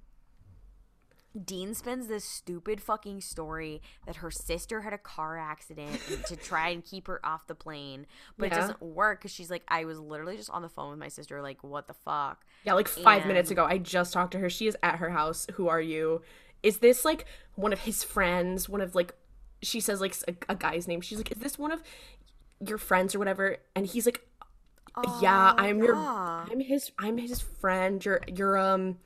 Dean 1.45 1.73
spends 1.73 2.07
this 2.07 2.25
stupid 2.25 2.81
fucking 2.81 3.21
story 3.21 3.81
that 4.05 4.17
her 4.17 4.29
sister 4.29 4.81
had 4.81 4.91
a 4.91 4.97
car 4.97 5.37
accident 5.37 5.99
to 6.27 6.35
try 6.35 6.69
and 6.69 6.83
keep 6.83 7.07
her 7.07 7.25
off 7.25 7.47
the 7.47 7.55
plane, 7.55 8.05
but 8.37 8.47
it 8.47 8.53
doesn't 8.53 8.81
work 8.81 9.19
because 9.21 9.31
she's 9.31 9.49
like, 9.49 9.63
I 9.67 9.85
was 9.85 9.97
literally 9.99 10.35
just 10.35 10.49
on 10.49 10.61
the 10.61 10.69
phone 10.69 10.89
with 10.89 10.99
my 10.99 11.07
sister, 11.07 11.41
like, 11.41 11.63
what 11.63 11.87
the 11.87 11.93
fuck? 11.93 12.45
yeah, 12.65 12.73
like 12.73 12.87
five 12.87 13.25
minutes 13.25 13.49
ago, 13.49 13.65
I 13.65 13.77
just 13.77 14.13
talked 14.13 14.33
to 14.33 14.39
her. 14.39 14.49
She 14.49 14.67
is 14.67 14.75
at 14.83 14.97
her 14.97 15.09
house. 15.11 15.47
Who 15.53 15.67
are 15.69 15.81
you? 15.81 16.21
Is 16.63 16.79
this 16.79 17.05
like 17.05 17.25
one 17.55 17.71
of 17.73 17.79
his 17.79 18.03
friends? 18.03 18.67
One 18.67 18.81
of 18.81 18.93
like, 18.93 19.13
she 19.61 19.79
says 19.79 20.01
like 20.01 20.15
a, 20.27 20.35
a 20.49 20.55
guy's 20.55 20.87
name. 20.87 21.01
She's 21.01 21.17
like, 21.17 21.31
is 21.31 21.39
this 21.39 21.57
one 21.57 21.71
of 21.71 21.81
your 22.65 22.77
friends 22.77 23.15
or 23.15 23.19
whatever? 23.19 23.57
And 23.75 23.85
he's 23.85 24.05
like, 24.05 24.21
yeah, 25.21 25.53
Oh, 25.57 25.61
I'm 25.63 25.79
your. 25.81 25.95
I'm 25.95 26.59
his, 26.59 26.91
I'm 26.99 27.17
his 27.17 27.39
friend. 27.39 28.03
Your, 28.03 28.21
your, 28.27 28.57
um, 28.57 28.97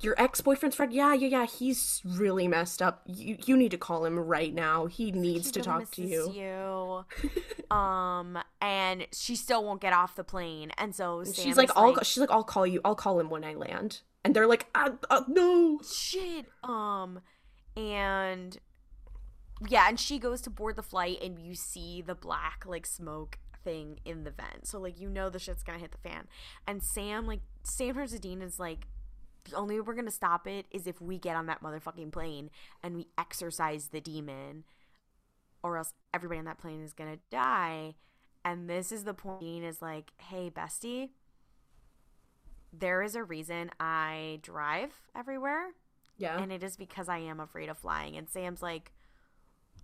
your 0.00 0.14
ex 0.18 0.40
boyfriend's 0.40 0.76
friend. 0.76 0.92
Yeah, 0.92 1.14
yeah, 1.14 1.28
yeah. 1.28 1.46
He's 1.46 2.02
really 2.04 2.48
messed 2.48 2.80
up. 2.80 3.02
You, 3.06 3.36
you 3.46 3.56
need 3.56 3.70
to 3.72 3.78
call 3.78 4.04
him 4.04 4.18
right 4.18 4.54
now. 4.54 4.86
He 4.86 5.10
needs 5.12 5.46
He 5.46 5.52
to 5.52 5.60
really 5.60 5.84
talk 5.84 5.90
to 5.92 6.02
you. 6.02 7.04
you. 7.20 7.70
um, 7.76 8.38
and 8.60 9.06
she 9.12 9.36
still 9.36 9.64
won't 9.64 9.80
get 9.80 9.92
off 9.92 10.16
the 10.16 10.24
plane, 10.24 10.70
and 10.78 10.94
so 10.94 11.24
Sam 11.24 11.44
She's 11.44 11.56
like, 11.56 11.70
is 11.70 11.74
I'll, 11.76 12.02
she's 12.02 12.18
like, 12.18 12.30
I'll 12.30 12.44
call 12.44 12.66
you. 12.66 12.80
I'll 12.84 12.94
call 12.94 13.18
him 13.18 13.30
when 13.30 13.44
I 13.44 13.54
land. 13.54 14.00
And 14.24 14.34
they're 14.34 14.46
like, 14.46 14.66
uh, 14.74 14.90
uh, 15.10 15.22
no. 15.28 15.80
shit 15.82 16.46
um 16.64 17.20
and 17.78 18.58
yeah 19.68 19.88
and 19.88 19.98
she 19.98 20.18
goes 20.18 20.40
to 20.40 20.50
board 20.50 20.76
the 20.76 20.82
flight 20.82 21.18
and 21.22 21.38
you 21.38 21.54
see 21.54 22.02
the 22.02 22.14
black 22.14 22.64
like 22.66 22.84
smoke 22.84 23.38
thing 23.64 24.00
in 24.04 24.24
the 24.24 24.30
vent 24.30 24.66
so 24.66 24.78
like 24.78 25.00
you 25.00 25.08
know 25.08 25.30
the 25.30 25.38
shit's 25.38 25.62
gonna 25.62 25.78
hit 25.78 25.92
the 25.92 25.98
fan 25.98 26.26
and 26.66 26.82
sam 26.82 27.26
like 27.26 27.40
sam 27.62 28.06
to 28.06 28.18
dean 28.18 28.42
is 28.42 28.58
like 28.58 28.86
the 29.50 29.56
only 29.56 29.76
way 29.76 29.80
we're 29.80 29.94
gonna 29.94 30.10
stop 30.10 30.46
it 30.46 30.66
is 30.70 30.86
if 30.86 31.00
we 31.00 31.18
get 31.18 31.36
on 31.36 31.46
that 31.46 31.62
motherfucking 31.62 32.12
plane 32.12 32.50
and 32.82 32.96
we 32.96 33.06
exorcise 33.16 33.88
the 33.88 34.00
demon 34.00 34.64
or 35.62 35.76
else 35.76 35.92
everybody 36.14 36.38
on 36.38 36.44
that 36.46 36.58
plane 36.58 36.82
is 36.82 36.92
gonna 36.92 37.18
die. 37.30 37.94
And 38.44 38.68
this 38.68 38.92
is 38.92 39.04
the 39.04 39.14
point 39.14 39.64
is 39.64 39.82
like, 39.82 40.12
hey, 40.18 40.50
bestie, 40.50 41.10
there 42.72 43.02
is 43.02 43.14
a 43.14 43.24
reason 43.24 43.70
I 43.80 44.40
drive 44.42 45.00
everywhere. 45.16 45.70
Yeah. 46.16 46.40
And 46.40 46.52
it 46.52 46.62
is 46.62 46.76
because 46.76 47.08
I 47.08 47.18
am 47.18 47.40
afraid 47.40 47.68
of 47.68 47.78
flying. 47.78 48.16
And 48.16 48.28
Sam's 48.28 48.62
like, 48.62 48.92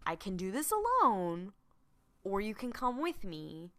I 0.07 0.17
can 0.17 0.37
do 0.37 0.51
this 0.51 0.73
alone, 0.73 1.53
or 2.25 2.41
you 2.41 2.55
can 2.55 2.73
come 2.73 3.01
with 3.01 3.25
me. 3.25 3.71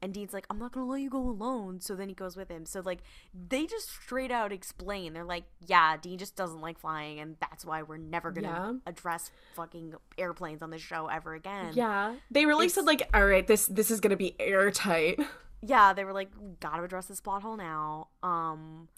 And 0.00 0.14
Dean's 0.14 0.32
like, 0.32 0.46
I'm 0.48 0.58
not 0.60 0.70
gonna 0.72 0.86
let 0.86 1.00
you 1.00 1.10
go 1.10 1.18
alone. 1.18 1.80
So 1.80 1.96
then 1.96 2.08
he 2.08 2.14
goes 2.14 2.36
with 2.36 2.48
him. 2.48 2.66
So 2.66 2.80
like 2.80 3.00
they 3.34 3.66
just 3.66 3.88
straight 3.90 4.30
out 4.30 4.52
explain. 4.52 5.12
They're 5.12 5.24
like, 5.24 5.44
Yeah, 5.66 5.96
Dean 5.96 6.18
just 6.18 6.36
doesn't 6.36 6.60
like 6.60 6.78
flying, 6.78 7.18
and 7.18 7.36
that's 7.40 7.64
why 7.64 7.82
we're 7.82 7.96
never 7.96 8.30
gonna 8.30 8.46
Yeah. 8.48 8.72
address 8.90 9.30
fucking 9.56 9.94
airplanes 10.16 10.62
on 10.62 10.70
the 10.70 10.78
show 10.78 11.08
ever 11.08 11.34
again. 11.34 11.72
yeah. 11.74 12.14
They 12.30 12.46
really 12.46 12.66
It's- 12.66 12.74
said 12.74 12.84
like, 12.86 13.02
all 13.12 13.26
right, 13.26 13.46
this 13.46 13.66
this 13.66 13.90
is 13.90 13.98
gonna 14.00 14.16
be 14.16 14.36
airtight. 14.40 15.18
yeah, 15.62 15.92
they 15.92 16.04
were 16.04 16.12
like, 16.12 16.30
gotta 16.60 16.84
address 16.84 17.06
this 17.06 17.20
plot 17.20 17.42
hole 17.42 17.56
now. 17.56 18.08
Um, 18.22 18.88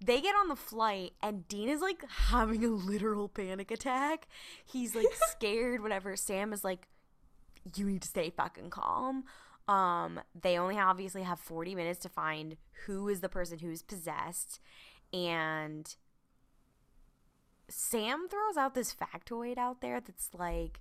they 0.00 0.20
get 0.20 0.36
on 0.36 0.46
the 0.46 0.54
flight, 0.54 1.14
and 1.20 1.48
Dean 1.48 1.68
is 1.68 1.80
like 1.80 2.04
having 2.08 2.64
a 2.64 2.68
literal 2.68 3.28
panic 3.28 3.72
attack. 3.72 4.28
He's 4.64 4.94
like 4.94 5.06
scared, 5.30 5.82
whatever. 5.82 6.14
Sam 6.14 6.52
is 6.52 6.62
like, 6.62 6.86
you 7.74 7.86
need 7.86 8.02
to 8.02 8.08
stay 8.08 8.30
fucking 8.30 8.70
calm. 8.70 9.24
Um, 9.68 10.20
they 10.40 10.58
only 10.58 10.78
obviously 10.78 11.22
have 11.22 11.38
40 11.38 11.74
minutes 11.74 12.00
to 12.00 12.08
find 12.08 12.56
who 12.86 13.08
is 13.08 13.20
the 13.20 13.28
person 13.28 13.58
who's 13.58 13.82
possessed, 13.82 14.60
and 15.12 15.94
Sam 17.68 18.28
throws 18.28 18.56
out 18.56 18.74
this 18.74 18.94
factoid 18.94 19.58
out 19.58 19.80
there 19.80 20.00
that's 20.00 20.30
like 20.32 20.80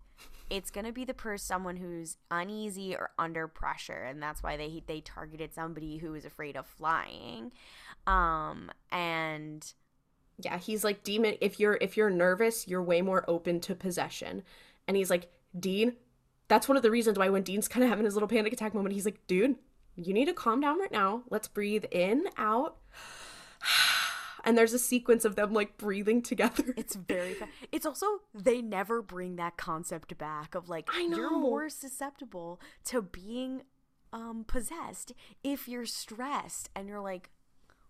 it's 0.49 0.71
gonna 0.71 0.93
be 0.93 1.03
the 1.05 1.13
person 1.13 1.45
someone 1.45 1.75
who's 1.77 2.17
uneasy 2.31 2.95
or 2.95 3.11
under 3.19 3.47
pressure, 3.47 4.03
and 4.03 4.21
that's 4.23 4.41
why 4.41 4.55
they 4.57 4.83
they 4.88 5.01
targeted 5.01 5.53
somebody 5.53 5.97
who 5.97 6.11
was 6.11 6.23
afraid 6.25 6.55
of 6.55 6.65
flying. 6.65 7.51
Um, 8.05 8.71
and 8.91 9.73
Yeah, 10.39 10.57
he's 10.59 10.83
like 10.83 11.03
demon 11.03 11.35
if 11.41 11.59
you're 11.59 11.77
if 11.81 11.97
you're 11.97 12.09
nervous, 12.11 12.67
you're 12.67 12.83
way 12.83 13.01
more 13.01 13.25
open 13.27 13.59
to 13.61 13.75
possession. 13.75 14.43
And 14.88 14.95
he's 14.97 15.09
like, 15.09 15.31
Dean, 15.59 15.95
that's 16.47 16.67
one 16.67 16.77
of 16.77 16.83
the 16.83 16.91
reasons 16.91 17.17
why 17.17 17.29
when 17.29 17.43
Dean's 17.43 17.67
kind 17.67 17.83
of 17.83 17.89
having 17.89 18.05
his 18.05 18.13
little 18.15 18.29
panic 18.29 18.53
attack 18.53 18.73
moment, 18.73 18.93
he's 18.93 19.05
like, 19.05 19.25
dude, 19.27 19.55
you 19.95 20.13
need 20.13 20.25
to 20.25 20.33
calm 20.33 20.61
down 20.61 20.79
right 20.79 20.91
now. 20.91 21.23
Let's 21.29 21.47
breathe 21.47 21.85
in, 21.91 22.25
out. 22.37 22.77
And 24.45 24.57
there's 24.57 24.71
a 24.71 24.79
sequence 24.79 25.25
of 25.25 25.35
them 25.35 25.51
like 25.51 25.77
breathing 25.77 26.21
together. 26.21 26.73
it's 26.77 26.95
very 26.95 27.33
fa- 27.33 27.49
it's 27.73 27.85
also 27.85 28.05
they 28.33 28.61
never 28.61 29.01
bring 29.01 29.35
that 29.35 29.57
concept 29.57 30.17
back 30.17 30.55
of 30.55 30.69
like 30.69 30.87
I 30.93 31.01
you're 31.01 31.37
more 31.37 31.67
susceptible 31.67 32.61
to 32.85 33.01
being 33.01 33.63
um 34.13 34.45
possessed 34.47 35.11
if 35.43 35.67
you're 35.67 35.85
stressed 35.85 36.69
and 36.77 36.87
you're 36.87 37.01
like 37.01 37.29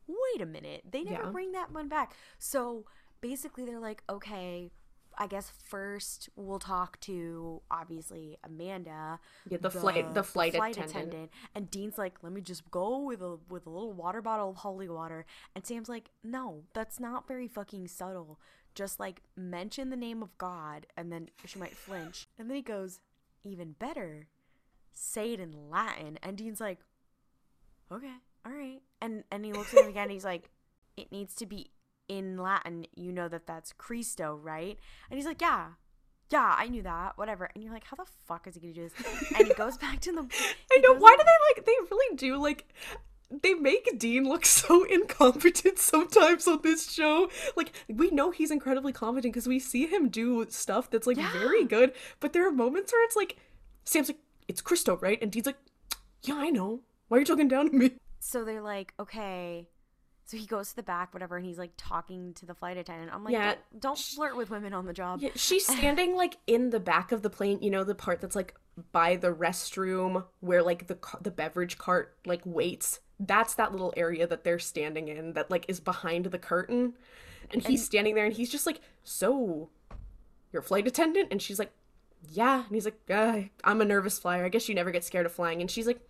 wait 0.07 0.41
a 0.41 0.47
minute 0.47 0.81
they 0.89 1.03
never 1.03 1.25
Yeah. 1.25 1.29
bring 1.29 1.51
that 1.51 1.71
one 1.71 1.89
back 1.89 2.15
so 2.39 2.85
basically 3.21 3.63
they're 3.63 3.79
like 3.79 4.01
okay 4.09 4.71
I 5.19 5.25
guess 5.27 5.51
first 5.63 6.29
we'll 6.35 6.59
talk 6.59 6.99
to 7.01 7.61
obviously 7.71 8.37
Amanda, 8.43 9.19
Yeah, 9.49 9.57
the 9.57 9.71
flight- 9.71 10.13
the 10.13 10.23
flight 10.23 10.53
attendant. 10.77 11.31
and 11.55 11.71
Dean's 11.71 11.97
like, 11.97 12.21
"Let 12.21 12.31
me 12.33 12.41
just 12.41 12.69
go 12.69 12.99
with 12.99 13.21
a 13.21 13.37
with 13.49 13.65
a 13.65 13.69
little 13.69 13.93
water 13.93 14.21
bottle 14.21 14.49
of 14.51 14.57
holy 14.57 14.87
water," 14.87 15.25
and 15.55 15.65
Sam's 15.65 15.89
like, 15.89 16.11
"No, 16.23 16.65
that's 16.73 16.99
not 16.99 17.27
very 17.27 17.47
fucking 17.47 17.87
subtle. 17.87 18.39
Just 18.75 18.99
like 18.99 19.23
mention 19.35 19.89
the 19.89 19.97
name 19.97 20.21
of 20.21 20.37
God, 20.37 20.85
and 20.95 21.11
then 21.11 21.29
she 21.45 21.57
might 21.57 21.75
flinch." 21.75 22.27
And 22.37 22.47
then 22.49 22.55
he 22.55 22.61
goes, 22.61 22.99
"Even 23.43 23.71
better, 23.73 24.27
say 24.93 25.33
it 25.33 25.39
in 25.39 25.69
Latin." 25.71 26.17
And 26.21 26.37
Dean's 26.37 26.61
like, 26.61 26.79
"Okay, 27.91 28.13
all 28.45 28.51
right," 28.51 28.81
and 29.01 29.23
and 29.31 29.43
he 29.45 29.51
looks 29.53 29.73
at 29.73 29.83
him 29.83 29.89
again. 29.89 30.03
And 30.03 30.11
he's 30.11 30.25
like, 30.25 30.51
"It 30.95 31.11
needs 31.11 31.33
to 31.35 31.45
be." 31.47 31.71
In 32.07 32.37
Latin, 32.37 32.85
you 32.95 33.11
know 33.11 33.27
that 33.27 33.47
that's 33.47 33.73
Christo, 33.73 34.39
right? 34.41 34.77
And 35.09 35.17
he's 35.17 35.25
like, 35.25 35.41
Yeah, 35.41 35.67
yeah, 36.29 36.55
I 36.57 36.67
knew 36.67 36.81
that, 36.83 37.17
whatever. 37.17 37.49
And 37.53 37.63
you're 37.63 37.73
like, 37.73 37.83
how 37.85 37.95
the 37.97 38.09
fuck 38.27 38.47
is 38.47 38.55
he 38.55 38.61
gonna 38.61 38.73
do 38.73 38.89
this? 38.89 38.93
And 39.37 39.47
he 39.47 39.53
goes 39.53 39.77
back 39.77 39.99
to 40.01 40.11
the. 40.13 40.21
I 40.71 40.77
know. 40.81 40.93
Why 40.95 41.11
back- 41.15 41.19
do 41.19 41.23
they 41.25 41.61
like? 41.61 41.65
They 41.65 41.75
really 41.91 42.15
do 42.15 42.37
like. 42.37 42.73
They 43.41 43.53
make 43.55 43.99
Dean 43.99 44.23
look 44.23 44.45
so 44.61 44.85
incompetent 44.85 45.79
sometimes 45.79 46.47
on 46.47 46.61
this 46.63 46.89
show. 46.91 47.29
Like 47.57 47.73
we 47.89 48.09
know 48.11 48.31
he's 48.31 48.51
incredibly 48.51 48.93
competent 48.93 49.33
because 49.33 49.47
we 49.47 49.59
see 49.59 49.85
him 49.87 50.07
do 50.07 50.45
stuff 50.49 50.89
that's 50.89 51.07
like 51.07 51.17
Yeah. 51.17 51.31
very 51.33 51.65
good. 51.65 51.93
But 52.21 52.31
there 52.33 52.47
are 52.47 52.51
moments 52.51 52.93
where 52.93 53.03
it's 53.05 53.17
like, 53.17 53.35
Sam's 53.83 54.07
like, 54.09 54.19
"It's 54.47 54.61
Christo, 54.61 54.97
right?" 55.01 55.19
And 55.21 55.29
Dean's 55.31 55.45
like, 55.45 55.57
"Yeah, 56.23 56.35
I 56.37 56.49
know. 56.51 56.81
Why 57.09 57.17
are 57.17 57.19
you 57.19 57.25
talking 57.25 57.49
down 57.49 57.69
to 57.69 57.75
me?" 57.75 57.91
So 58.19 58.43
they're 58.45 58.61
like, 58.61 58.93
okay. 58.99 59.67
So 60.27 60.35
he 60.35 60.45
goes 60.45 60.71
to 60.71 60.75
the 60.75 60.83
back, 60.83 61.13
whatever, 61.13 61.37
and 61.37 61.45
he's 61.45 61.57
like 61.57 61.71
talking 61.77 62.33
to 62.33 62.45
the 62.45 62.53
flight 62.53 62.75
attendant. 62.75 63.13
I'm 63.13 63.23
like, 63.23 63.31
Yeah. 63.31 63.55
don't, 63.71 63.79
don't 63.79 63.97
flirt 63.97 64.35
with 64.35 64.49
women 64.49 64.73
on 64.73 64.85
the 64.85 64.91
job. 64.91 65.21
Yeah, 65.21 65.29
she's 65.35 65.65
standing 65.77 66.15
like 66.17 66.35
in 66.47 66.69
the 66.69 66.81
back 66.81 67.13
of 67.13 67.21
the 67.21 67.29
plane. 67.29 67.59
You 67.61 67.69
know 67.71 67.85
the 67.85 67.95
part 67.95 68.19
that's 68.19 68.35
like 68.35 68.53
by 68.91 69.15
the 69.15 69.33
restroom 69.33 70.25
where 70.41 70.61
like 70.61 70.87
the 70.87 70.97
the 71.21 71.31
beverage 71.31 71.77
cart 71.77 72.17
like 72.25 72.41
waits. 72.43 72.99
That's 73.21 73.55
that 73.55 73.71
little 73.71 73.93
area 73.95 74.27
that 74.27 74.43
they're 74.43 74.59
standing 74.59 75.07
in 75.07 75.31
that 75.33 75.49
like 75.49 75.63
is 75.69 75.79
behind 75.79 76.25
the 76.25 76.37
curtain. 76.37 76.95
And 77.49 77.63
he's 77.65 77.85
standing 77.85 78.13
there 78.13 78.25
and 78.25 78.33
he's 78.33 78.51
just 78.51 78.65
like, 78.65 78.81
"So, 79.05 79.69
you're 80.51 80.59
a 80.59 80.65
flight 80.65 80.85
attendant?" 80.87 81.29
And 81.31 81.41
she's 81.41 81.57
like, 81.57 81.71
"Yeah." 82.29 82.65
And 82.65 82.75
he's 82.75 82.83
like, 82.83 82.99
uh, 83.09 83.43
"I'm 83.63 83.79
a 83.79 83.85
nervous 83.85 84.19
flyer. 84.19 84.43
I 84.43 84.49
guess 84.49 84.67
you 84.67 84.75
never 84.75 84.91
get 84.91 85.05
scared 85.05 85.25
of 85.25 85.31
flying." 85.31 85.61
And 85.61 85.71
she's 85.71 85.87
like, 85.87 86.01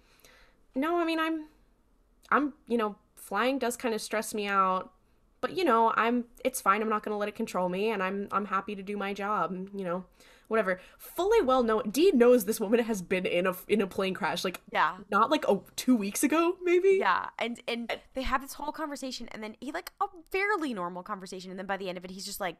"No, 0.73 0.97
I 0.97 1.05
mean, 1.05 1.19
I'm 1.19 1.45
I'm, 2.31 2.53
you 2.67 2.77
know, 2.77 2.95
flying 3.27 3.59
does 3.59 3.75
kind 3.75 3.93
of 3.93 4.01
stress 4.01 4.33
me 4.33 4.47
out, 4.47 4.91
but 5.41 5.55
you 5.57 5.63
know, 5.63 5.93
I'm 5.95 6.25
it's 6.43 6.61
fine. 6.61 6.81
I'm 6.81 6.89
not 6.89 7.03
going 7.03 7.13
to 7.13 7.17
let 7.17 7.29
it 7.29 7.35
control 7.35 7.67
me 7.69 7.91
and 7.91 8.01
I'm 8.01 8.27
I'm 8.31 8.45
happy 8.45 8.73
to 8.75 8.83
do 8.83 8.95
my 8.97 9.13
job, 9.13 9.69
you 9.75 9.83
know, 9.83 10.05
whatever. 10.47 10.79
Fully 10.97 11.41
well 11.41 11.61
know 11.61 11.81
Dean 11.81 12.17
knows 12.17 12.45
this 12.45 12.59
woman 12.59 12.79
has 12.79 13.01
been 13.01 13.25
in 13.25 13.45
a 13.45 13.53
in 13.67 13.81
a 13.81 13.87
plane 13.87 14.13
crash 14.13 14.43
like 14.43 14.61
Yeah. 14.71 14.97
not 15.11 15.29
like 15.29 15.45
oh, 15.47 15.65
2 15.75 15.95
weeks 15.95 16.23
ago 16.23 16.57
maybe. 16.63 16.97
Yeah, 16.99 17.29
and 17.37 17.59
and 17.67 17.91
they 18.13 18.23
have 18.23 18.41
this 18.41 18.53
whole 18.53 18.71
conversation, 18.71 19.27
and 19.31 19.43
then 19.43 19.55
he 19.59 19.71
like 19.71 19.91
a 20.01 20.05
fairly 20.31 20.73
normal 20.73 21.03
conversation, 21.03 21.51
and 21.51 21.59
then 21.59 21.67
by 21.67 21.77
the 21.77 21.89
end 21.89 21.97
of 21.97 22.05
it, 22.05 22.11
he's 22.11 22.25
just 22.25 22.39
like, 22.39 22.57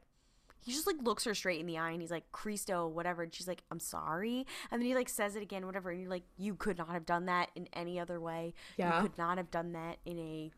he 0.68 0.74
just 0.74 0.86
like 0.86 0.98
looks 1.02 1.24
her 1.24 1.34
straight 1.34 1.60
in 1.60 1.66
the 1.66 1.78
eye, 1.80 1.92
and 1.92 2.02
he's 2.02 2.12
like, 2.12 2.32
"Christo, 2.32 2.88
whatever," 2.88 3.24
and 3.24 3.34
she's 3.34 3.48
like, 3.48 3.64
"I'm 3.72 3.80
sorry," 3.80 4.46
and 4.70 4.80
then 4.82 4.88
he 4.88 4.94
like 4.94 5.10
says 5.10 5.36
it 5.36 5.42
again, 5.42 5.66
whatever, 5.66 5.90
and 5.90 6.00
you're 6.02 6.10
like, 6.10 6.26
"You 6.38 6.56
could 6.56 6.78
not 6.78 6.90
have 6.90 7.06
done 7.06 7.26
that 7.26 7.50
in 7.56 7.68
any 7.74 8.00
other 8.00 8.20
way. 8.20 8.54
Yeah. 8.78 8.98
You 8.98 9.02
could 9.08 9.18
not 9.18 9.38
have 9.38 9.50
done 9.50 9.72
that 9.74 9.98
in 10.06 10.20
a." 10.20 10.52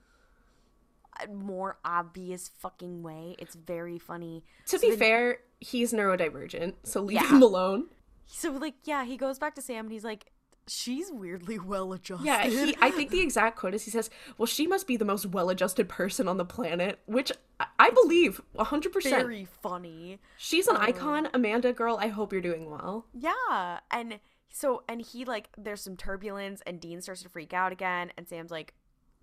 a 1.22 1.28
more 1.28 1.78
obvious 1.84 2.48
fucking 2.60 3.04
way. 3.04 3.36
It's 3.40 3.54
very 3.54 4.00
funny. 4.00 4.44
To 4.68 4.78
So 4.78 4.82
be 4.82 4.92
then- 4.92 5.00
fair, 5.00 5.40
he's 5.60 5.92
neurodivergent, 5.92 6.76
so 6.84 7.02
leave 7.02 7.16
Yeah. 7.22 7.28
him 7.30 7.42
alone. 7.44 7.90
So 8.26 8.52
like 8.52 8.76
yeah, 8.86 9.04
he 9.04 9.18
goes 9.18 9.38
back 9.38 9.54
to 9.56 9.62
Sam 9.62 9.86
and 9.88 9.92
he's 9.92 10.06
like, 10.06 10.32
she's 10.70 11.12
weirdly 11.12 11.60
well 11.66 11.94
adjusted. 11.94 12.26
Yeah, 12.26 12.46
he, 12.46 12.76
I 12.82 12.92
think 12.92 13.12
the 13.12 13.20
exact 13.22 13.58
quote 13.58 13.74
is 13.74 13.84
he 13.84 13.92
says, 13.92 14.10
"Well, 14.38 14.46
she 14.46 14.68
must 14.68 14.88
be 14.88 14.98
the 14.98 15.06
most 15.06 15.26
well-adjusted 15.26 15.90
person 15.90 16.28
on 16.28 16.38
the 16.38 16.46
planet," 16.46 17.00
which 17.06 17.32
I, 17.60 17.66
I 17.80 17.90
believe 17.90 18.42
100%. 18.56 19.10
very 19.10 19.48
funny. 19.62 20.20
She's 20.38 20.68
an 20.68 20.76
um, 20.76 20.82
icon, 20.82 21.30
Amanda 21.34 21.74
girl. 21.74 21.98
I 22.00 22.08
hope 22.08 22.32
you're 22.32 22.42
doing 22.42 22.70
well. 22.70 23.06
Yeah, 23.14 23.80
and 23.92 24.20
so 24.50 24.84
and 24.90 25.02
he 25.02 25.26
like 25.26 25.50
there's 25.58 25.82
some 25.82 25.96
turbulence 25.96 26.62
and 26.66 26.80
Dean 26.80 27.02
starts 27.02 27.22
to 27.24 27.30
freak 27.30 27.54
out 27.54 27.72
again 27.72 28.12
and 28.18 28.28
Sam's 28.28 28.52
like 28.52 28.74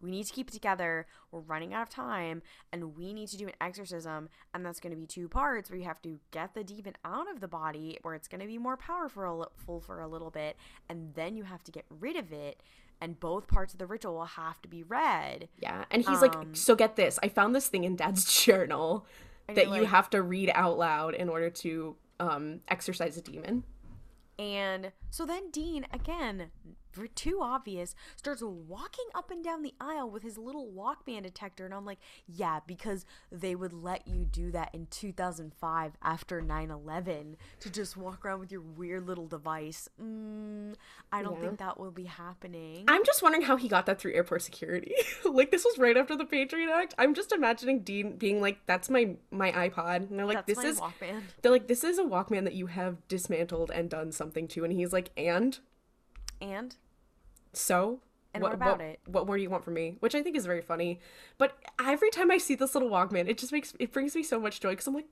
we 0.00 0.10
need 0.10 0.24
to 0.24 0.32
keep 0.32 0.48
it 0.48 0.52
together. 0.52 1.06
We're 1.30 1.40
running 1.40 1.72
out 1.74 1.82
of 1.82 1.88
time 1.88 2.42
and 2.72 2.96
we 2.96 3.12
need 3.12 3.28
to 3.28 3.36
do 3.36 3.46
an 3.46 3.54
exorcism 3.60 4.28
and 4.54 4.64
that's 4.64 4.80
going 4.80 4.92
to 4.92 4.96
be 4.96 5.06
two 5.06 5.28
parts 5.28 5.70
where 5.70 5.78
you 5.78 5.84
have 5.84 6.02
to 6.02 6.18
get 6.30 6.54
the 6.54 6.64
demon 6.64 6.94
out 7.04 7.30
of 7.30 7.40
the 7.40 7.48
body 7.48 7.98
where 8.02 8.14
it's 8.14 8.28
going 8.28 8.40
to 8.40 8.46
be 8.46 8.58
more 8.58 8.76
powerful 8.76 9.48
for 9.80 10.00
a 10.00 10.08
little 10.08 10.30
bit 10.30 10.56
and 10.88 11.14
then 11.14 11.36
you 11.36 11.44
have 11.44 11.64
to 11.64 11.72
get 11.72 11.84
rid 11.88 12.16
of 12.16 12.32
it 12.32 12.62
and 13.00 13.20
both 13.20 13.46
parts 13.46 13.72
of 13.74 13.78
the 13.78 13.86
ritual 13.86 14.14
will 14.14 14.24
have 14.24 14.60
to 14.62 14.68
be 14.68 14.82
read. 14.82 15.48
Yeah, 15.60 15.84
and 15.90 16.02
he's 16.02 16.22
Um, 16.22 16.28
like, 16.28 16.56
"So 16.56 16.74
get 16.74 16.96
this. 16.96 17.18
I 17.22 17.28
found 17.28 17.54
this 17.54 17.68
thing 17.68 17.84
in 17.84 17.94
Dad's 17.96 18.24
journal 18.44 19.06
that 19.48 19.66
you're 19.68 19.76
you 19.76 19.84
have 19.86 20.08
to 20.10 20.22
read 20.22 20.50
out 20.54 20.78
loud 20.78 21.14
in 21.14 21.28
order 21.28 21.50
to 21.50 21.96
um 22.20 22.60
exorcise 22.68 23.16
a 23.18 23.22
demon." 23.22 23.64
And 24.38 24.92
so 25.10 25.24
then 25.26 25.50
Dean, 25.50 25.86
again, 25.92 26.50
too 27.06 27.40
obvious, 27.42 27.94
starts 28.16 28.40
walking 28.42 29.04
up 29.14 29.30
and 29.30 29.44
down 29.44 29.62
the 29.62 29.74
aisle 29.80 30.08
with 30.10 30.22
his 30.22 30.38
little 30.38 30.68
Walkman 30.72 31.22
detector. 31.24 31.64
And 31.66 31.74
I'm 31.74 31.84
like, 31.84 31.98
yeah, 32.26 32.60
because 32.66 33.04
they 33.30 33.54
would 33.54 33.72
let 33.74 34.08
you 34.08 34.24
do 34.24 34.50
that 34.52 34.70
in 34.74 34.86
2005 34.86 35.92
after 36.02 36.40
9 36.40 36.70
11 36.70 37.36
to 37.60 37.70
just 37.70 37.96
walk 37.96 38.24
around 38.24 38.40
with 38.40 38.50
your 38.50 38.60
weird 38.62 39.06
little 39.06 39.26
device. 39.26 39.88
Mm, 40.02 40.74
I 41.12 41.22
don't 41.22 41.34
Yeah. 41.34 41.40
think 41.48 41.58
that 41.58 41.78
will 41.78 41.90
be 41.90 42.04
happening. 42.04 42.84
I'm 42.88 43.04
just 43.04 43.22
wondering 43.22 43.42
how 43.44 43.56
he 43.56 43.68
got 43.68 43.84
that 43.86 43.98
through 44.00 44.14
airport 44.14 44.42
security. 44.42 44.94
like 45.24 45.50
this 45.50 45.64
was 45.64 45.76
right 45.78 45.96
after 45.96 46.16
the 46.16 46.24
Patriot 46.24 46.70
Act. 46.72 46.94
I'm 46.98 47.12
just 47.14 47.32
imagining 47.32 47.80
Dean 47.80 48.16
being 48.16 48.40
like, 48.40 48.64
"That's 48.66 48.88
my 48.88 49.16
my 49.30 49.52
iPod," 49.52 50.08
and 50.08 50.18
they're 50.18 50.24
like, 50.26 50.46
That's 50.46 50.60
"This 50.62 50.64
is." 50.76 50.80
Walkman. 50.80 51.22
They're 51.42 51.52
like, 51.52 51.66
"This 51.68 51.84
is 51.84 51.98
a 51.98 52.04
Walkman 52.04 52.44
that 52.44 52.54
you 52.54 52.66
have 52.66 53.06
dismantled 53.08 53.70
and 53.70 53.90
done 53.90 54.12
something 54.12 54.46
to," 54.48 54.64
and 54.64 54.72
he's 54.72 54.92
like, 54.92 55.10
"And 55.16 55.58
And 56.40 56.76
so." 57.56 58.00
And 58.34 58.42
what 58.42 58.52
about 58.52 58.82
it? 58.82 59.00
What 59.06 59.26
more 59.26 59.36
do 59.36 59.42
you 59.42 59.48
want 59.48 59.64
from 59.64 59.74
me? 59.74 59.96
Which 60.00 60.14
I 60.14 60.22
think 60.22 60.36
is 60.36 60.44
very 60.44 60.60
funny. 60.60 61.00
But 61.38 61.56
every 61.82 62.10
time 62.10 62.30
I 62.30 62.36
see 62.36 62.54
this 62.54 62.74
little 62.74 62.90
Walkman, 62.90 63.28
it 63.28 63.38
just 63.38 63.50
makes 63.50 63.72
it 63.78 63.92
brings 63.92 64.14
me 64.14 64.22
so 64.22 64.38
much 64.38 64.60
joy 64.60 64.70
because 64.70 64.86
I'm 64.86 64.94
like, 64.94 65.08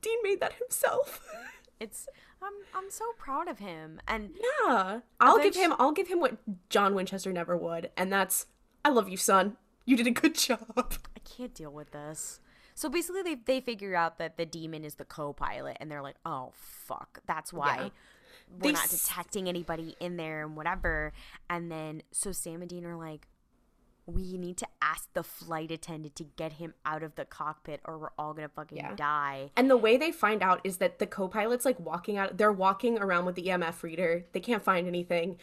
Dean 0.00 0.18
made 0.22 0.40
that 0.40 0.54
himself. 0.54 1.26
it's, 1.80 2.06
I'm, 2.42 2.52
I'm 2.74 2.90
so 2.90 3.04
proud 3.18 3.48
of 3.48 3.58
him. 3.58 4.00
And 4.06 4.30
yeah, 4.66 5.00
I'll 5.20 5.38
give 5.38 5.56
him. 5.56 5.74
I'll 5.78 5.92
give 5.92 6.08
him 6.08 6.20
what 6.20 6.36
John 6.68 6.94
Winchester 6.94 7.32
never 7.32 7.56
would, 7.56 7.90
and 7.96 8.12
that's, 8.12 8.46
I 8.84 8.90
love 8.90 9.08
you, 9.08 9.16
son. 9.16 9.56
You 9.84 9.96
did 9.96 10.06
a 10.06 10.12
good 10.12 10.34
job. 10.34 10.60
I 10.76 11.20
can't 11.24 11.54
deal 11.54 11.72
with 11.72 11.90
this. 11.92 12.40
So 12.74 12.88
basically, 12.88 13.22
they, 13.22 13.34
they 13.34 13.60
figure 13.60 13.96
out 13.96 14.18
that 14.18 14.36
the 14.36 14.46
demon 14.46 14.84
is 14.84 14.96
the 14.96 15.04
co 15.04 15.32
pilot, 15.32 15.78
and 15.80 15.90
they're 15.90 16.02
like, 16.02 16.18
oh, 16.24 16.52
fuck. 16.54 17.20
That's 17.26 17.52
why 17.52 17.76
Yeah. 17.76 17.88
We're 18.50 18.68
They 18.68 18.72
not 18.72 18.88
detecting 18.90 19.48
anybody 19.48 19.96
in 20.00 20.16
there 20.16 20.44
and 20.44 20.56
whatever. 20.56 21.12
And 21.50 21.70
then, 21.70 22.02
so 22.12 22.32
Sam 22.32 22.60
and 22.62 22.68
Dean 22.68 22.84
are 22.84 22.96
like, 22.96 23.28
we 24.06 24.38
need 24.38 24.56
to 24.56 24.66
ask 24.80 25.06
the 25.12 25.22
flight 25.22 25.70
attendant 25.70 26.16
to 26.16 26.24
get 26.24 26.54
him 26.54 26.72
out 26.86 27.02
of 27.02 27.14
the 27.16 27.26
cockpit, 27.26 27.80
or 27.84 27.98
we're 27.98 28.08
all 28.18 28.32
gonna 28.32 28.48
fucking 28.48 28.78
Yeah. 28.78 28.94
die. 28.94 29.50
And 29.54 29.68
the 29.70 29.76
way 29.76 29.98
they 29.98 30.12
find 30.12 30.42
out 30.42 30.60
is 30.64 30.78
that 30.78 30.98
the 30.98 31.06
co-pilot's 31.06 31.66
like 31.66 31.78
walking 31.78 32.16
out. 32.16 32.38
They're 32.38 32.50
walking 32.52 32.98
around 32.98 33.26
with 33.26 33.34
the 33.34 33.42
EMF 33.48 33.82
reader. 33.82 34.24
They 34.32 34.40
can't 34.40 34.62
find 34.62 34.86
anything. 34.86 35.36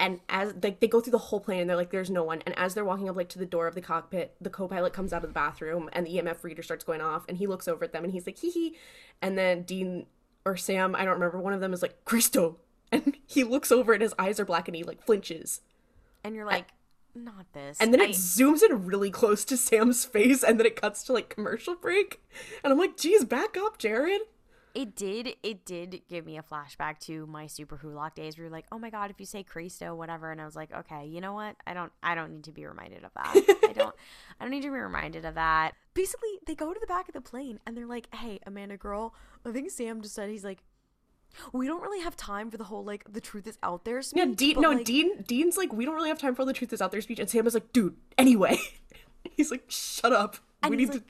And 0.00 0.18
as 0.28 0.54
like 0.60 0.80
they 0.80 0.88
go 0.88 1.00
through 1.00 1.10
the 1.12 1.18
whole 1.18 1.38
plane 1.40 1.60
and 1.60 1.70
they're 1.70 1.76
like, 1.76 1.90
"There's 1.90 2.10
no 2.10 2.24
one." 2.24 2.42
And 2.46 2.58
as 2.58 2.74
they're 2.74 2.84
walking 2.86 3.08
up 3.08 3.14
like 3.16 3.28
to 3.28 3.38
the 3.38 3.46
door 3.46 3.66
of 3.68 3.74
the 3.76 3.82
cockpit, 3.82 4.34
the 4.40 4.50
co-pilot 4.50 4.92
comes 4.92 5.12
out 5.12 5.22
of 5.22 5.28
the 5.30 5.34
bathroom 5.34 5.88
and 5.92 6.04
the 6.06 6.16
EMF 6.16 6.42
reader 6.42 6.62
starts 6.62 6.82
going 6.84 7.02
off. 7.02 7.24
And 7.28 7.36
he 7.38 7.46
looks 7.46 7.68
over 7.68 7.84
at 7.84 7.92
them 7.92 8.02
and 8.02 8.12
he's 8.12 8.26
like, 8.26 8.38
"Hee 8.38 8.50
hee." 8.50 8.76
And 9.22 9.38
then 9.38 9.62
Dean 9.62 10.06
or 10.44 10.56
Sam, 10.56 10.94
I 10.94 11.04
don't 11.04 11.14
remember, 11.14 11.40
one 11.40 11.52
of 11.52 11.60
them 11.60 11.72
is 11.72 11.82
like, 11.82 12.04
"Christo," 12.04 12.58
and 12.92 13.16
he 13.26 13.44
looks 13.44 13.70
over 13.70 13.92
and 13.92 14.02
his 14.02 14.14
eyes 14.18 14.40
are 14.40 14.44
black 14.44 14.68
and 14.68 14.76
he 14.76 14.82
like 14.82 15.02
flinches. 15.02 15.60
And 16.22 16.34
you're 16.34 16.46
like, 16.46 16.68
not 17.14 17.52
this. 17.52 17.78
And 17.80 17.92
then 17.92 18.00
it 18.00 18.10
zooms 18.10 18.62
in 18.62 18.86
really 18.86 19.10
close 19.10 19.44
to 19.46 19.56
Sam's 19.56 20.04
face, 20.04 20.42
and 20.42 20.58
then 20.58 20.66
it 20.66 20.80
cuts 20.80 21.02
to 21.04 21.12
like 21.12 21.28
commercial 21.28 21.74
break. 21.74 22.20
And 22.62 22.72
I'm 22.72 22.78
like, 22.78 22.96
"Geez, 22.96 23.24
back 23.24 23.56
up, 23.56 23.78
Jared." 23.78 24.22
It 24.74 24.94
did 24.94 25.34
it 25.42 25.64
did 25.64 26.02
give 26.08 26.26
me 26.26 26.38
a 26.38 26.42
flashback 26.42 26.98
to 27.00 27.26
my 27.26 27.46
Superwholock 27.46 28.14
days 28.14 28.36
where 28.36 28.44
you're 28.44 28.52
like, 28.52 28.66
oh 28.70 28.78
my 28.78 28.90
god, 28.90 29.10
if 29.10 29.18
you 29.18 29.26
say 29.26 29.42
Christo, 29.42 29.94
whatever, 29.94 30.30
and 30.30 30.40
I 30.40 30.44
was 30.44 30.56
like, 30.56 30.72
okay, 30.72 31.06
you 31.06 31.20
know 31.20 31.32
what? 31.32 31.56
I 31.66 31.74
don't 31.74 31.92
I 32.02 32.14
don't 32.14 32.32
need 32.32 32.44
to 32.44 32.52
be 32.52 32.66
reminded 32.66 33.04
of 33.04 33.12
that. 33.14 33.58
I 33.68 33.72
don't 33.72 33.94
I 34.40 34.44
don't 34.44 34.50
need 34.50 34.62
to 34.62 34.70
be 34.70 34.78
reminded 34.78 35.24
of 35.24 35.34
that. 35.34 35.72
Basically, 35.94 36.38
they 36.46 36.54
go 36.54 36.72
to 36.72 36.80
the 36.80 36.86
back 36.86 37.08
of 37.08 37.14
the 37.14 37.20
plane 37.20 37.60
and 37.66 37.76
they're 37.76 37.86
like, 37.86 38.14
hey, 38.14 38.40
Amanda 38.46 38.76
girl, 38.76 39.14
I 39.44 39.52
think 39.52 39.70
Sam 39.70 40.02
just 40.02 40.14
said 40.14 40.30
he's 40.30 40.44
like 40.44 40.62
we 41.52 41.66
don't 41.66 41.82
really 41.82 42.00
have 42.00 42.16
time 42.16 42.50
for 42.50 42.56
the 42.56 42.64
whole 42.64 42.84
like 42.84 43.04
the 43.10 43.20
truth 43.20 43.46
is 43.46 43.58
out 43.62 43.84
there 43.84 44.02
speech. 44.02 44.18
Yeah, 44.18 44.34
Dean. 44.34 44.60
No, 44.60 44.70
like, 44.70 44.84
Dean. 44.84 45.22
Dean's 45.22 45.56
like, 45.56 45.72
we 45.72 45.84
don't 45.84 45.94
really 45.94 46.08
have 46.08 46.18
time 46.18 46.34
for 46.34 46.42
all 46.42 46.46
the 46.46 46.52
truth 46.52 46.72
is 46.72 46.82
out 46.82 46.92
there 46.92 47.00
speech, 47.00 47.18
and 47.18 47.28
Sam 47.28 47.46
is 47.46 47.54
like, 47.54 47.72
dude. 47.72 47.96
Anyway, 48.18 48.58
he's 49.36 49.50
like, 49.50 49.64
shut 49.68 50.12
up. 50.12 50.36
We 50.68 50.76
need 50.76 50.90
like, 50.90 51.02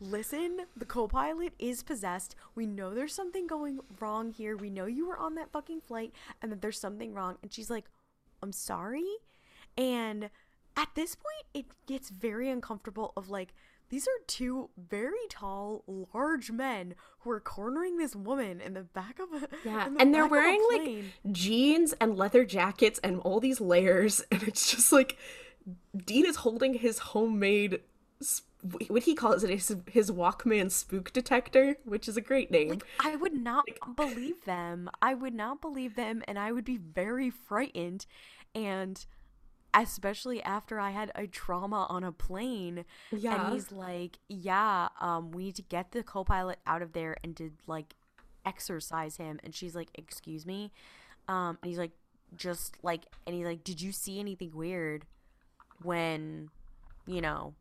listen, 0.00 0.60
the 0.76 0.84
co-pilot 0.84 1.52
is 1.58 1.82
possessed. 1.82 2.34
We 2.54 2.66
know 2.66 2.94
there's 2.94 3.14
something 3.14 3.46
going 3.46 3.80
wrong 4.00 4.30
here. 4.30 4.56
We 4.56 4.70
know 4.70 4.86
you 4.86 5.06
were 5.06 5.18
on 5.18 5.34
that 5.36 5.52
fucking 5.52 5.82
flight 5.82 6.12
and 6.42 6.52
that 6.52 6.62
there's 6.62 6.78
something 6.78 7.14
wrong. 7.14 7.36
And 7.42 7.52
she's 7.52 7.70
like, 7.70 7.86
I'm 8.42 8.52
sorry. 8.52 9.06
And 9.76 10.30
at 10.76 10.88
this 10.94 11.14
point, 11.14 11.46
it 11.54 11.66
gets 11.86 12.10
very 12.10 12.50
uncomfortable 12.50 13.12
of 13.16 13.30
like, 13.30 13.54
these 13.90 14.06
are 14.06 14.24
two 14.26 14.68
very 14.76 15.16
tall, 15.30 15.82
large 16.12 16.50
men 16.50 16.94
who 17.20 17.30
are 17.30 17.40
cornering 17.40 17.96
this 17.96 18.14
woman 18.14 18.60
in 18.60 18.74
the 18.74 18.82
back 18.82 19.18
of 19.18 19.42
a. 19.42 19.48
Yeah, 19.64 19.88
the 19.88 20.00
and 20.00 20.14
they're 20.14 20.24
back 20.24 20.26
of 20.26 20.30
a 20.30 20.30
wearing 20.30 20.64
like 20.70 21.32
jeans 21.32 21.94
and 21.94 22.16
leather 22.16 22.44
jackets 22.44 23.00
and 23.02 23.18
all 23.20 23.40
these 23.40 23.60
layers, 23.60 24.22
and 24.30 24.42
it's 24.42 24.70
just 24.70 24.92
like 24.92 25.16
Dean 25.96 26.26
is 26.26 26.36
holding 26.36 26.74
his 26.74 26.98
homemade. 26.98 27.80
What 28.88 29.04
he 29.04 29.14
calls 29.14 29.44
it 29.44 29.50
his, 29.50 29.76
his 29.88 30.10
Walkman 30.10 30.70
spook 30.70 31.12
detector, 31.12 31.76
which 31.84 32.08
is 32.08 32.16
a 32.16 32.20
great 32.20 32.50
name. 32.50 32.80
I 32.98 33.14
would 33.14 33.34
not 33.34 33.64
believe 33.96 34.44
them. 34.44 34.90
I 35.00 35.14
would 35.14 35.34
not 35.34 35.60
believe 35.60 35.94
them, 35.94 36.22
and 36.26 36.38
I 36.38 36.50
would 36.50 36.64
be 36.64 36.76
very 36.76 37.30
frightened. 37.30 38.06
And 38.54 39.04
especially 39.74 40.42
after 40.42 40.80
I 40.80 40.90
had 40.90 41.12
a 41.14 41.26
trauma 41.26 41.86
on 41.88 42.04
a 42.04 42.12
plane. 42.12 42.84
Yeah. 43.12 43.46
And 43.46 43.54
he's 43.54 43.70
like, 43.70 44.18
Yeah, 44.28 44.88
um, 45.00 45.30
we 45.30 45.44
need 45.44 45.56
to 45.56 45.62
get 45.62 45.92
the 45.92 46.02
co 46.02 46.24
pilot 46.24 46.58
out 46.66 46.82
of 46.82 46.92
there 46.92 47.16
and 47.22 47.36
to 47.36 47.52
like 47.66 47.94
exorcise 48.44 49.16
him. 49.16 49.38
And 49.44 49.54
she's 49.54 49.74
like, 49.74 49.88
Excuse 49.94 50.46
me? 50.46 50.72
Um, 51.28 51.58
and 51.62 51.68
he's 51.68 51.78
like, 51.78 51.92
just 52.36 52.76
like, 52.82 53.04
and 53.26 53.34
he's 53.34 53.46
like, 53.46 53.64
Did 53.64 53.80
you 53.80 53.92
see 53.92 54.18
anything 54.18 54.52
weird 54.54 55.04
when, 55.82 56.50
you 57.06 57.20
know, 57.20 57.54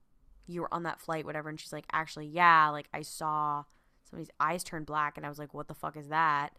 you 0.47 0.61
were 0.61 0.73
on 0.73 0.83
that 0.83 0.99
flight, 0.99 1.25
whatever? 1.25 1.49
And 1.49 1.59
she's 1.59 1.73
like, 1.73 1.85
Actually, 1.91 2.27
yeah, 2.27 2.69
like 2.69 2.87
I 2.93 3.01
saw 3.01 3.63
somebody's 4.09 4.31
eyes 4.39 4.63
turn 4.63 4.83
black. 4.83 5.17
And 5.17 5.25
I 5.25 5.29
was 5.29 5.39
like, 5.39 5.53
What 5.53 5.67
the 5.67 5.73
fuck 5.73 5.97
is 5.97 6.09
that? 6.09 6.49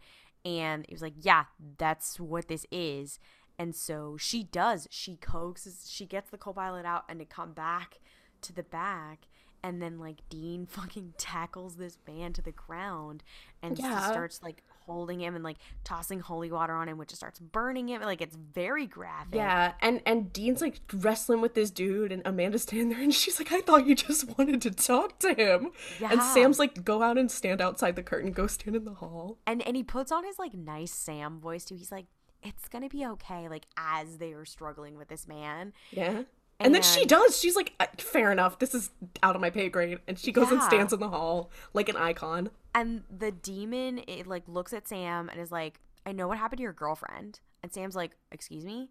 And 0.45 0.85
he 0.87 0.93
was 0.93 1.01
like, 1.01 1.13
Yeah, 1.17 1.45
that's 1.77 2.19
what 2.19 2.47
this 2.47 2.65
is. 2.71 3.19
And 3.57 3.75
so 3.75 4.15
she 4.17 4.43
does. 4.43 4.87
She 4.89 5.17
coaxes, 5.17 5.89
she 5.89 6.05
gets 6.05 6.29
the 6.29 6.37
co 6.37 6.53
pilot 6.53 6.85
out 6.85 7.03
and 7.09 7.19
to 7.19 7.25
come 7.25 7.51
back 7.53 7.99
to 8.41 8.53
the 8.53 8.63
back. 8.63 9.27
And 9.63 9.81
then, 9.81 9.99
like, 9.99 10.17
Dean 10.29 10.65
fucking 10.69 11.13
tackles 11.17 11.75
this 11.75 11.97
man 12.07 12.33
to 12.33 12.41
the 12.41 12.51
ground 12.51 13.23
and 13.61 13.77
Yeah. 13.77 14.09
starts, 14.09 14.41
like, 14.41 14.63
holding 14.85 15.21
him 15.21 15.35
and, 15.35 15.43
like, 15.43 15.57
tossing 15.83 16.19
holy 16.19 16.51
water 16.51 16.73
on 16.73 16.87
him, 16.89 16.97
which 16.97 17.09
just 17.09 17.19
starts 17.19 17.39
burning 17.39 17.89
him. 17.89 18.01
Like, 18.01 18.21
it's 18.21 18.35
very 18.35 18.87
graphic. 18.87 19.35
Yeah, 19.35 19.73
and 19.81 20.01
and 20.05 20.33
Dean's 20.33 20.61
like 20.61 20.79
wrestling 20.93 21.41
with 21.41 21.53
this 21.53 21.69
dude, 21.69 22.11
and 22.11 22.21
Amanda's 22.25 22.63
standing 22.63 22.89
there, 22.89 23.01
and 23.01 23.13
she's 23.13 23.37
like, 23.39 23.51
"I 23.51 23.61
thought 23.61 23.85
you 23.85 23.95
just 23.95 24.25
wanted 24.37 24.61
to 24.63 24.71
talk 24.71 25.19
to 25.19 25.33
him." 25.33 25.71
Yeah. 25.99 26.11
And 26.11 26.21
Sam's 26.23 26.57
like, 26.57 26.83
"Go 26.83 27.03
out 27.03 27.17
and 27.17 27.29
stand 27.29 27.61
outside 27.61 27.95
the 27.95 28.03
curtain. 28.03 28.31
Go 28.31 28.47
stand 28.47 28.75
in 28.75 28.85
the 28.85 28.95
hall." 28.95 29.37
And, 29.45 29.61
and 29.67 29.75
he 29.75 29.83
puts 29.83 30.11
on 30.11 30.23
his, 30.23 30.39
like, 30.39 30.53
nice 30.53 30.91
Sam 30.93 31.39
voice, 31.39 31.65
too. 31.65 31.75
He's 31.75 31.91
like, 31.91 32.05
it's 32.41 32.69
gonna 32.69 32.87
be 32.89 33.05
okay, 33.05 33.49
like, 33.49 33.65
as 33.77 34.17
they 34.17 34.31
are 34.31 34.45
struggling 34.45 34.97
with 34.97 35.09
this 35.09 35.27
man. 35.27 35.73
Yeah. 35.91 36.23
And, 36.59 36.75
then 36.75 36.81
she 36.81 37.05
does. 37.05 37.39
She's 37.39 37.55
like, 37.55 37.73
"Uh, 37.79 37.85
"Fair 37.97 38.31
enough. 38.31 38.59
This 38.59 38.75
is 38.75 38.89
out 39.23 39.35
of 39.35 39.41
my 39.41 39.49
pay 39.49 39.69
grade." 39.69 39.99
And 40.07 40.19
she 40.19 40.31
goes 40.31 40.51
and 40.51 40.61
stands 40.61 40.91
in 40.91 40.99
the 40.99 41.09
hall 41.09 41.51
like 41.73 41.87
an 41.89 41.95
icon. 41.95 42.49
And 42.75 43.03
the 43.09 43.31
demon, 43.31 44.01
it 44.07 44.27
like 44.27 44.43
looks 44.47 44.73
at 44.73 44.87
Sam 44.87 45.29
and 45.29 45.39
is 45.39 45.51
like, 45.51 45.79
"I 46.05 46.11
know 46.11 46.27
what 46.27 46.37
happened 46.37 46.57
to 46.57 46.63
your 46.63 46.73
girlfriend." 46.73 47.39
And 47.63 47.71
Sam's 47.73 47.95
like, 47.95 48.11
"Excuse 48.31 48.65
me, 48.65 48.89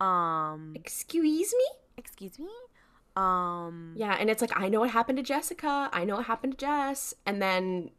um, 0.00 0.72
Excuse 0.76 1.52
me. 1.52 1.64
excuse 1.96 2.38
me, 2.38 2.48
um." 3.16 3.94
Yeah, 3.96 4.16
and 4.18 4.28
it's 4.30 4.40
like, 4.42 4.52
I 4.54 4.68
know 4.68 4.80
what 4.80 4.90
happened 4.90 5.16
to 5.18 5.22
Jessica. 5.24 5.88
I 5.92 6.04
know 6.04 6.16
what 6.16 6.26
happened 6.26 6.58
to 6.58 6.66
Jess. 6.66 7.14
And 7.26 7.40
then 7.40 7.90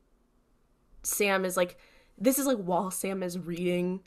Sam 1.03 1.45
is 1.45 1.57
like, 1.57 1.77
this 2.17 2.37
is 2.39 2.45
like 2.45 2.57
while 2.57 2.91
Sam 2.91 3.23
is 3.23 3.39
reading 3.39 4.01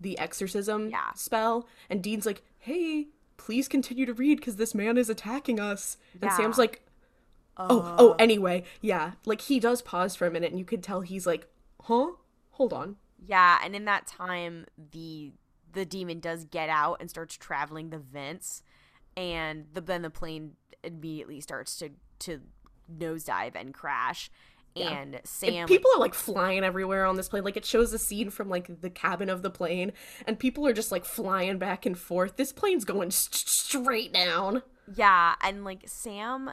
the 0.00 0.18
exorcism 0.18 0.88
Yeah. 0.90 1.12
spell, 1.14 1.68
and 1.88 2.02
Dean's 2.02 2.26
like, 2.26 2.42
hey, 2.58 3.08
please 3.44 3.66
continue 3.66 4.06
to 4.06 4.14
read 4.14 4.38
because 4.38 4.56
this 4.56 4.74
man 4.74 4.96
is 4.96 5.10
attacking 5.10 5.58
us. 5.58 5.96
And 6.20 6.30
Sam's 6.32 6.58
like, 6.58 6.86
oh, 7.56 7.96
oh, 7.98 8.10
uh. 8.10 8.16
anyway, 8.18 8.62
yeah. 8.80 9.12
Like 9.26 9.40
he 9.42 9.58
does 9.58 9.82
pause 9.82 10.14
for 10.14 10.26
a 10.26 10.30
minute, 10.30 10.50
and 10.50 10.58
you 10.58 10.64
could 10.64 10.82
tell 10.82 11.00
he's 11.00 11.26
like, 11.26 11.48
huh? 11.82 12.12
Hold 12.52 12.72
on. 12.72 12.96
Yeah, 13.18 13.58
and 13.64 13.74
in 13.74 13.84
that 13.86 14.06
time, 14.06 14.66
the 14.92 15.32
the 15.72 15.84
demon 15.84 16.20
does 16.20 16.44
get 16.44 16.68
out 16.68 16.98
and 17.00 17.10
starts 17.10 17.36
traveling 17.36 17.90
the 17.90 17.98
vents, 17.98 18.62
and 19.16 19.66
the, 19.72 19.80
then 19.80 20.02
the 20.02 20.10
plane 20.10 20.52
immediately 20.84 21.40
starts 21.40 21.76
to 21.78 21.90
to 22.20 22.40
nosedive 22.96 23.56
and 23.56 23.74
crash. 23.74 24.30
And 24.76 25.14
And 25.14 25.20
Sam, 25.24 25.68
people 25.68 25.90
are 25.94 26.00
like 26.00 26.14
flying 26.14 26.64
everywhere 26.64 27.04
on 27.04 27.16
this 27.16 27.28
plane. 27.28 27.44
Like 27.44 27.56
it 27.56 27.64
shows 27.64 27.92
a 27.92 27.98
scene 27.98 28.30
from 28.30 28.48
like 28.48 28.80
the 28.80 28.90
cabin 28.90 29.28
of 29.28 29.42
the 29.42 29.50
plane, 29.50 29.92
and 30.26 30.38
people 30.38 30.66
are 30.66 30.72
just 30.72 30.92
like 30.92 31.04
flying 31.04 31.58
back 31.58 31.84
and 31.86 31.98
forth. 31.98 32.36
This 32.36 32.52
plane's 32.52 32.84
going 32.84 33.10
st- 33.10 33.48
straight 33.48 34.12
down. 34.12 34.62
Yeah, 34.94 35.34
and 35.42 35.64
like 35.64 35.84
Sam 35.86 36.50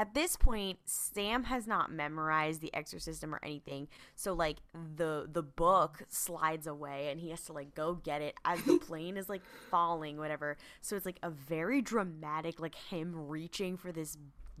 at 0.00 0.14
this 0.14 0.34
point 0.34 0.78
Sam 0.86 1.44
has 1.44 1.66
not 1.66 1.92
memorized 1.92 2.62
the 2.62 2.74
exorcism 2.74 3.34
or 3.34 3.40
anything. 3.42 3.86
So 4.16 4.32
like 4.32 4.56
the 4.96 5.28
the 5.30 5.42
book 5.42 6.02
slides 6.08 6.66
away 6.66 7.10
and 7.10 7.20
he 7.20 7.28
has 7.30 7.42
to 7.42 7.52
like 7.52 7.74
go 7.74 7.94
get 7.94 8.22
it 8.22 8.34
as 8.46 8.62
the 8.62 8.78
plane 8.86 9.18
is 9.18 9.28
like 9.28 9.42
falling 9.70 10.16
whatever. 10.16 10.56
So 10.80 10.96
it's 10.96 11.04
like 11.04 11.18
a 11.22 11.28
very 11.28 11.82
dramatic 11.82 12.60
like 12.60 12.74
him 12.74 13.28
reaching 13.28 13.76
for 13.76 13.92
this 13.92 14.16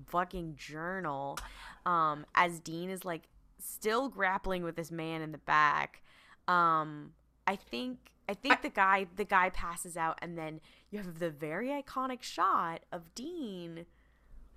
fucking 0.06 0.56
journal 0.56 1.38
um 1.86 2.26
as 2.34 2.60
Dean 2.60 2.90
is 2.90 3.04
like 3.04 3.22
still 3.58 4.08
grappling 4.08 4.62
with 4.62 4.76
this 4.76 4.90
man 4.90 5.22
in 5.22 5.32
the 5.32 5.38
back. 5.38 6.02
Um 6.48 7.12
I 7.46 7.56
think 7.56 7.98
I 8.28 8.34
think 8.34 8.54
I, 8.54 8.62
the 8.62 8.68
guy 8.68 9.06
the 9.16 9.24
guy 9.24 9.50
passes 9.50 9.96
out 9.96 10.18
and 10.22 10.36
then 10.36 10.60
you 10.90 10.98
have 10.98 11.18
the 11.18 11.30
very 11.30 11.68
iconic 11.68 12.22
shot 12.22 12.80
of 12.92 13.14
Dean 13.14 13.86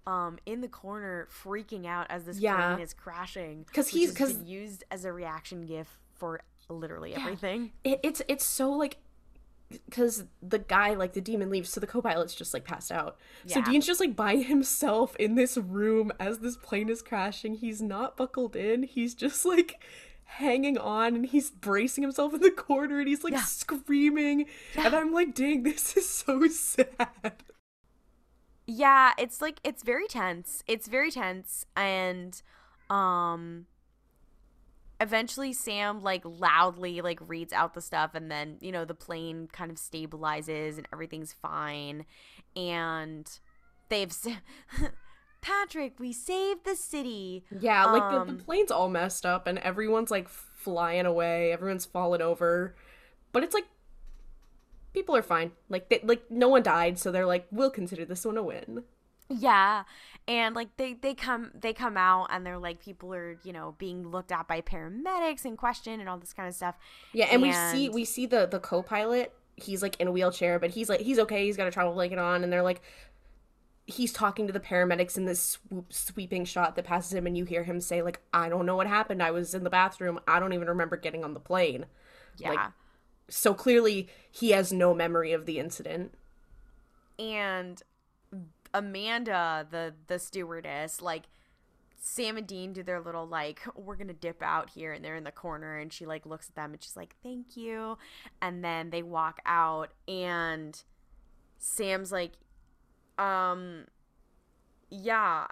um 0.05 0.37
in 0.45 0.61
the 0.61 0.67
corner 0.67 1.27
freaking 1.31 1.85
out 1.85 2.07
as 2.09 2.25
this 2.25 2.39
yeah. 2.39 2.73
plane 2.73 2.83
is 2.83 2.93
crashing 2.93 3.63
because 3.63 3.87
he's 3.87 4.11
because 4.11 4.41
used 4.43 4.83
as 4.91 5.05
a 5.05 5.13
reaction 5.13 5.65
gif 5.65 5.99
for 6.13 6.41
literally 6.69 7.11
yeah. 7.11 7.19
everything 7.19 7.71
it, 7.83 7.99
it's 8.03 8.21
it's 8.27 8.45
so 8.45 8.71
like 8.71 8.97
because 9.85 10.25
the 10.41 10.59
guy 10.59 10.93
like 10.93 11.13
the 11.13 11.21
demon 11.21 11.49
leaves 11.49 11.69
so 11.69 11.79
the 11.79 11.87
co-pilot's 11.87 12.35
just 12.35 12.53
like 12.53 12.63
passed 12.63 12.91
out 12.91 13.17
yeah. 13.45 13.55
so 13.55 13.61
dean's 13.61 13.85
just 13.85 13.99
like 13.99 14.15
by 14.15 14.35
himself 14.37 15.15
in 15.17 15.35
this 15.35 15.57
room 15.57 16.11
as 16.19 16.39
this 16.39 16.57
plane 16.57 16.89
is 16.89 17.01
crashing 17.01 17.55
he's 17.55 17.81
not 17.81 18.17
buckled 18.17 18.55
in 18.55 18.83
he's 18.83 19.13
just 19.13 19.45
like 19.45 19.81
hanging 20.25 20.77
on 20.77 21.15
and 21.15 21.25
he's 21.27 21.51
bracing 21.51 22.01
himself 22.01 22.33
in 22.33 22.41
the 22.41 22.51
corner 22.51 22.99
and 22.99 23.07
he's 23.07 23.23
like 23.23 23.33
yeah. 23.33 23.41
screaming 23.41 24.45
yeah. 24.75 24.87
and 24.87 24.95
i'm 24.95 25.11
like 25.11 25.35
dang 25.35 25.63
this 25.63 25.95
is 25.95 26.09
so 26.09 26.47
sad 26.47 27.43
yeah 28.65 29.11
it's 29.17 29.41
like 29.41 29.59
it's 29.63 29.83
very 29.83 30.07
tense 30.07 30.63
it's 30.67 30.87
very 30.87 31.11
tense 31.11 31.65
and 31.75 32.41
um 32.89 33.65
eventually 35.01 35.51
sam 35.51 36.01
like 36.01 36.21
loudly 36.23 37.01
like 37.01 37.19
reads 37.27 37.51
out 37.51 37.73
the 37.73 37.81
stuff 37.81 38.11
and 38.13 38.31
then 38.31 38.57
you 38.61 38.71
know 38.71 38.85
the 38.85 38.93
plane 38.93 39.47
kind 39.51 39.69
of 39.71 39.77
stabilizes 39.77 40.77
and 40.77 40.87
everything's 40.93 41.33
fine 41.33 42.05
and 42.55 43.39
they've 43.89 44.15
patrick 45.41 45.99
we 45.99 46.13
saved 46.13 46.63
the 46.63 46.75
city 46.75 47.43
yeah 47.59 47.85
like 47.85 48.03
um, 48.03 48.13
the, 48.13 48.25
the 48.25 48.39
um, 48.39 48.45
plane's 48.45 48.71
all 48.71 48.87
messed 48.87 49.25
up 49.25 49.45
and 49.45 49.59
everyone's 49.59 50.11
like 50.11 50.29
flying 50.29 51.05
away 51.05 51.51
everyone's 51.51 51.85
fallen 51.85 52.21
over 52.21 52.75
but 53.33 53.43
it's 53.43 53.53
like 53.53 53.65
people 54.93 55.15
are 55.15 55.23
fine. 55.23 55.51
Like 55.69 55.89
they, 55.89 55.99
like 56.03 56.29
no 56.29 56.47
one 56.47 56.63
died, 56.63 56.97
so 56.97 57.11
they're 57.11 57.25
like, 57.25 57.47
we'll 57.51 57.71
consider 57.71 58.05
this 58.05 58.25
one 58.25 58.37
a 58.37 58.43
win. 58.43 58.83
Yeah. 59.29 59.83
And 60.27 60.55
like 60.55 60.75
they 60.77 60.93
they 60.93 61.13
come 61.15 61.51
they 61.53 61.73
come 61.73 61.97
out 61.97 62.27
and 62.31 62.45
they're 62.45 62.57
like 62.57 62.79
people 62.79 63.13
are, 63.13 63.37
you 63.43 63.51
know, 63.51 63.75
being 63.77 64.07
looked 64.07 64.31
at 64.31 64.47
by 64.47 64.61
paramedics 64.61 65.43
and 65.43 65.57
questioned 65.57 65.99
and 65.99 66.09
all 66.09 66.17
this 66.17 66.31
kind 66.31 66.47
of 66.47 66.55
stuff. 66.55 66.75
Yeah, 67.11 67.25
and, 67.25 67.43
and... 67.43 67.43
we 67.43 67.51
see 67.51 67.89
we 67.89 68.05
see 68.05 68.25
the 68.25 68.45
the 68.45 68.59
co-pilot, 68.59 69.33
he's 69.57 69.81
like 69.81 69.99
in 69.99 70.07
a 70.07 70.11
wheelchair, 70.11 70.59
but 70.59 70.71
he's 70.71 70.87
like 70.87 71.01
he's 71.01 71.19
okay, 71.19 71.45
he's 71.45 71.57
got 71.57 71.67
a 71.67 71.71
travel 71.71 71.93
blanket 71.93 72.19
on 72.19 72.43
and 72.43 72.53
they're 72.53 72.63
like 72.63 72.81
he's 73.85 74.13
talking 74.13 74.47
to 74.47 74.53
the 74.53 74.61
paramedics 74.61 75.17
in 75.17 75.25
this 75.25 75.41
swoop, 75.41 75.91
sweeping 75.91 76.45
shot 76.45 76.77
that 76.77 76.85
passes 76.85 77.13
him 77.13 77.27
and 77.27 77.37
you 77.37 77.43
hear 77.43 77.63
him 77.63 77.81
say 77.81 78.01
like 78.01 78.21
I 78.33 78.47
don't 78.47 78.65
know 78.65 78.77
what 78.77 78.87
happened. 78.87 79.21
I 79.21 79.31
was 79.31 79.53
in 79.53 79.65
the 79.65 79.69
bathroom. 79.69 80.21
I 80.25 80.39
don't 80.39 80.53
even 80.53 80.69
remember 80.69 80.95
getting 80.95 81.25
on 81.25 81.33
the 81.33 81.39
plane. 81.41 81.85
Yeah. 82.37 82.51
Like, 82.51 82.59
so 83.29 83.53
clearly 83.53 84.07
he 84.31 84.51
has 84.51 84.71
no 84.71 84.93
memory 84.93 85.33
of 85.33 85.45
the 85.45 85.59
incident. 85.59 86.13
And 87.19 87.81
Amanda, 88.73 89.67
the 89.69 89.93
the 90.07 90.19
stewardess, 90.19 91.01
like 91.01 91.23
Sam 92.05 92.35
and 92.35 92.45
Dean 92.45 92.73
do 92.73 92.83
their 92.83 92.99
little 92.99 93.25
like 93.25 93.61
we're 93.75 93.95
gonna 93.95 94.13
dip 94.13 94.41
out 94.41 94.71
here 94.71 94.91
and 94.91 95.03
they're 95.03 95.15
in 95.15 95.23
the 95.23 95.31
corner 95.31 95.77
and 95.77 95.91
she 95.91 96.05
like 96.05 96.25
looks 96.25 96.49
at 96.49 96.55
them 96.55 96.73
and 96.73 96.83
she's 96.83 96.97
like 96.97 97.15
thank 97.23 97.55
you. 97.55 97.97
And 98.41 98.63
then 98.63 98.89
they 98.89 99.03
walk 99.03 99.39
out 99.45 99.93
and 100.07 100.81
Sam's 101.57 102.11
like 102.11 102.33
um 103.17 103.85
yeah 104.89 105.47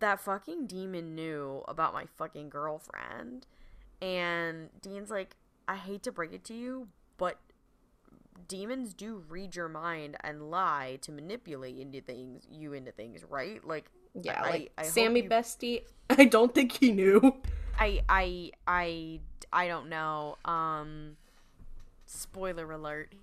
that 0.00 0.18
fucking 0.18 0.66
demon 0.66 1.14
knew 1.14 1.62
about 1.68 1.94
my 1.94 2.06
fucking 2.16 2.48
girlfriend. 2.48 3.46
And 4.02 4.70
Dean's 4.82 5.10
like 5.10 5.36
I 5.68 5.76
hate 5.76 6.02
to 6.04 6.12
break 6.12 6.32
it 6.32 6.44
to 6.46 6.54
you, 6.54 6.88
but 7.18 7.38
demons 8.46 8.94
do 8.94 9.22
read 9.28 9.56
your 9.56 9.68
mind 9.68 10.16
and 10.20 10.50
lie 10.50 10.98
to 11.02 11.12
manipulate 11.12 11.78
into 11.78 12.00
things 12.00 12.46
you 12.50 12.72
into 12.72 12.92
things, 12.92 13.24
right? 13.28 13.64
Like 13.64 13.86
yeah, 14.14 14.40
I, 14.42 14.50
like 14.50 14.72
I, 14.78 14.82
I 14.82 14.84
Sammy 14.84 15.22
you... 15.22 15.28
Bestie. 15.28 15.82
I 16.10 16.24
don't 16.24 16.54
think 16.54 16.72
he 16.72 16.92
knew. 16.92 17.36
I 17.78 18.02
I 18.08 18.50
I 18.66 19.20
I 19.52 19.68
don't 19.68 19.88
know. 19.88 20.36
Um 20.44 21.16
spoiler 22.06 22.70
alert. 22.72 23.14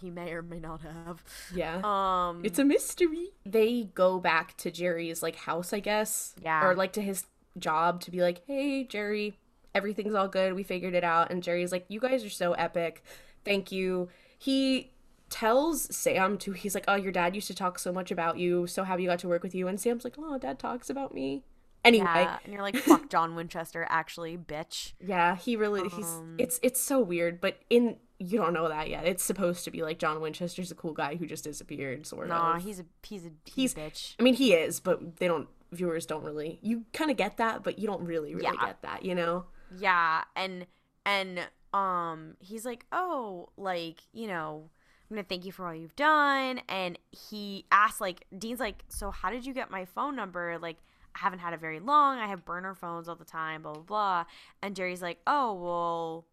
He 0.00 0.10
may 0.10 0.32
or 0.32 0.42
may 0.42 0.58
not 0.58 0.80
have. 0.82 1.22
Yeah. 1.54 1.80
Um 1.84 2.42
It's 2.44 2.58
a 2.58 2.64
mystery. 2.64 3.30
They 3.46 3.84
go 3.94 4.18
back 4.18 4.56
to 4.58 4.70
Jerry's 4.70 5.22
like 5.22 5.36
house, 5.36 5.72
I 5.72 5.80
guess. 5.80 6.34
Yeah. 6.42 6.64
Or 6.66 6.74
like 6.74 6.92
to 6.94 7.02
his 7.02 7.26
job 7.58 8.00
to 8.00 8.10
be 8.10 8.22
like, 8.22 8.42
"Hey, 8.46 8.84
Jerry, 8.84 9.38
everything's 9.74 10.14
all 10.14 10.28
good. 10.28 10.54
We 10.54 10.62
figured 10.62 10.94
it 10.94 11.04
out." 11.04 11.30
And 11.30 11.42
Jerry's 11.42 11.70
like, 11.70 11.84
"You 11.88 12.00
guys 12.00 12.24
are 12.24 12.30
so 12.30 12.54
epic 12.54 13.04
thank 13.44 13.72
you. 13.72 14.08
He 14.42 14.90
tells 15.30 15.94
Sam 15.94 16.36
to 16.38 16.50
he's 16.50 16.74
like, 16.74 16.86
"Oh, 16.88 16.96
your 16.96 17.12
dad 17.12 17.36
used 17.36 17.46
to 17.46 17.54
talk 17.54 17.78
so 17.78 17.92
much 17.92 18.10
about 18.10 18.38
you. 18.38 18.66
So 18.66 18.82
happy 18.82 19.04
you 19.04 19.08
got 19.08 19.20
to 19.20 19.28
work 19.28 19.44
with 19.44 19.54
you." 19.54 19.68
And 19.68 19.80
Sam's 19.80 20.02
like, 20.02 20.16
"Oh, 20.18 20.36
dad 20.36 20.58
talks 20.58 20.90
about 20.90 21.14
me." 21.14 21.44
Anyway, 21.84 22.06
yeah, 22.06 22.38
and 22.42 22.52
you're 22.52 22.62
like, 22.62 22.76
"Fuck 22.76 23.08
John 23.08 23.36
Winchester, 23.36 23.86
actually, 23.88 24.36
bitch." 24.36 24.94
Yeah, 25.00 25.36
he 25.36 25.54
really 25.54 25.88
he's 25.88 26.06
um, 26.06 26.34
it's 26.38 26.58
it's 26.60 26.80
so 26.80 26.98
weird, 26.98 27.40
but 27.40 27.60
in 27.70 27.98
you 28.18 28.36
don't 28.36 28.52
know 28.52 28.68
that 28.68 28.90
yet. 28.90 29.06
It's 29.06 29.22
supposed 29.22 29.62
to 29.62 29.70
be 29.70 29.82
like 29.82 30.00
John 30.00 30.20
Winchester's 30.20 30.72
a 30.72 30.74
cool 30.74 30.92
guy 30.92 31.14
who 31.14 31.24
just 31.24 31.44
disappeared, 31.44 32.04
sort 32.04 32.26
nah, 32.26 32.34
of. 32.34 32.42
Nah, 32.54 32.60
he's 32.60 32.80
a 32.80 32.84
he's 33.04 33.24
a 33.24 33.30
he's, 33.44 33.54
he's 33.54 33.72
a 33.74 33.76
bitch. 33.76 34.16
I 34.18 34.24
mean, 34.24 34.34
he 34.34 34.54
is, 34.54 34.80
but 34.80 35.18
they 35.18 35.28
don't 35.28 35.46
viewers 35.70 36.04
don't 36.04 36.24
really. 36.24 36.58
You 36.62 36.84
kind 36.92 37.12
of 37.12 37.16
get 37.16 37.36
that, 37.36 37.62
but 37.62 37.78
you 37.78 37.86
don't 37.86 38.02
really 38.02 38.34
really 38.34 38.56
yeah. 38.60 38.66
get 38.66 38.82
that, 38.82 39.04
you 39.04 39.14
know? 39.14 39.44
Yeah, 39.78 40.24
and 40.34 40.66
and 41.06 41.40
um 41.72 42.36
he's 42.38 42.64
like 42.64 42.84
oh 42.92 43.48
like 43.56 44.02
you 44.12 44.26
know 44.26 44.68
i'm 45.10 45.16
gonna 45.16 45.26
thank 45.26 45.44
you 45.44 45.52
for 45.52 45.66
all 45.66 45.74
you've 45.74 45.96
done. 45.96 46.60
And 46.68 46.98
he 47.10 47.64
asks 47.70 48.00
like 48.00 48.26
dean's 48.36 48.60
like 48.60 48.84
so 48.88 49.10
how 49.10 49.30
did 49.30 49.46
you 49.46 49.54
get 49.54 49.70
my 49.70 49.84
phone 49.84 50.16
number? 50.16 50.58
Like 50.60 50.76
i 51.14 51.18
haven't 51.18 51.40
had 51.40 51.52
it 51.52 51.60
very 51.60 51.80
long. 51.80 52.18
I 52.18 52.26
have 52.26 52.44
burner 52.44 52.74
phones 52.74 53.08
all 53.08 53.16
the 53.16 53.24
time 53.24 53.62
blah 53.62 53.72
blah 53.72 53.82
blah. 53.82 54.24
And 54.62 54.76
jerry's 54.76 55.02
like 55.02 55.18
oh 55.26 55.54
well 55.54 56.24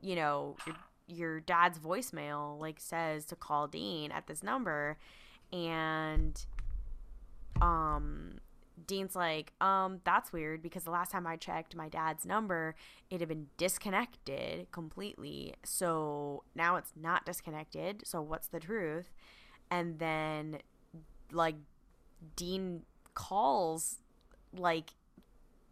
you 0.00 0.16
know 0.16 0.56
your, 0.66 0.76
your 1.06 1.40
dad's 1.40 1.78
voicemail 1.78 2.60
like 2.60 2.78
says 2.78 3.24
to 3.26 3.36
call 3.36 3.66
dean 3.66 4.12
at 4.12 4.26
this 4.26 4.42
number. 4.42 4.98
And 5.52 6.44
um 7.60 8.38
Dean's 8.86 9.16
like, 9.16 9.52
um, 9.60 10.00
that's 10.04 10.32
weird 10.32 10.62
because 10.62 10.84
the 10.84 10.90
last 10.90 11.10
time 11.10 11.26
I 11.26 11.36
checked 11.36 11.76
my 11.76 11.88
dad's 11.88 12.24
number, 12.24 12.74
it 13.10 13.20
had 13.20 13.28
been 13.28 13.48
disconnected 13.56 14.70
completely. 14.72 15.54
So 15.64 16.44
now 16.54 16.76
it's 16.76 16.92
not 17.00 17.24
disconnected. 17.24 18.06
So 18.06 18.22
what's 18.22 18.48
the 18.48 18.60
truth? 18.60 19.10
And 19.70 19.98
then, 19.98 20.58
like, 21.30 21.56
Dean 22.36 22.82
calls, 23.14 23.98
like, 24.56 24.90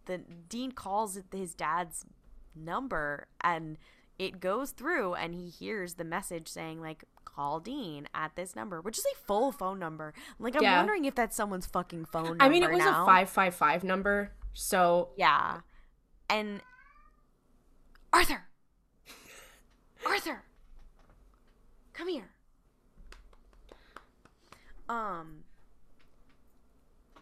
the 0.07 0.19
Dean 0.49 0.73
calls 0.73 1.19
his 1.33 1.55
dad's 1.55 2.05
number 2.55 3.29
and 3.41 3.79
it 4.19 4.41
goes 4.41 4.73
through 4.73 5.15
and 5.15 5.35
he 5.35 5.49
hears 5.49 5.95
the 5.95 6.05
message 6.05 6.49
saying 6.49 6.81
like 6.81 7.05
call 7.35 7.61
Dean 7.61 8.09
at 8.15 8.35
this 8.37 8.57
number, 8.57 8.81
which 8.81 8.99
is 8.99 9.05
a 9.13 9.17
full 9.27 9.53
phone 9.53 9.79
number. 9.79 10.13
Like 10.39 10.57
I'm 10.57 10.63
yeah. 10.63 10.77
wondering 10.79 11.05
if 11.05 11.15
that's 11.15 11.37
someone's 11.37 11.67
fucking 11.67 12.07
phone 12.07 12.25
number. 12.25 12.45
I 12.45 12.49
mean, 12.49 12.63
it 12.63 12.71
was 12.71 12.81
now. 12.81 13.03
a 13.03 13.07
555 13.07 13.85
number. 13.85 14.33
So, 14.53 15.11
yeah. 15.17 15.61
And 16.29 16.61
Arthur. 18.13 18.45
Arthur. 20.07 20.43
Come 21.93 22.09
here. 22.09 22.31
Um 24.89 25.45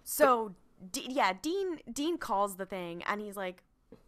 so 0.04 0.54
D- 0.90 1.06
yeah, 1.10 1.32
Dean 1.42 1.80
Dean 1.92 2.16
calls 2.16 2.56
the 2.56 2.64
thing 2.64 3.02
and 3.06 3.20
he's 3.20 3.36
like 3.36 3.62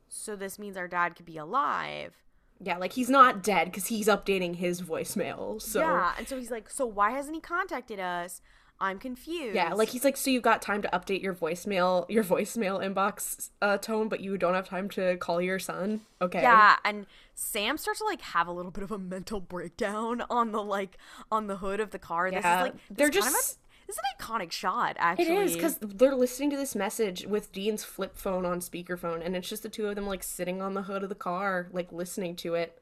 so 0.08 0.34
this 0.34 0.58
means 0.58 0.76
our 0.76 0.88
dad 0.88 1.14
could 1.14 1.26
be 1.26 1.36
alive. 1.36 2.14
Yeah, 2.62 2.76
like 2.76 2.92
he's 2.92 3.08
not 3.08 3.42
dead 3.42 3.66
because 3.66 3.86
he's 3.86 4.06
updating 4.06 4.56
his 4.56 4.82
voicemail. 4.82 5.60
So 5.62 5.80
yeah, 5.80 6.12
and 6.18 6.28
so 6.28 6.38
he's 6.38 6.50
like, 6.50 6.68
so 6.68 6.84
why 6.84 7.12
hasn't 7.12 7.34
he 7.34 7.40
contacted 7.40 7.98
us? 7.98 8.42
I'm 8.82 8.98
confused. 8.98 9.54
Yeah, 9.54 9.74
like 9.74 9.90
he's 9.90 10.04
like, 10.04 10.16
so 10.16 10.30
you've 10.30 10.42
got 10.42 10.62
time 10.62 10.80
to 10.82 10.88
update 10.88 11.22
your 11.22 11.34
voicemail, 11.34 12.08
your 12.08 12.24
voicemail 12.24 12.82
inbox 12.82 13.50
uh, 13.60 13.76
tone, 13.76 14.08
but 14.08 14.20
you 14.20 14.38
don't 14.38 14.54
have 14.54 14.66
time 14.66 14.88
to 14.90 15.16
call 15.18 15.40
your 15.42 15.58
son. 15.58 16.00
Okay. 16.22 16.40
Yeah, 16.40 16.76
and 16.84 17.06
Sam 17.34 17.76
starts 17.76 18.00
to 18.00 18.06
like 18.06 18.22
have 18.22 18.46
a 18.46 18.52
little 18.52 18.70
bit 18.70 18.82
of 18.82 18.90
a 18.90 18.98
mental 18.98 19.40
breakdown 19.40 20.22
on 20.30 20.52
the 20.52 20.62
like 20.62 20.96
on 21.30 21.46
the 21.46 21.58
hood 21.58 21.80
of 21.80 21.90
the 21.90 21.98
car. 21.98 22.28
Yeah, 22.28 22.40
this 22.40 22.44
is 22.46 22.72
like 22.72 22.96
they're 22.96 23.10
just. 23.10 23.58
This 23.90 23.96
is 23.96 24.02
an 24.18 24.24
iconic 24.40 24.52
shot. 24.52 24.96
Actually, 24.98 25.36
It 25.36 25.42
is 25.44 25.54
because 25.54 25.78
they're 25.80 26.14
listening 26.14 26.50
to 26.50 26.56
this 26.56 26.74
message 26.74 27.26
with 27.26 27.50
Dean's 27.52 27.82
flip 27.82 28.16
phone 28.16 28.46
on 28.46 28.60
speakerphone, 28.60 29.24
and 29.24 29.34
it's 29.36 29.48
just 29.48 29.62
the 29.64 29.68
two 29.68 29.88
of 29.88 29.96
them 29.96 30.06
like 30.06 30.22
sitting 30.22 30.62
on 30.62 30.74
the 30.74 30.82
hood 30.82 31.02
of 31.02 31.08
the 31.08 31.14
car, 31.14 31.68
like 31.72 31.90
listening 31.90 32.36
to 32.36 32.54
it, 32.54 32.80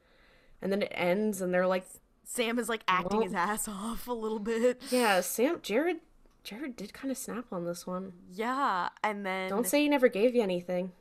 and 0.61 0.71
then 0.71 0.81
it 0.83 0.91
ends, 0.93 1.41
and 1.41 1.53
they're 1.53 1.67
like, 1.67 1.85
Sam 2.23 2.59
is 2.59 2.69
like 2.69 2.83
acting 2.87 3.17
Well- 3.19 3.25
his 3.25 3.33
ass 3.33 3.67
off 3.67 4.07
a 4.07 4.13
little 4.13 4.39
bit. 4.39 4.81
"Yeah, 4.91 5.21
Sam, 5.21 5.59
Jared, 5.63 5.99
Jared 6.43 6.75
did 6.75 6.93
kind 6.93 7.11
of 7.11 7.17
snap 7.17 7.45
on 7.51 7.65
this 7.65 7.87
one. 7.87 8.13
Yeah, 8.31 8.89
and 9.03 9.25
then 9.25 9.49
Don't 9.49 9.65
say 9.67 9.81
he 9.81 9.89
never 9.89 10.07
gave 10.09 10.35
you 10.35 10.41
anything." 10.43 10.91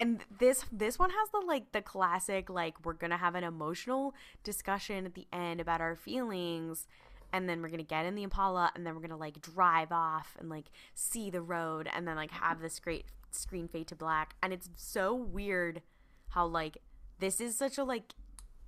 and 0.00 0.20
this 0.38 0.64
this 0.70 0.96
one 0.96 1.10
has 1.10 1.28
the 1.30 1.40
like 1.40 1.72
the 1.72 1.82
classic 1.82 2.48
like 2.48 2.76
we're 2.84 2.92
gonna 2.92 3.16
have 3.16 3.34
an 3.34 3.42
emotional 3.42 4.14
discussion 4.44 5.04
at 5.04 5.14
the 5.14 5.26
end 5.32 5.60
about 5.60 5.80
our 5.80 5.96
feelings 5.96 6.86
and 7.32 7.48
then 7.48 7.62
we're 7.62 7.68
gonna 7.68 7.82
get 7.82 8.06
in 8.06 8.14
the 8.14 8.22
impala 8.22 8.70
and 8.74 8.86
then 8.86 8.94
we're 8.94 9.00
gonna 9.00 9.16
like 9.16 9.40
drive 9.40 9.92
off 9.92 10.36
and 10.38 10.48
like 10.48 10.66
see 10.94 11.30
the 11.30 11.42
road 11.42 11.88
and 11.94 12.06
then 12.06 12.16
like 12.16 12.30
have 12.30 12.60
this 12.60 12.78
great 12.78 13.06
screen 13.30 13.68
fade 13.68 13.88
to 13.88 13.96
black. 13.96 14.34
And 14.42 14.52
it's 14.52 14.68
so 14.76 15.14
weird 15.14 15.82
how 16.28 16.46
like 16.46 16.78
this 17.18 17.40
is 17.40 17.56
such 17.56 17.78
a 17.78 17.84
like 17.84 18.14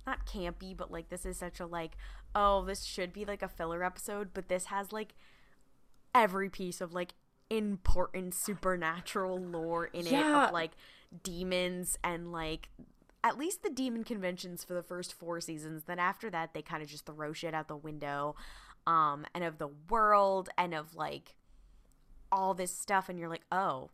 not 0.05 0.25
campy 0.25 0.75
but 0.75 0.91
like 0.91 1.09
this 1.09 1.25
is 1.25 1.37
such 1.37 1.59
a 1.59 1.65
like 1.65 1.95
oh 2.33 2.65
this 2.65 2.83
should 2.83 3.13
be 3.13 3.23
like 3.25 3.41
a 3.41 3.47
filler 3.47 3.83
episode 3.83 4.29
but 4.33 4.47
this 4.47 4.65
has 4.65 4.91
like 4.91 5.13
every 6.13 6.49
piece 6.49 6.81
of 6.81 6.93
like 6.93 7.13
important 7.49 8.33
supernatural 8.33 9.37
lore 9.37 9.85
in 9.87 10.07
it 10.07 10.13
of 10.13 10.51
like 10.51 10.71
demons 11.23 11.97
and 12.03 12.31
like 12.31 12.69
at 13.23 13.37
least 13.37 13.63
the 13.63 13.69
demon 13.69 14.03
conventions 14.03 14.63
for 14.63 14.73
the 14.73 14.83
first 14.83 15.13
four 15.13 15.39
seasons. 15.39 15.83
Then 15.83 15.99
after 15.99 16.29
that 16.29 16.53
they 16.53 16.61
kind 16.61 16.81
of 16.81 16.89
just 16.89 17.05
throw 17.05 17.33
shit 17.33 17.53
out 17.53 17.67
the 17.67 17.75
window 17.75 18.35
um 18.87 19.25
and 19.35 19.43
of 19.43 19.59
the 19.59 19.69
world 19.89 20.49
and 20.57 20.73
of 20.73 20.95
like 20.95 21.35
all 22.31 22.55
this 22.55 22.75
stuff 22.75 23.09
and 23.09 23.19
you're 23.19 23.29
like 23.29 23.45
oh 23.51 23.89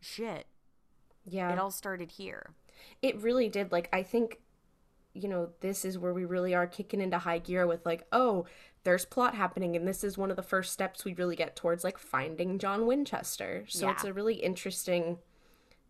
shit. 0.00 0.46
Yeah, 1.28 1.52
it 1.52 1.58
all 1.58 1.70
started 1.70 2.12
here. 2.12 2.54
It 3.02 3.20
really 3.20 3.48
did. 3.48 3.72
Like 3.72 3.88
i 3.92 4.02
think 4.02 4.40
you 5.12 5.28
know 5.28 5.48
this 5.60 5.84
is 5.84 5.98
where 5.98 6.12
we 6.12 6.24
really 6.24 6.54
are 6.54 6.66
kicking 6.66 7.00
into 7.00 7.18
high 7.18 7.38
gear 7.38 7.66
with 7.66 7.84
like 7.86 8.06
oh 8.12 8.44
there's 8.84 9.06
plot 9.06 9.34
happening 9.34 9.74
and 9.74 9.88
this 9.88 10.04
is 10.04 10.18
one 10.18 10.30
of 10.30 10.36
the 10.36 10.42
first 10.42 10.72
steps 10.72 11.06
we 11.06 11.14
really 11.14 11.34
get 11.34 11.56
towards 11.56 11.82
like 11.84 11.98
finding 11.98 12.58
john 12.58 12.86
winchester. 12.86 13.64
So 13.68 13.88
it's 13.88 14.04
a 14.04 14.12
really 14.12 14.36
interesting 14.36 15.18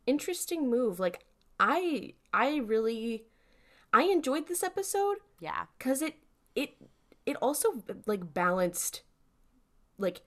interesting 0.07 0.71
move. 0.71 0.99
Like 0.99 1.26
i 1.59 2.13
i 2.33 2.57
really 2.57 3.25
i 3.93 4.03
enjoyed 4.03 4.47
this 4.49 4.63
episode 4.63 5.17
yeah 5.41 5.65
because 5.79 6.03
it 6.03 6.15
it 6.55 6.77
it 7.25 7.37
also 7.43 7.83
like 8.07 8.33
balanced 8.35 9.03
like 9.99 10.23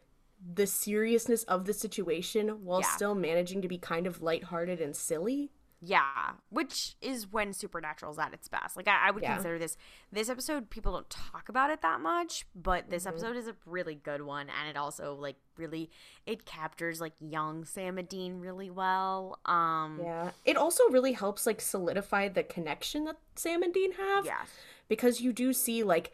the 0.56 0.66
seriousness 0.66 1.44
of 1.44 1.66
the 1.66 1.74
situation 1.74 2.64
while 2.64 2.82
Yeah. 2.82 2.88
still 2.96 3.16
managing 3.16 3.62
to 3.62 3.68
be 3.68 3.78
kind 3.78 4.08
of 4.08 4.22
lighthearted 4.22 4.80
and 4.82 4.96
silly 4.96 5.52
Yeah, 5.82 6.32
which 6.50 6.96
is 7.02 7.32
when 7.32 7.54
Supernatural's 7.54 8.20
at 8.20 8.34
its 8.34 8.50
best. 8.50 8.76
Like 8.76 8.90
I, 8.90 9.08
I 9.08 9.12
would 9.12 9.24
Yeah. 9.24 9.36
consider 9.36 9.58
this 9.58 9.78
this 10.12 10.30
episode. 10.30 10.70
People 10.70 10.92
don't 10.92 11.10
talk 11.10 11.48
about 11.48 11.70
it 11.70 11.82
that 11.82 12.02
much, 12.02 12.46
but 12.54 12.90
this 12.90 13.04
Mm-hmm. 13.04 13.10
episode 13.10 13.38
is 13.38 13.48
a 13.48 13.56
really 13.66 13.96
good 13.96 14.22
one, 14.24 14.48
and 14.50 14.70
it 14.70 14.76
also 14.76 15.16
like 15.16 15.38
really 15.56 15.90
it 16.26 16.46
captures 16.46 17.00
like 17.00 17.14
young 17.22 17.64
Sam 17.64 17.98
and 17.98 18.10
Dean 18.10 18.40
really 18.42 18.70
well. 18.70 19.40
Um, 19.46 20.02
Yeah. 20.04 20.32
It 20.46 20.58
also 20.58 20.84
really 20.90 21.14
helps 21.14 21.46
like 21.46 21.62
solidify 21.62 22.28
the 22.28 22.44
connection 22.44 23.06
that 23.06 23.18
Sam 23.36 23.64
and 23.64 23.74
Dean 23.74 23.94
have. 23.94 24.26
yeah, 24.26 24.44
Because 24.90 25.22
you 25.22 25.32
do 25.32 25.54
see 25.54 25.84
like 25.84 26.12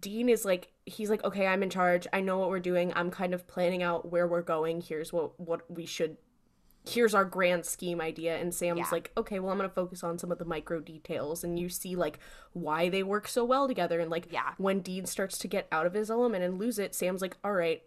Dean 0.00 0.28
is 0.28 0.44
like 0.44 0.72
he's 0.86 1.08
like, 1.08 1.22
Okay, 1.24 1.46
I'm 1.46 1.62
in 1.62 1.70
charge. 1.70 2.06
I 2.12 2.20
know 2.20 2.38
what 2.38 2.48
we're 2.50 2.58
doing. 2.58 2.92
I'm 2.96 3.10
kind 3.10 3.32
of 3.32 3.46
planning 3.46 3.82
out 3.82 4.10
where 4.10 4.26
we're 4.26 4.42
going. 4.42 4.80
Here's 4.80 5.12
what 5.12 5.38
what 5.38 5.70
we 5.70 5.86
should 5.86 6.16
here's 6.86 7.14
our 7.14 7.24
grand 7.24 7.66
scheme 7.66 8.00
idea 8.00 8.36
and 8.38 8.54
Sam's 8.54 8.78
Yeah. 8.78 8.88
like, 8.92 9.12
okay, 9.16 9.38
well 9.40 9.50
I'm 9.52 9.58
gonna 9.58 9.68
focus 9.68 10.02
on 10.02 10.18
some 10.18 10.32
of 10.32 10.38
the 10.38 10.44
micro 10.44 10.80
details 10.80 11.44
and 11.44 11.58
you 11.58 11.68
see 11.68 11.96
like 11.96 12.18
why 12.52 12.88
they 12.88 13.02
work 13.02 13.28
so 13.28 13.44
well 13.44 13.68
together 13.68 14.00
and 14.00 14.10
like 14.10 14.28
Yeah. 14.30 14.54
when 14.58 14.80
Dean 14.80 15.04
starts 15.06 15.36
to 15.38 15.48
get 15.48 15.68
out 15.70 15.86
of 15.86 15.92
his 15.94 16.10
element 16.10 16.44
and 16.44 16.58
lose 16.58 16.78
it, 16.78 16.94
Sam's 16.94 17.20
like, 17.22 17.36
All 17.44 17.52
right, 17.52 17.82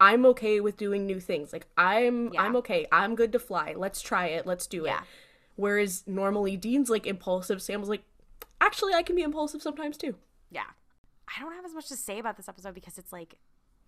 I'm 0.00 0.24
okay 0.26 0.60
with 0.60 0.76
doing 0.76 1.04
new 1.06 1.18
things. 1.20 1.52
Like 1.52 1.66
I'm 1.76 2.32
Yeah. 2.32 2.42
I'm 2.42 2.54
okay. 2.56 2.86
I'm 2.92 3.14
good 3.16 3.32
to 3.32 3.38
fly. 3.40 3.74
Let's 3.76 4.00
try 4.00 4.26
it. 4.26 4.46
Let's 4.46 4.66
do 4.68 4.84
Yeah. 4.84 4.98
it. 5.00 5.04
Whereas 5.56 6.04
normally 6.06 6.56
Dean's 6.56 6.88
like 6.90 7.06
impulsive, 7.06 7.60
Sam's 7.60 7.88
like, 7.88 8.04
actually 8.60 8.94
I 8.94 9.02
can 9.02 9.16
be 9.16 9.22
impulsive 9.22 9.62
sometimes 9.62 9.96
too. 9.96 10.14
yeah. 10.50 10.62
I 11.36 11.40
don't 11.42 11.52
have 11.54 11.64
as 11.66 11.74
much 11.74 11.88
to 11.88 11.96
say 11.96 12.18
about 12.20 12.36
this 12.38 12.48
episode 12.48 12.74
because 12.74 12.96
it's 12.98 13.12
like 13.12 13.34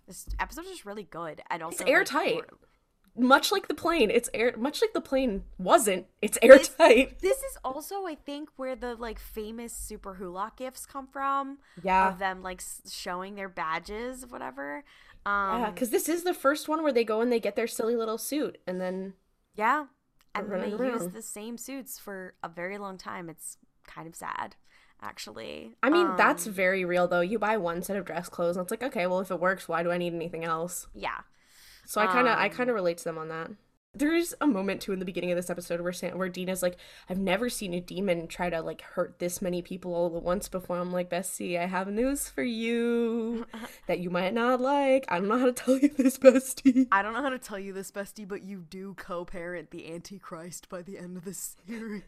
this 0.07 0.27
episode 0.39 0.65
is 0.65 0.71
just 0.73 0.85
really 0.85 1.05
good 1.05 1.41
and 1.51 1.63
also 1.63 1.75
It's 1.75 1.81
like, 1.83 1.91
airtight. 1.91 2.35
we're- 2.35 2.49
Much 3.17 3.51
like 3.53 3.69
the 3.69 3.75
plane, 3.75 4.11
it's 4.11 4.31
air 4.33 4.55
much 4.57 4.81
like 4.81 4.93
the 4.93 5.01
plane 5.01 5.43
wasn't. 5.59 6.07
It's 6.23 6.39
airtight. 6.43 7.19
This 7.21 7.39
is 7.39 7.59
also, 7.65 8.07
I 8.07 8.15
think, 8.15 8.49
where 8.57 8.77
the 8.77 8.95
like 8.95 9.19
famous 9.19 9.73
Superwholock 9.75 10.57
gifts 10.57 10.87
come 10.87 11.07
from. 11.07 11.59
Yeah. 11.83 12.09
of 12.09 12.19
them 12.19 12.43
like 12.43 12.63
showing 12.91 13.35
their 13.35 13.49
badges, 13.49 14.27
whatever. 14.27 14.85
Um, 15.27 15.61
Yeah, 15.61 15.71
because 15.71 15.91
this 15.91 16.09
is 16.09 16.23
the 16.25 16.35
first 16.35 16.69
one 16.69 16.83
where 16.83 16.93
they 16.93 17.05
go 17.05 17.21
and 17.21 17.31
they 17.33 17.41
get 17.41 17.57
their 17.57 17.67
silly 17.67 17.97
little 17.97 18.19
suit, 18.19 18.59
and 18.67 18.81
then 18.81 19.15
Yeah. 19.55 19.87
And 20.35 20.51
then 20.51 20.61
they 20.61 20.71
use 20.87 21.09
the 21.09 21.23
same 21.23 21.59
suits 21.59 21.99
for 21.99 22.35
a 22.43 22.49
very 22.49 22.79
long 22.79 22.97
time. 22.97 23.29
It's 23.29 23.59
kind 23.87 24.07
of 24.07 24.15
sad, 24.15 24.55
actually. 25.03 25.75
I 25.83 25.91
mean 25.91 26.15
that's 26.17 26.47
Um, 26.47 26.53
very 26.53 26.85
real 26.85 27.09
though. 27.09 27.21
You 27.21 27.39
buy 27.39 27.57
one 27.57 27.83
set 27.83 27.97
of 27.97 28.05
dress 28.05 28.29
clothes, 28.29 28.57
and 28.57 28.63
it's 28.65 28.71
like, 28.71 28.83
okay, 28.85 29.07
well 29.09 29.21
if 29.21 29.31
it 29.31 29.41
works, 29.41 29.69
why 29.69 29.83
do 29.83 29.91
I 29.91 29.99
need 29.99 30.15
anything 30.15 30.45
else? 30.45 30.87
yeah. 30.95 31.23
So 31.87 32.01
I 32.01 32.07
kind 32.07 32.29
of 32.29 32.39
I 32.39 32.47
Um, 32.47 32.51
kind 32.51 32.71
of 32.71 32.75
relate 32.75 32.99
to 32.99 33.05
them 33.05 33.19
on 33.19 33.29
that. 33.29 33.51
There's 33.93 34.35
a 34.41 34.47
moment 34.47 34.81
too 34.83 34.93
in 34.93 35.01
the 35.01 35.05
beginning 35.05 35.33
of 35.33 35.37
this 35.37 35.51
episode 35.51 35.81
where 35.81 35.93
Sam, 35.93 36.17
where 36.17 36.29
Dean's 36.29 36.63
like, 36.63 36.77
I've 37.09 37.19
never 37.19 37.51
seen 37.51 37.75
a 37.75 37.81
demon 37.81 38.29
try 38.29 38.49
to 38.49 38.61
like 38.63 38.83
hurt 38.83 39.19
this 39.19 39.43
many 39.43 39.63
people 39.63 39.93
all 39.95 40.17
at 40.17 40.23
once 40.23 40.49
before. 40.49 40.79
I'm 40.79 40.93
like, 40.93 41.09
Bessie, 41.11 41.59
I 41.59 41.67
have 41.67 41.89
news 41.89 42.29
for 42.29 42.45
you 42.45 43.47
that 43.89 43.99
you 43.99 44.09
might 44.11 44.33
not 44.33 44.61
like. 44.61 45.07
I 45.09 45.19
don't 45.19 45.29
know 45.29 45.39
how 45.39 45.47
to 45.47 45.53
tell 45.53 45.77
you 45.77 45.89
this, 45.89 46.19
Bestie. 46.19 46.87
I 46.93 47.03
don't 47.03 47.15
know 47.15 47.23
how 47.23 47.31
to 47.31 47.39
tell 47.39 47.59
you 47.59 47.73
this, 47.73 47.91
bestie, 47.91 48.29
but 48.29 48.43
you 48.43 48.61
do 48.69 48.95
co-parent 48.95 49.71
the 49.71 49.93
Antichrist 49.93 50.69
by 50.69 50.83
the 50.83 50.97
end 50.99 51.17
of 51.17 51.25
the 51.25 51.35
series. 51.35 52.03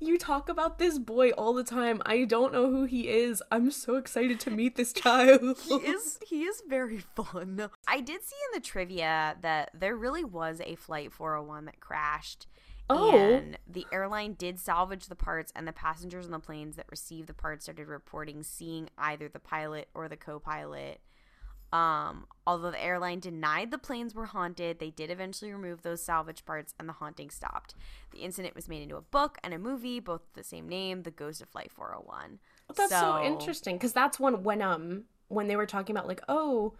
You 0.00 0.18
talk 0.18 0.48
about 0.48 0.78
this 0.78 0.98
boy 0.98 1.30
all 1.30 1.52
the 1.54 1.64
time. 1.64 2.02
I 2.06 2.24
don't 2.24 2.52
know 2.52 2.70
who 2.70 2.84
he 2.84 3.08
is. 3.08 3.42
I'm 3.50 3.70
so 3.70 3.96
excited 3.96 4.40
to 4.40 4.50
meet 4.50 4.76
this 4.76 4.92
child. 4.92 5.58
he 5.68 5.74
is 5.74 6.18
he 6.26 6.44
is 6.44 6.62
very 6.68 6.98
fun. 7.16 7.68
I 7.86 8.00
did 8.00 8.22
see 8.22 8.36
in 8.52 8.60
the 8.60 8.64
trivia 8.64 9.36
that 9.40 9.70
there 9.74 9.96
really 9.96 10.24
was 10.24 10.60
a 10.64 10.74
flight 10.76 11.12
401 11.12 11.66
that 11.66 11.80
crashed. 11.80 12.46
Oh. 12.90 13.16
And 13.16 13.58
the 13.66 13.86
airline 13.92 14.34
did 14.34 14.58
salvage 14.58 15.06
the 15.06 15.14
parts 15.14 15.52
and 15.56 15.66
the 15.66 15.72
passengers 15.72 16.26
on 16.26 16.32
the 16.32 16.38
planes 16.38 16.76
that 16.76 16.86
received 16.90 17.28
the 17.28 17.34
parts 17.34 17.64
started 17.64 17.88
reporting 17.88 18.42
seeing 18.42 18.90
either 18.98 19.28
the 19.28 19.38
pilot 19.38 19.88
or 19.94 20.08
the 20.08 20.16
co-pilot. 20.16 21.00
Um, 21.74 22.26
although 22.46 22.70
the 22.70 22.82
airline 22.82 23.18
denied 23.18 23.72
the 23.72 23.78
planes 23.78 24.14
were 24.14 24.26
haunted, 24.26 24.78
they 24.78 24.90
did 24.90 25.10
eventually 25.10 25.52
remove 25.52 25.82
those 25.82 26.00
salvage 26.00 26.44
parts 26.44 26.72
and 26.78 26.88
the 26.88 26.92
haunting 26.92 27.30
stopped. 27.30 27.74
The 28.12 28.18
incident 28.20 28.54
was 28.54 28.68
made 28.68 28.82
into 28.82 28.94
a 28.96 29.00
book 29.02 29.38
and 29.42 29.52
a 29.52 29.58
movie, 29.58 29.98
both 29.98 30.20
the 30.34 30.44
same 30.44 30.68
name, 30.68 31.02
The 31.02 31.10
Ghost 31.10 31.42
of 31.42 31.48
Flight 31.48 31.72
401. 31.72 32.38
That's 32.76 32.90
so, 32.90 33.20
interesting 33.24 33.74
because 33.74 33.92
that's 33.92 34.20
one 34.20 34.44
when 34.44 34.62
um 34.62 35.04
when 35.28 35.48
they 35.48 35.56
were 35.56 35.66
talking 35.66 35.96
about 35.96 36.06
like 36.06 36.22
oh 36.28 36.74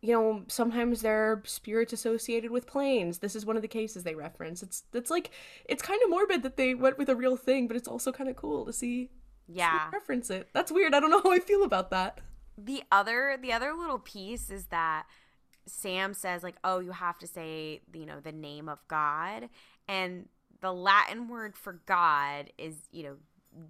you 0.00 0.12
know 0.14 0.42
sometimes 0.48 1.02
there 1.02 1.30
are 1.30 1.42
spirits 1.44 1.92
associated 1.92 2.50
with 2.50 2.66
planes. 2.66 3.18
This 3.18 3.36
is 3.36 3.44
one 3.44 3.56
of 3.56 3.62
the 3.62 3.68
cases 3.68 4.04
they 4.04 4.14
reference. 4.14 4.62
It's 4.62 4.84
it's 4.94 5.10
like 5.10 5.30
it's 5.66 5.82
kind 5.82 6.00
of 6.02 6.08
morbid 6.08 6.42
that 6.44 6.56
they 6.56 6.74
went 6.74 6.96
with 6.96 7.10
a 7.10 7.14
real 7.16 7.36
thing, 7.36 7.68
but 7.68 7.76
it's 7.76 7.88
also 7.88 8.10
kind 8.10 8.30
of 8.30 8.36
cool 8.36 8.64
to 8.64 8.72
see 8.72 9.10
Yeah. 9.46 9.90
reference 9.92 10.30
it. 10.30 10.48
That's 10.54 10.72
weird. 10.72 10.94
I 10.94 11.00
don't 11.00 11.10
know 11.10 11.20
how 11.22 11.30
I 11.32 11.40
feel 11.40 11.62
about 11.62 11.90
that. 11.90 12.20
The 12.62 12.82
other 12.90 13.38
the 13.40 13.52
other 13.52 13.72
little 13.72 13.98
piece 13.98 14.50
is 14.50 14.66
that 14.66 15.04
Sam 15.66 16.14
says 16.14 16.42
like, 16.42 16.56
"Oh, 16.64 16.80
you 16.80 16.92
have 16.92 17.18
to 17.18 17.26
say, 17.26 17.80
you 17.92 18.06
know, 18.06 18.20
the 18.20 18.32
name 18.32 18.68
of 18.68 18.86
God." 18.88 19.48
And 19.88 20.28
the 20.60 20.72
Latin 20.72 21.28
word 21.28 21.56
for 21.56 21.80
God 21.86 22.50
is, 22.56 22.76
you 22.92 23.02
know, 23.02 23.16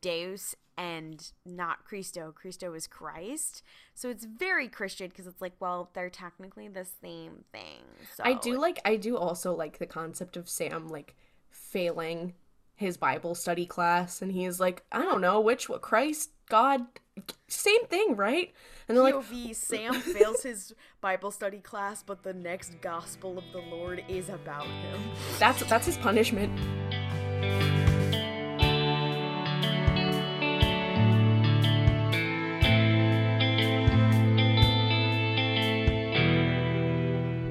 Deus 0.00 0.54
and 0.76 1.32
not 1.44 1.84
Christo. 1.84 2.32
Christo 2.32 2.74
is 2.74 2.86
Christ. 2.86 3.62
So 3.94 4.08
it's 4.08 4.24
very 4.24 4.68
Christian 4.68 5.08
because 5.08 5.26
it's 5.26 5.40
like, 5.40 5.54
well, 5.60 5.90
they're 5.94 6.10
technically 6.10 6.68
the 6.68 6.84
same 6.84 7.44
thing. 7.52 7.82
So 8.14 8.22
I 8.24 8.34
do 8.34 8.58
like 8.58 8.80
I 8.84 8.96
do 8.96 9.16
also 9.16 9.54
like 9.54 9.78
the 9.78 9.86
concept 9.86 10.36
of 10.36 10.48
Sam 10.48 10.88
like 10.88 11.14
failing 11.50 12.34
his 12.74 12.96
Bible 12.96 13.34
study 13.34 13.66
class 13.66 14.22
and 14.22 14.32
he 14.32 14.44
is 14.44 14.60
like, 14.60 14.84
I 14.92 15.02
don't 15.02 15.20
know 15.20 15.40
which 15.40 15.68
what 15.68 15.82
Christ, 15.82 16.30
God, 16.48 16.86
same 17.48 17.86
thing, 17.86 18.16
right? 18.16 18.52
And 18.88 18.96
they're 18.96 19.12
POV, 19.12 19.46
like, 19.46 19.56
Sam 19.56 19.94
fails 19.94 20.42
his 20.42 20.74
Bible 21.00 21.30
study 21.30 21.60
class, 21.60 22.02
but 22.02 22.22
the 22.22 22.32
next 22.32 22.80
gospel 22.80 23.38
of 23.38 23.44
the 23.52 23.60
Lord 23.60 24.04
is 24.08 24.28
about 24.28 24.66
him. 24.66 25.00
That's 25.38 25.62
that's 25.68 25.86
his 25.86 25.96
punishment. 25.98 26.58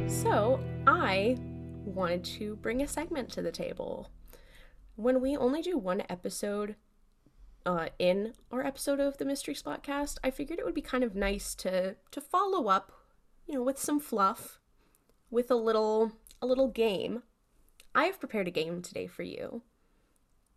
So 0.09 0.59
I 0.87 1.37
wanted 1.85 2.23
to 2.23 2.55
bring 2.57 2.81
a 2.81 2.87
segment 2.87 3.29
to 3.31 3.41
the 3.41 3.51
table. 3.51 4.09
When 4.95 5.21
we 5.21 5.37
only 5.37 5.61
do 5.61 5.77
one 5.77 6.03
episode 6.09 6.75
uh, 7.65 7.87
in 7.99 8.33
our 8.51 8.65
episode 8.65 8.99
of 8.99 9.17
the 9.17 9.25
Mystery 9.25 9.53
Spotcast, 9.53 10.17
I 10.23 10.31
figured 10.31 10.59
it 10.59 10.65
would 10.65 10.73
be 10.75 10.81
kind 10.81 11.03
of 11.03 11.15
nice 11.15 11.53
to 11.55 11.95
to 12.11 12.21
follow 12.21 12.67
up, 12.67 12.91
you 13.47 13.55
know, 13.55 13.63
with 13.63 13.79
some 13.79 13.99
fluff, 13.99 14.59
with 15.29 15.49
a 15.51 15.55
little 15.55 16.13
a 16.41 16.45
little 16.47 16.67
game. 16.69 17.23
I 17.93 18.05
have 18.05 18.19
prepared 18.19 18.47
a 18.47 18.51
game 18.51 18.81
today 18.81 19.07
for 19.07 19.23
you. 19.23 19.61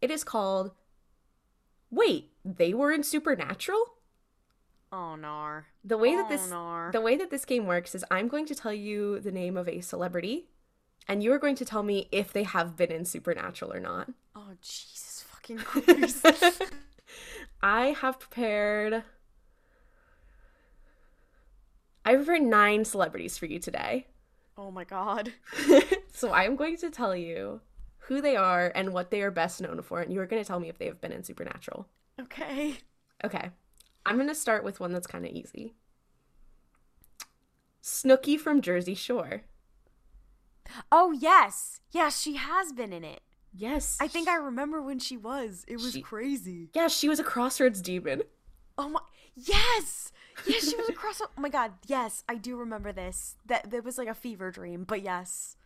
It 0.00 0.10
is 0.10 0.24
called 0.24 0.72
Wait, 1.90 2.30
they 2.44 2.74
were 2.74 2.90
in 2.92 3.02
Supernatural? 3.02 3.84
Oh 4.92 5.16
no. 5.16 5.62
The 5.84 5.98
way 5.98 6.14
that 6.16 6.26
Oh, 6.26 6.28
this 6.28 6.48
no. 6.50 6.90
the 6.92 7.00
way 7.00 7.16
that 7.16 7.30
this 7.30 7.44
game 7.44 7.66
works 7.66 7.94
is 7.94 8.04
I'm 8.10 8.28
going 8.28 8.46
to 8.46 8.54
tell 8.54 8.72
you 8.72 9.20
the 9.20 9.32
name 9.32 9.56
of 9.56 9.68
a 9.68 9.80
celebrity 9.80 10.46
and 11.08 11.22
you 11.22 11.32
are 11.32 11.38
going 11.38 11.56
to 11.56 11.64
tell 11.64 11.82
me 11.82 12.08
if 12.12 12.32
they 12.32 12.44
have 12.44 12.76
been 12.76 12.90
in 12.92 13.04
Supernatural 13.04 13.72
or 13.72 13.80
not. 13.80 14.10
Oh 14.34 14.52
Jesus 14.62 15.24
fucking 15.28 15.58
Christ. 15.64 16.24
I 17.64 17.96
have 17.98 18.20
prepared 18.20 19.04
I 22.04 22.10
have 22.10 22.26
prepared 22.26 22.42
nine 22.42 22.84
celebrities 22.84 23.38
for 23.38 23.46
you 23.46 23.58
today. 23.58 24.06
oh 24.58 24.70
my 24.70 24.84
god. 24.84 25.32
so 26.12 26.30
I'm 26.30 26.56
going 26.56 26.76
to 26.76 26.90
tell 26.90 27.16
you 27.16 27.62
who 28.00 28.20
they 28.20 28.36
are 28.36 28.70
and 28.74 28.92
what 28.92 29.10
they 29.10 29.22
are 29.22 29.30
best 29.30 29.62
known 29.62 29.80
for, 29.80 30.02
and 30.02 30.12
you 30.12 30.20
are 30.20 30.26
going 30.26 30.42
to 30.42 30.46
tell 30.46 30.60
me 30.60 30.68
if 30.68 30.76
they 30.76 30.84
have 30.84 31.00
been 31.00 31.10
in 31.10 31.24
Supernatural. 31.24 31.88
Okay. 32.20 32.76
Okay. 33.24 33.48
I'm 34.04 34.16
going 34.16 34.28
to 34.28 34.34
start 34.34 34.62
with 34.62 34.78
one 34.78 34.92
that's 34.92 35.06
kind 35.06 35.24
of 35.24 35.32
easy. 35.32 35.72
Snooki 37.82 38.38
from 38.38 38.60
Jersey 38.60 38.94
Shore. 38.94 39.44
Oh 40.92 41.12
yes. 41.12 41.80
Yes, 41.92 42.20
she 42.20 42.34
has 42.34 42.72
been 42.72 42.92
in 42.92 43.04
it. 43.04 43.22
Yes. 43.56 43.96
I 44.00 44.08
think 44.08 44.28
I 44.28 44.36
remember 44.36 44.82
when 44.82 44.98
she 44.98 45.16
was. 45.16 45.64
It 45.68 45.76
was 45.76 45.92
She- 45.92 46.02
crazy. 46.02 46.70
Yeah, 46.74 46.88
she 46.88 47.08
was 47.08 47.18
a 47.20 47.24
crossroads 47.24 47.80
demon. 47.80 48.22
Oh 48.76 48.88
my 48.88 49.00
Yes! 49.36 50.12
Yes, 50.46 50.68
she 50.68 50.76
was 50.76 50.88
across 50.88 51.20
Oh 51.20 51.28
my 51.40 51.48
god, 51.48 51.72
yes, 51.86 52.24
I 52.28 52.34
do 52.36 52.56
remember 52.56 52.92
this. 52.92 53.36
That 53.46 53.70
that 53.70 53.84
was 53.84 53.98
like 53.98 54.08
a 54.08 54.14
fever 54.14 54.50
dream, 54.50 54.84
but 54.84 55.02
yes. 55.02 55.56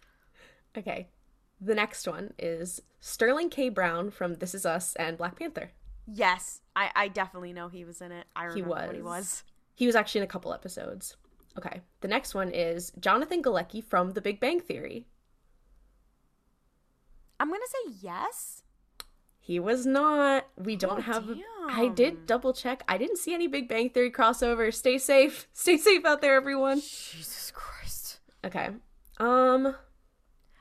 Okay. 0.77 1.09
The 1.61 1.75
next 1.75 2.07
one 2.07 2.35
is 2.39 2.83
Sterling 3.01 3.51
K. 3.51 3.69
Brown 3.69 4.11
from 4.11 4.35
This 4.35 4.55
Is 4.55 4.65
Us 4.67 4.95
and 4.97 5.17
Black 5.19 5.37
Panther. 5.39 5.73
Yes. 6.07 6.61
I, 6.77 6.91
I 6.95 7.09
definitely 7.09 7.53
know 7.53 7.69
he 7.69 7.85
was 7.85 8.01
in 8.01 8.13
it. 8.13 8.27
I 8.37 8.43
He 8.45 8.63
remember 8.63 8.69
what 8.87 8.95
he 8.95 9.03
was. 9.03 9.05
was. 9.05 9.45
He 9.75 9.87
was 9.87 9.97
actually 9.97 10.21
in 10.21 10.25
a 10.25 10.29
couple 10.29 10.53
episodes. 10.55 11.17
Okay. 11.57 11.81
The 12.01 12.09
next 12.09 12.35
one 12.35 12.51
is 12.53 12.93
Jonathan 13.01 13.43
Galecki 13.43 13.83
from 13.83 14.13
The 14.13 14.21
Big 14.21 14.39
Bang 14.39 14.61
Theory. 14.61 15.07
I'm 17.41 17.49
gonna 17.49 17.61
say 17.67 17.93
yes. 18.01 18.63
He 19.41 19.59
was 19.59 19.87
not. 19.87 20.47
We 20.57 20.77
don't 20.77 20.99
Oh, 20.99 21.03
have. 21.13 21.31
I 21.69 21.89
did 21.89 22.27
double 22.27 22.53
check. 22.53 22.83
I 22.87 22.99
didn't 22.99 23.17
see 23.17 23.33
any 23.33 23.47
Big 23.47 23.67
Bang 23.69 23.89
Theory 23.91 24.11
crossover. 24.11 24.73
Stay 24.75 24.99
safe. 24.99 25.49
Stay 25.53 25.77
safe 25.79 26.05
out 26.05 26.21
there, 26.21 26.35
everyone. 26.35 26.81
Jesus 26.81 27.51
Christ. 27.55 28.21
Okay. 28.45 28.69
Um. 29.19 29.75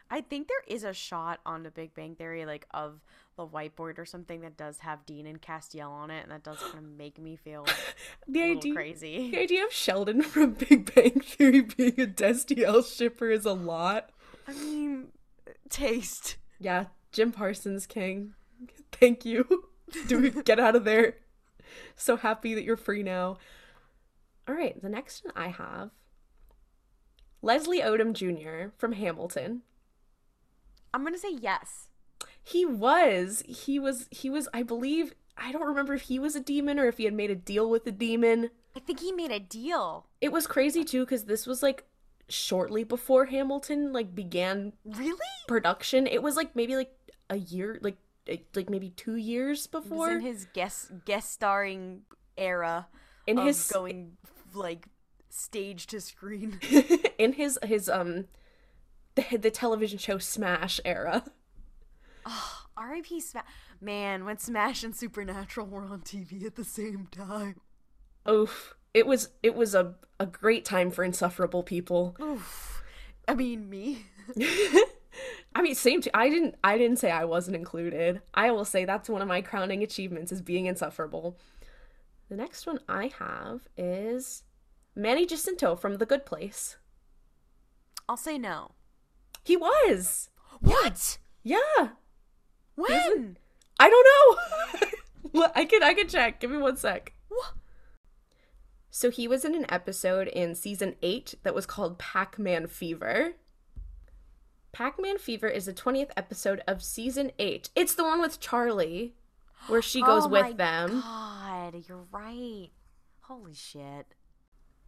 I 0.09 0.21
think 0.21 0.47
there 0.47 0.63
is 0.73 0.85
a 0.85 0.93
shot 0.93 1.41
on 1.45 1.63
the 1.63 1.71
Big 1.71 1.93
Bang 1.93 2.15
Theory, 2.15 2.45
like 2.45 2.65
of 2.71 3.01
the 3.35 3.45
whiteboard 3.45 3.99
or 3.99 4.05
something 4.05 4.39
that 4.39 4.55
does 4.55 4.79
have 4.79 5.05
Dean 5.05 5.27
and 5.27 5.41
Castiel 5.41 5.89
on 5.91 6.09
it, 6.09 6.23
and 6.23 6.31
that 6.31 6.43
does 6.43 6.57
kind 6.59 6.77
of 6.77 6.83
make 6.97 7.19
me 7.19 7.35
feel 7.35 7.65
The 8.27 8.41
idea. 8.41 8.73
crazy. 8.73 9.31
The 9.31 9.39
idea 9.39 9.65
of 9.65 9.73
Sheldon 9.73 10.21
from 10.23 10.53
Big 10.53 10.95
Bang 10.95 11.19
Theory 11.19 11.59
being 11.61 11.99
a 11.99 12.07
Destiel 12.07 12.85
shipper 12.89 13.29
is 13.29 13.45
a 13.45 13.51
lot. 13.51 14.11
I 14.47 14.53
mean, 14.53 15.07
taste. 15.69 16.37
Yeah, 16.59 16.85
Jim 17.11 17.31
Parsons 17.31 17.85
King. 17.85 18.33
Thank 18.91 19.25
you. 19.25 19.65
Do 20.07 20.19
we 20.19 20.31
get 20.31 20.59
out 20.59 20.75
of 20.75 20.83
there? 20.83 21.15
So 21.95 22.17
happy 22.17 22.53
that 22.53 22.63
you're 22.63 22.77
free 22.77 23.03
now. 23.03 23.37
All 24.47 24.55
right, 24.55 24.81
the 24.81 24.89
next 24.89 25.25
one 25.25 25.33
I 25.35 25.49
have 25.49 25.91
Leslie 27.41 27.81
Odom 27.81 28.13
Jr. 28.13 28.69
from 28.77 28.93
Hamilton. 28.93 29.61
I'm 30.93 31.03
gonna 31.03 31.17
say 31.17 31.33
yes. 31.33 31.87
He 32.43 32.65
was. 32.65 33.43
He 33.47 33.77
was 33.79 34.07
he 34.09 34.29
was 34.29 34.47
I 34.53 34.63
believe 34.63 35.13
I 35.37 35.51
don't 35.51 35.67
remember 35.67 35.93
if 35.93 36.03
he 36.03 36.17
was 36.17 36.35
a 36.35 36.39
demon 36.39 36.79
or 36.79 36.87
if 36.87 36.97
he 36.97 37.05
had 37.05 37.13
made 37.13 37.29
a 37.29 37.35
deal 37.35 37.69
with 37.69 37.83
the 37.83 37.91
demon. 37.91 38.49
I 38.75 38.79
think 38.79 39.01
he 39.01 39.11
made 39.11 39.31
a 39.31 39.39
deal. 39.39 40.07
It 40.21 40.31
was 40.31 40.47
crazy 40.47 40.83
too 40.83 41.05
cuz 41.05 41.25
this 41.25 41.45
was 41.45 41.61
like 41.61 41.85
shortly 42.29 42.83
before 42.83 43.25
Hamilton 43.25 43.93
like 43.93 44.13
began 44.15 44.73
Really? 44.85 45.17
production. 45.47 46.07
It 46.07 46.21
was 46.21 46.35
like 46.35 46.55
maybe 46.55 46.75
like 46.75 46.91
a 47.29 47.37
year 47.37 47.79
like 47.81 47.97
like 48.55 48.69
maybe 48.69 48.89
2 48.89 49.15
years 49.15 49.65
It 49.67 49.73
was 49.73 49.83
before 49.83 50.11
in 50.11 50.21
his 50.21 50.45
guest 50.53 50.91
guest 51.05 51.31
starring 51.31 52.01
era 52.37 52.87
in 53.25 53.37
of 53.39 53.45
his 53.45 53.69
going 53.71 54.17
like 54.53 54.87
stage 55.29 55.87
to 55.87 56.01
screen. 56.01 56.59
in 57.17 57.33
his 57.33 57.57
his 57.63 57.87
um 57.89 58.25
the 59.15 59.37
the 59.37 59.51
television 59.51 59.97
show 59.97 60.17
Smash 60.17 60.79
era. 60.85 61.23
R.I.P. 62.75 63.21
Smash. 63.21 63.45
Man, 63.81 64.25
when 64.25 64.37
Smash 64.37 64.83
and 64.83 64.95
Supernatural 64.95 65.65
were 65.67 65.85
on 65.85 66.01
TV 66.01 66.45
at 66.45 66.55
the 66.55 66.63
same 66.63 67.07
time. 67.11 67.55
Oof. 68.29 68.75
It 68.97 69.05
was 69.05 69.29
it 69.43 69.53
was 69.53 69.75
a 69.75 69.93
a 70.19 70.25
great 70.25 70.65
time 70.65 70.89
for 70.89 71.03
insufferable 71.03 71.61
people. 71.61 72.17
Oof. 72.19 72.83
I 73.27 73.35
mean, 73.35 73.69
me. 73.69 74.07
I 75.55 75.61
mean, 75.61 75.75
same. 75.75 76.01
T- 76.01 76.09
I 76.15 76.29
didn't. 76.29 76.55
I 76.63 76.79
didn't 76.79 76.97
say 76.97 77.11
I 77.11 77.25
wasn't 77.25 77.57
included. 77.57 78.21
I 78.33 78.49
will 78.49 78.65
say 78.65 78.85
that's 78.85 79.07
one 79.07 79.21
of 79.21 79.27
my 79.27 79.43
crowning 79.43 79.83
achievements 79.83 80.31
is 80.31 80.41
being 80.41 80.65
insufferable. 80.65 81.37
The 82.29 82.37
next 82.37 82.65
one 82.65 82.79
I 82.89 83.11
have 83.19 83.67
is 83.77 84.41
Manny 84.95 85.27
Jacinto 85.27 85.75
from 85.75 85.97
The 85.97 86.07
Good 86.07 86.25
Place. 86.25 86.77
I'll 88.09 88.17
say 88.17 88.39
no. 88.39 88.71
He 89.43 89.55
was. 89.55 90.29
What? 90.59 91.19
Yeah. 91.43 91.89
When? 92.73 93.37
I 93.79 93.89
don't 93.91 94.07
know. 95.33 95.47
I 95.55 95.65
can. 95.65 95.83
I 95.83 95.93
can 95.93 96.07
check. 96.07 96.39
Give 96.39 96.49
me 96.49 96.57
one 96.57 96.77
sec. 96.77 97.13
What? 97.29 97.53
So 98.89 99.11
he 99.11 99.27
was 99.27 99.43
in 99.45 99.53
an 99.55 99.65
episode 99.69 100.27
in 100.27 100.55
season 100.55 100.95
eight 101.01 101.35
that 101.43 101.53
was 101.55 101.65
called 101.65 101.99
Pac 101.99 102.39
Man 102.39 102.67
Fever. 102.67 103.33
Pac 104.71 104.99
Man 104.99 105.17
Fever 105.17 105.47
is 105.47 105.65
the 105.65 105.73
20th 105.73 106.11
episode 106.15 106.61
of 106.67 106.83
season 106.83 107.31
eight. 107.39 107.69
It's 107.75 107.95
the 107.95 108.03
one 108.03 108.21
with 108.21 108.39
Charlie, 108.39 109.15
where 109.67 109.81
she 109.81 110.01
goes 110.01 110.25
oh 110.25 110.29
with 110.29 110.43
my 110.43 110.53
them. 110.53 111.01
God, 111.01 111.83
you're 111.87 112.05
right. 112.11 112.69
Holy 113.21 113.53
shit. 113.53 114.07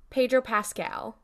Pedro 0.09 0.41
Pascal. 0.41 1.17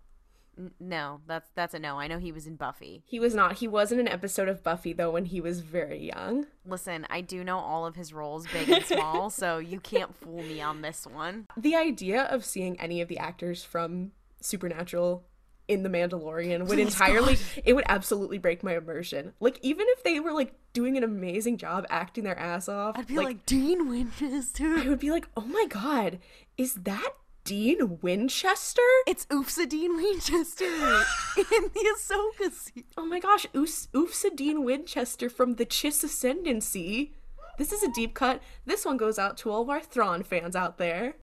No, 0.80 1.22
that's 1.28 1.50
that's 1.56 1.74
a 1.74 1.80
no. 1.80 2.00
I 2.00 2.08
know 2.08 2.20
he 2.20 2.32
was 2.32 2.48
in 2.48 2.56
Buffy. 2.56 3.04
He 3.06 3.20
was 3.20 3.36
not. 3.36 3.58
He 3.58 3.68
was 3.68 3.92
in 3.92 4.00
an 4.00 4.08
episode 4.08 4.48
of 4.48 4.64
Buffy, 4.64 4.94
though, 4.94 5.12
when 5.12 5.26
he 5.26 5.42
was 5.42 5.62
very 5.62 6.12
young. 6.14 6.46
Listen, 6.66 7.06
I 7.10 7.22
do 7.22 7.44
know 7.44 7.58
all 7.58 7.86
of 7.86 7.96
his 7.96 8.14
roles, 8.14 8.48
big 8.48 8.70
and 8.70 8.86
small, 8.86 9.30
so 9.32 9.58
you 9.58 9.80
can't 9.80 10.16
fool 10.16 10.44
me 10.44 10.62
on 10.62 10.82
this 10.82 11.06
one. 11.06 11.48
The 11.58 11.76
idea 11.76 12.24
of 12.24 12.46
seeing 12.46 12.80
any 12.80 13.02
of 13.02 13.08
the 13.08 13.18
actors 13.18 13.64
from 13.64 14.12
Supernatural 14.42 15.26
in 15.68 15.84
The 15.84 15.90
Mandalorian 15.90 16.68
would 16.68 16.80
oh 16.80 16.84
Please, 16.84 16.94
entirely, 16.94 17.38
it 17.64 17.74
would 17.74 17.86
absolutely 17.88 18.38
break 18.38 18.64
my 18.64 18.78
immersion. 18.78 19.34
Like, 19.40 19.60
even 19.62 19.86
if 19.90 20.04
they 20.04 20.20
were, 20.20 20.32
like, 20.32 20.54
doing 20.74 20.96
an 20.98 21.04
amazing 21.04 21.58
job 21.58 21.86
acting 21.90 22.24
their 22.24 22.38
ass 22.38 22.70
off, 22.70 22.98
I'd 22.98 23.08
be 23.08 23.18
like, 23.18 23.46
Dean 23.46 23.90
Winchester. 23.90 24.76
I 24.78 24.88
would 24.88 25.00
be 25.00 25.12
like, 25.12 25.28
oh 25.36 25.46
my 25.46 25.66
god, 25.68 26.20
is 26.58 26.76
that 26.76 27.14
Dean 27.46 28.00
Winchester? 28.02 28.82
It's 29.06 29.28
Ufsa 29.28 29.70
Dean 29.70 29.96
Winchester 29.96 30.66
in 31.38 31.70
the 31.76 31.96
Ahsoka 31.96 32.52
scene. 32.52 32.86
Oh 32.98 33.06
my 33.06 33.20
gosh, 33.20 33.46
Ufsa 33.54 34.36
Dean 34.36 34.64
Winchester 34.64 35.30
from 35.30 35.54
the 35.54 35.66
Chiss 35.66 36.04
Ascendancy. 36.04 37.14
This 37.60 37.72
is 37.72 37.84
a 37.84 37.92
deep 37.92 38.16
cut. 38.16 38.42
This 38.66 38.84
one 38.84 38.98
goes 38.98 39.20
out 39.20 39.38
to 39.38 39.52
all 39.52 39.62
of 39.62 39.70
our 39.70 39.80
Thrawn 39.80 40.24
fans 40.24 40.56
out 40.56 40.80
there. 40.80 41.18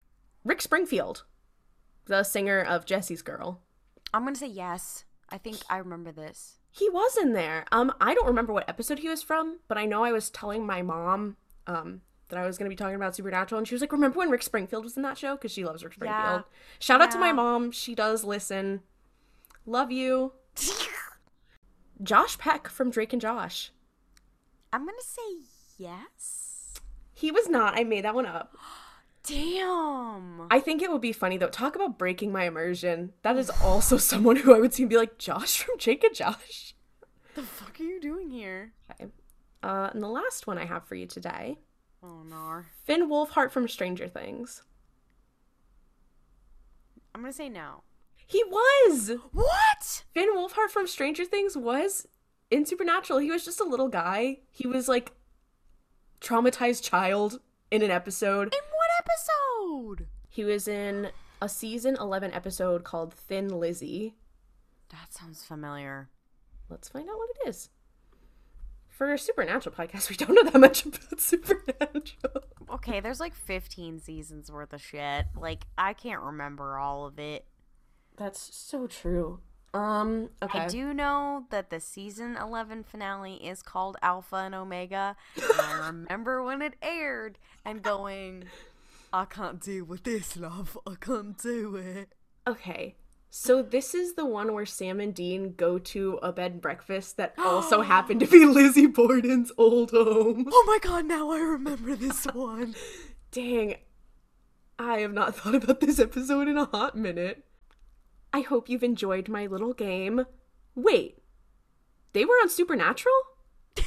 Rick 0.44 0.60
Springfield, 0.60 1.24
the 2.04 2.22
singer 2.22 2.60
of 2.60 2.84
Jesse's 2.84 3.22
Girl. 3.22 3.62
I'm 4.12 4.24
gonna 4.24 4.36
say 4.36 4.46
yes. 4.46 5.06
I 5.30 5.38
think 5.38 5.60
I 5.70 5.78
remember 5.78 6.12
this. 6.12 6.58
He 6.70 6.90
was 6.90 7.16
in 7.16 7.32
there. 7.32 7.64
Um, 7.72 7.94
I 7.98 8.12
don't 8.12 8.26
remember 8.26 8.52
what 8.52 8.68
episode 8.68 8.98
he 8.98 9.08
was 9.08 9.22
from, 9.22 9.60
but 9.68 9.78
I 9.78 9.86
know 9.86 10.04
I 10.04 10.12
was 10.12 10.28
telling 10.28 10.66
my 10.66 10.82
mom 10.82 11.38
um 11.66 12.02
that 12.30 12.38
I 12.38 12.46
was 12.46 12.56
going 12.58 12.66
to 12.68 12.74
be 12.74 12.76
talking 12.76 12.96
about 12.96 13.14
Supernatural, 13.14 13.58
and 13.58 13.68
she 13.68 13.74
was 13.74 13.80
like, 13.82 13.92
"Remember 13.92 14.18
when 14.18 14.30
Rick 14.30 14.42
Springfield 14.42 14.84
was 14.84 14.96
in 14.96 15.02
that 15.02 15.18
show?" 15.18 15.36
Because 15.36 15.52
she 15.52 15.64
loves 15.64 15.84
Rick 15.84 15.94
Yeah. 16.02 16.22
Springfield. 16.24 16.44
Shout 16.78 17.00
out 17.02 17.10
to 17.12 17.18
my 17.18 17.32
mom. 17.32 17.70
She 17.70 17.94
does 17.94 18.24
listen. 18.24 18.80
Love 19.66 19.90
you, 19.92 20.32
Josh 22.02 22.38
Peck 22.38 22.68
from 22.68 22.90
Drake 22.90 23.12
and 23.12 23.20
Josh. 23.20 23.72
I'm 24.72 24.86
gonna 24.86 24.98
say 25.02 25.44
yes. 25.78 26.74
He 27.12 27.30
was 27.30 27.48
not. 27.48 27.78
I 27.78 27.84
made 27.84 28.04
that 28.04 28.14
one 28.14 28.26
up. 28.26 28.56
Damn. 29.26 30.46
I 30.50 30.60
think 30.60 30.80
it 30.80 30.90
would 30.90 31.02
be 31.02 31.12
funny 31.12 31.36
though. 31.36 31.48
Talk 31.48 31.76
about 31.76 31.98
breaking 31.98 32.32
my 32.32 32.44
immersion. 32.44 33.12
That 33.22 33.36
is 33.36 33.50
also 33.62 33.96
someone 33.98 34.36
who 34.36 34.54
I 34.54 34.60
would 34.60 34.72
see 34.72 34.84
and 34.84 34.90
be 34.90 34.96
like, 34.96 35.18
Josh 35.18 35.62
from 35.62 35.78
Jake 35.78 36.02
and 36.04 36.14
Josh. 36.14 36.74
the 37.34 37.42
fuck 37.42 37.78
are 37.78 37.84
you 37.84 38.00
doing 38.00 38.30
here? 38.30 38.72
Okay. 38.92 39.10
Uh, 39.62 39.90
and 39.92 40.02
the 40.02 40.08
last 40.08 40.46
one 40.46 40.56
I 40.56 40.64
have 40.64 40.86
for 40.86 40.94
you 40.94 41.06
today 41.06 41.58
Oh 42.03 42.22
no. 42.22 42.64
Finn 42.84 43.09
Wolfhard 43.09 43.51
from 43.51 43.68
Stranger 43.68 44.09
Things. 44.09 44.62
I'm 47.14 47.20
gonna 47.22 47.32
say 47.32 47.48
no. 47.48 47.82
He 48.26 48.44
was! 48.44 49.11
What? 49.32 50.05
Finn 50.14 50.34
Wolfhard 50.34 50.70
from 50.70 50.86
Stranger 50.86 51.24
Things 51.24 51.57
was 51.57 52.07
in 52.51 52.64
Supernatural. 52.64 53.18
He 53.18 53.30
was 53.30 53.44
just 53.44 53.61
a 53.61 53.64
little 53.64 53.88
guy. 53.88 54.38
He 54.51 54.66
was 54.66 54.88
like 54.88 55.12
traumatized 56.20 56.82
child 56.82 57.40
in 57.70 57.82
an 57.82 57.90
episode. 57.90 58.55
In 58.55 58.61
what 58.70 58.90
episode? 59.01 60.07
He 60.28 60.44
was 60.44 60.68
in 60.68 61.11
a 61.42 61.48
season 61.48 61.96
11 61.98 62.32
episode 62.32 62.84
called 62.84 63.14
Thin 63.14 63.48
Lizzy. 63.48 64.14
That 64.90 65.12
sounds 65.12 65.44
familiar. 65.44 66.09
Let's 66.68 66.88
find 66.88 67.09
out 67.09 67.16
what 67.16 67.30
it 67.30 67.48
is. 67.48 67.70
For 69.01 69.14
a 69.14 69.18
Supernatural 69.18 69.74
podcast, 69.74 70.11
we 70.11 70.16
don't 70.16 70.34
know 70.34 70.42
that 70.42 70.61
much 70.61 70.84
about 70.84 71.01
Supernatural. 71.18 72.44
Okay, 72.70 73.01
there's 73.01 73.18
like 73.18 73.34
15 73.34 73.98
seasons 73.98 74.53
worth 74.53 74.74
of 74.74 74.82
shit. 74.82 75.24
Like 75.34 75.64
I 75.78 75.94
can't 75.94 76.20
remember 76.20 76.76
all 76.76 77.07
of 77.07 77.18
it. 77.18 77.46
That's 78.18 78.55
so 78.55 78.86
true. 78.86 79.40
Um, 79.72 80.28
okay. 80.42 80.59
I 80.59 80.68
do 80.68 80.92
know 80.92 81.46
that 81.48 81.70
the 81.70 81.80
season 81.80 82.36
11 82.36 82.84
finale 82.84 83.36
is 83.36 83.62
called 83.62 83.96
Alpha 84.03 84.36
and 84.36 84.55
Omega. 84.55 85.16
And 85.36 85.61
I 85.62 85.78
remember 85.86 86.42
when 86.42 86.61
it 86.61 86.74
aired 86.82 87.38
and 87.64 87.82
going, 87.82 88.44
I 89.14 89.24
can't 89.24 89.62
deal 89.62 89.86
with 89.86 90.05
this, 90.05 90.36
love. 90.36 90.76
I 90.86 90.96
can't 91.01 91.38
do 91.38 91.74
it. 91.76 92.12
Okay. 92.46 92.96
So 93.30 93.62
this 93.62 93.94
is 93.94 94.14
the 94.14 94.26
one 94.26 94.52
where 94.52 94.66
Sam 94.66 94.98
and 94.98 95.14
Dean 95.14 95.54
go 95.54 95.78
to 95.78 96.18
a 96.20 96.32
bed 96.32 96.52
and 96.52 96.60
breakfast 96.60 97.16
that 97.16 97.34
also 97.38 97.82
happened 97.82 98.20
to 98.20 98.26
be 98.26 98.44
Lizzie 98.44 98.86
Borden's 98.86 99.52
old 99.56 99.92
home. 99.92 100.46
Oh 100.52 100.64
my 100.66 100.78
god, 100.82 101.06
now 101.06 101.30
I 101.30 101.38
remember 101.38 101.94
this 101.94 102.24
one. 102.32 102.74
Dang. 103.30 103.76
I 104.78 104.98
have 104.98 105.12
not 105.12 105.36
thought 105.36 105.54
about 105.54 105.80
this 105.80 106.00
episode 106.00 106.48
in 106.48 106.56
a 106.56 106.64
hot 106.64 106.96
minute. 106.96 107.44
I 108.32 108.40
hope 108.40 108.68
you've 108.68 108.82
enjoyed 108.82 109.28
my 109.28 109.46
little 109.46 109.74
game. 109.74 110.24
Wait. 110.74 111.18
They 112.12 112.24
were 112.24 112.34
on 112.42 112.48
Supernatural? 112.48 113.14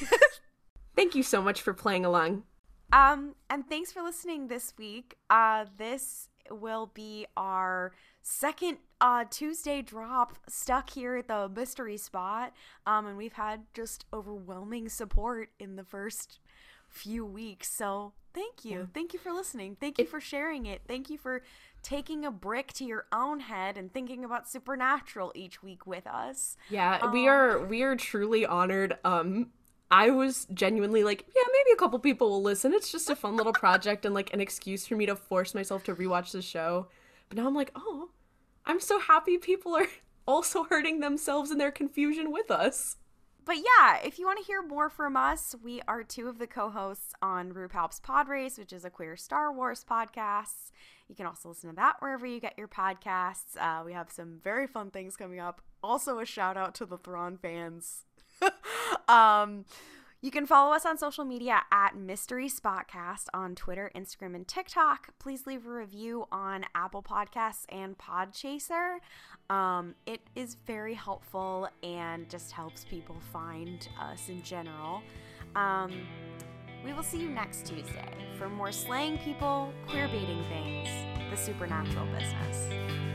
Thank 0.96 1.16
you 1.16 1.24
so 1.24 1.42
much 1.42 1.62
for 1.62 1.74
playing 1.74 2.06
along. 2.06 2.44
Um, 2.94 3.34
and 3.50 3.68
thanks 3.68 3.92
for 3.92 4.04
listening 4.04 4.48
this 4.48 4.76
week. 4.78 5.16
Uh, 5.28 5.66
this 5.78 6.30
will 6.52 6.92
be 6.94 7.26
our 7.36 7.94
second 8.22 8.78
uh 9.02 9.26
Tuesday 9.30 9.82
drop 9.82 10.38
stuck 10.48 10.90
here 10.90 11.18
at 11.18 11.28
the 11.28 11.50
mystery 11.50 11.98
spot. 11.98 12.54
Um, 12.86 13.06
and 13.08 13.18
we've 13.18 13.34
had 13.34 13.62
just 13.74 14.06
overwhelming 14.14 14.90
support 14.90 15.50
in 15.60 15.76
the 15.76 15.84
first 15.84 16.40
few 16.88 17.26
weeks. 17.26 17.72
So 17.72 18.14
thank 18.34 18.64
you. 18.64 18.88
Thank 18.94 19.14
you 19.14 19.20
for 19.20 19.32
listening. 19.32 19.78
Thank 19.80 19.98
you 19.98 20.06
for 20.06 20.22
sharing 20.22 20.66
it. 20.66 20.82
Thank 20.88 21.10
you 21.10 21.18
for 21.18 21.44
taking 21.82 22.24
a 22.24 22.32
brick 22.32 22.72
to 22.74 22.86
your 22.86 23.06
own 23.12 23.42
head 23.42 23.78
and 23.78 23.92
thinking 23.92 24.24
about 24.24 24.48
supernatural 24.48 25.32
each 25.36 25.62
week 25.62 25.86
with 25.86 26.08
us. 26.08 26.56
Yeah, 26.70 27.12
we 27.12 27.28
are 27.28 27.60
we 27.66 27.82
are 27.82 27.96
truly 27.96 28.46
honored. 28.46 28.98
Um 29.04 29.52
I 29.94 30.10
was 30.10 30.48
genuinely 30.52 31.04
like, 31.04 31.24
yeah, 31.36 31.44
maybe 31.52 31.72
a 31.72 31.78
couple 31.78 32.00
people 32.00 32.28
will 32.28 32.42
listen. 32.42 32.74
It's 32.74 32.92
just 32.92 33.12
a 33.12 33.16
fun 33.16 33.38
little 33.38 33.54
project 33.54 34.06
and 34.06 34.16
like 34.16 34.34
an 34.34 34.42
excuse 34.42 34.88
for 34.88 34.96
me 34.96 35.06
to 35.06 35.16
force 35.16 35.54
myself 35.54 35.84
to 35.84 35.94
rewatch 35.94 36.32
the 36.32 36.42
show. 36.42 36.88
But 37.30 37.38
now 37.38 37.46
I'm 37.46 37.54
like, 37.54 37.70
oh, 37.76 38.10
I'm 38.66 38.80
so 38.80 39.00
happy 39.00 39.38
people 39.38 39.76
are 39.76 39.86
also 40.28 40.64
hurting 40.64 41.00
themselves 41.00 41.52
in 41.52 41.60
their 41.60 41.70
confusion 41.70 42.32
with 42.32 42.50
us. 42.50 42.98
But 43.46 43.58
yeah, 43.58 44.00
if 44.04 44.18
you 44.18 44.26
want 44.26 44.40
to 44.40 44.46
hear 44.46 44.64
more 44.64 44.90
from 44.90 45.16
us, 45.16 45.54
we 45.64 45.80
are 45.88 46.02
two 46.02 46.28
of 46.28 46.40
the 46.40 46.48
co-hosts 46.48 47.14
on 47.22 47.54
RuPaul's 47.54 48.00
Pod 48.00 48.28
Race, 48.28 48.58
which 48.58 48.74
is 48.74 48.86
a 48.86 48.90
queer 48.90 49.16
Star 49.16 49.54
Wars 49.54 49.86
podcast. 49.88 50.72
You 51.08 51.14
can 51.14 51.28
also 51.28 51.50
listen 51.50 51.70
to 51.70 51.76
that 51.76 51.98
wherever 52.00 52.26
you 52.26 52.40
get 52.40 52.58
your 52.58 52.68
podcasts. 52.68 53.58
Uh, 53.60 53.84
we 53.86 53.94
have 53.94 54.10
some 54.10 54.40
very 54.44 54.66
fun 54.66 54.90
things 54.90 55.16
coming 55.16 55.40
up. 55.40 55.62
Also, 55.84 56.18
a 56.18 56.26
shout 56.26 56.58
out 56.58 56.74
to 56.76 56.88
the 56.88 56.98
Thrawn 56.98 57.38
fans. 57.38 58.06
um, 59.08 59.66
you 60.24 60.32
can 60.32 60.46
follow 60.46 60.74
us 60.74 60.86
on 60.86 60.98
social 60.98 61.26
media 61.26 61.64
at 61.70 61.98
Mystery 61.98 62.48
Spotcast 62.48 63.26
on 63.34 63.56
Twitter, 63.56 63.92
Instagram, 63.94 64.36
and 64.36 64.48
TikTok. 64.48 65.10
Please 65.20 65.46
leave 65.46 65.66
a 65.66 65.70
review 65.70 66.26
on 66.32 66.66
Apple 66.74 67.04
Podcasts 67.04 67.66
and 67.68 67.98
Podchaser. 67.98 69.00
Um, 69.50 69.96
it 70.06 70.22
is 70.34 70.56
very 70.66 70.94
helpful 70.94 71.68
and 71.84 72.30
just 72.30 72.54
helps 72.54 72.86
people 72.86 73.18
find 73.34 73.90
us 74.00 74.30
in 74.30 74.42
general. 74.44 75.02
Um, 75.58 75.92
we 76.86 76.94
will 76.94 77.04
see 77.04 77.20
you 77.20 77.30
next 77.30 77.66
Tuesday 77.66 78.14
for 78.38 78.48
more 78.48 78.72
slaying 78.72 79.18
people, 79.18 79.74
queer 79.90 80.08
baiting 80.08 80.44
things, 80.46 80.90
the 81.30 81.36
supernatural 81.36 82.06
business. 82.08 83.13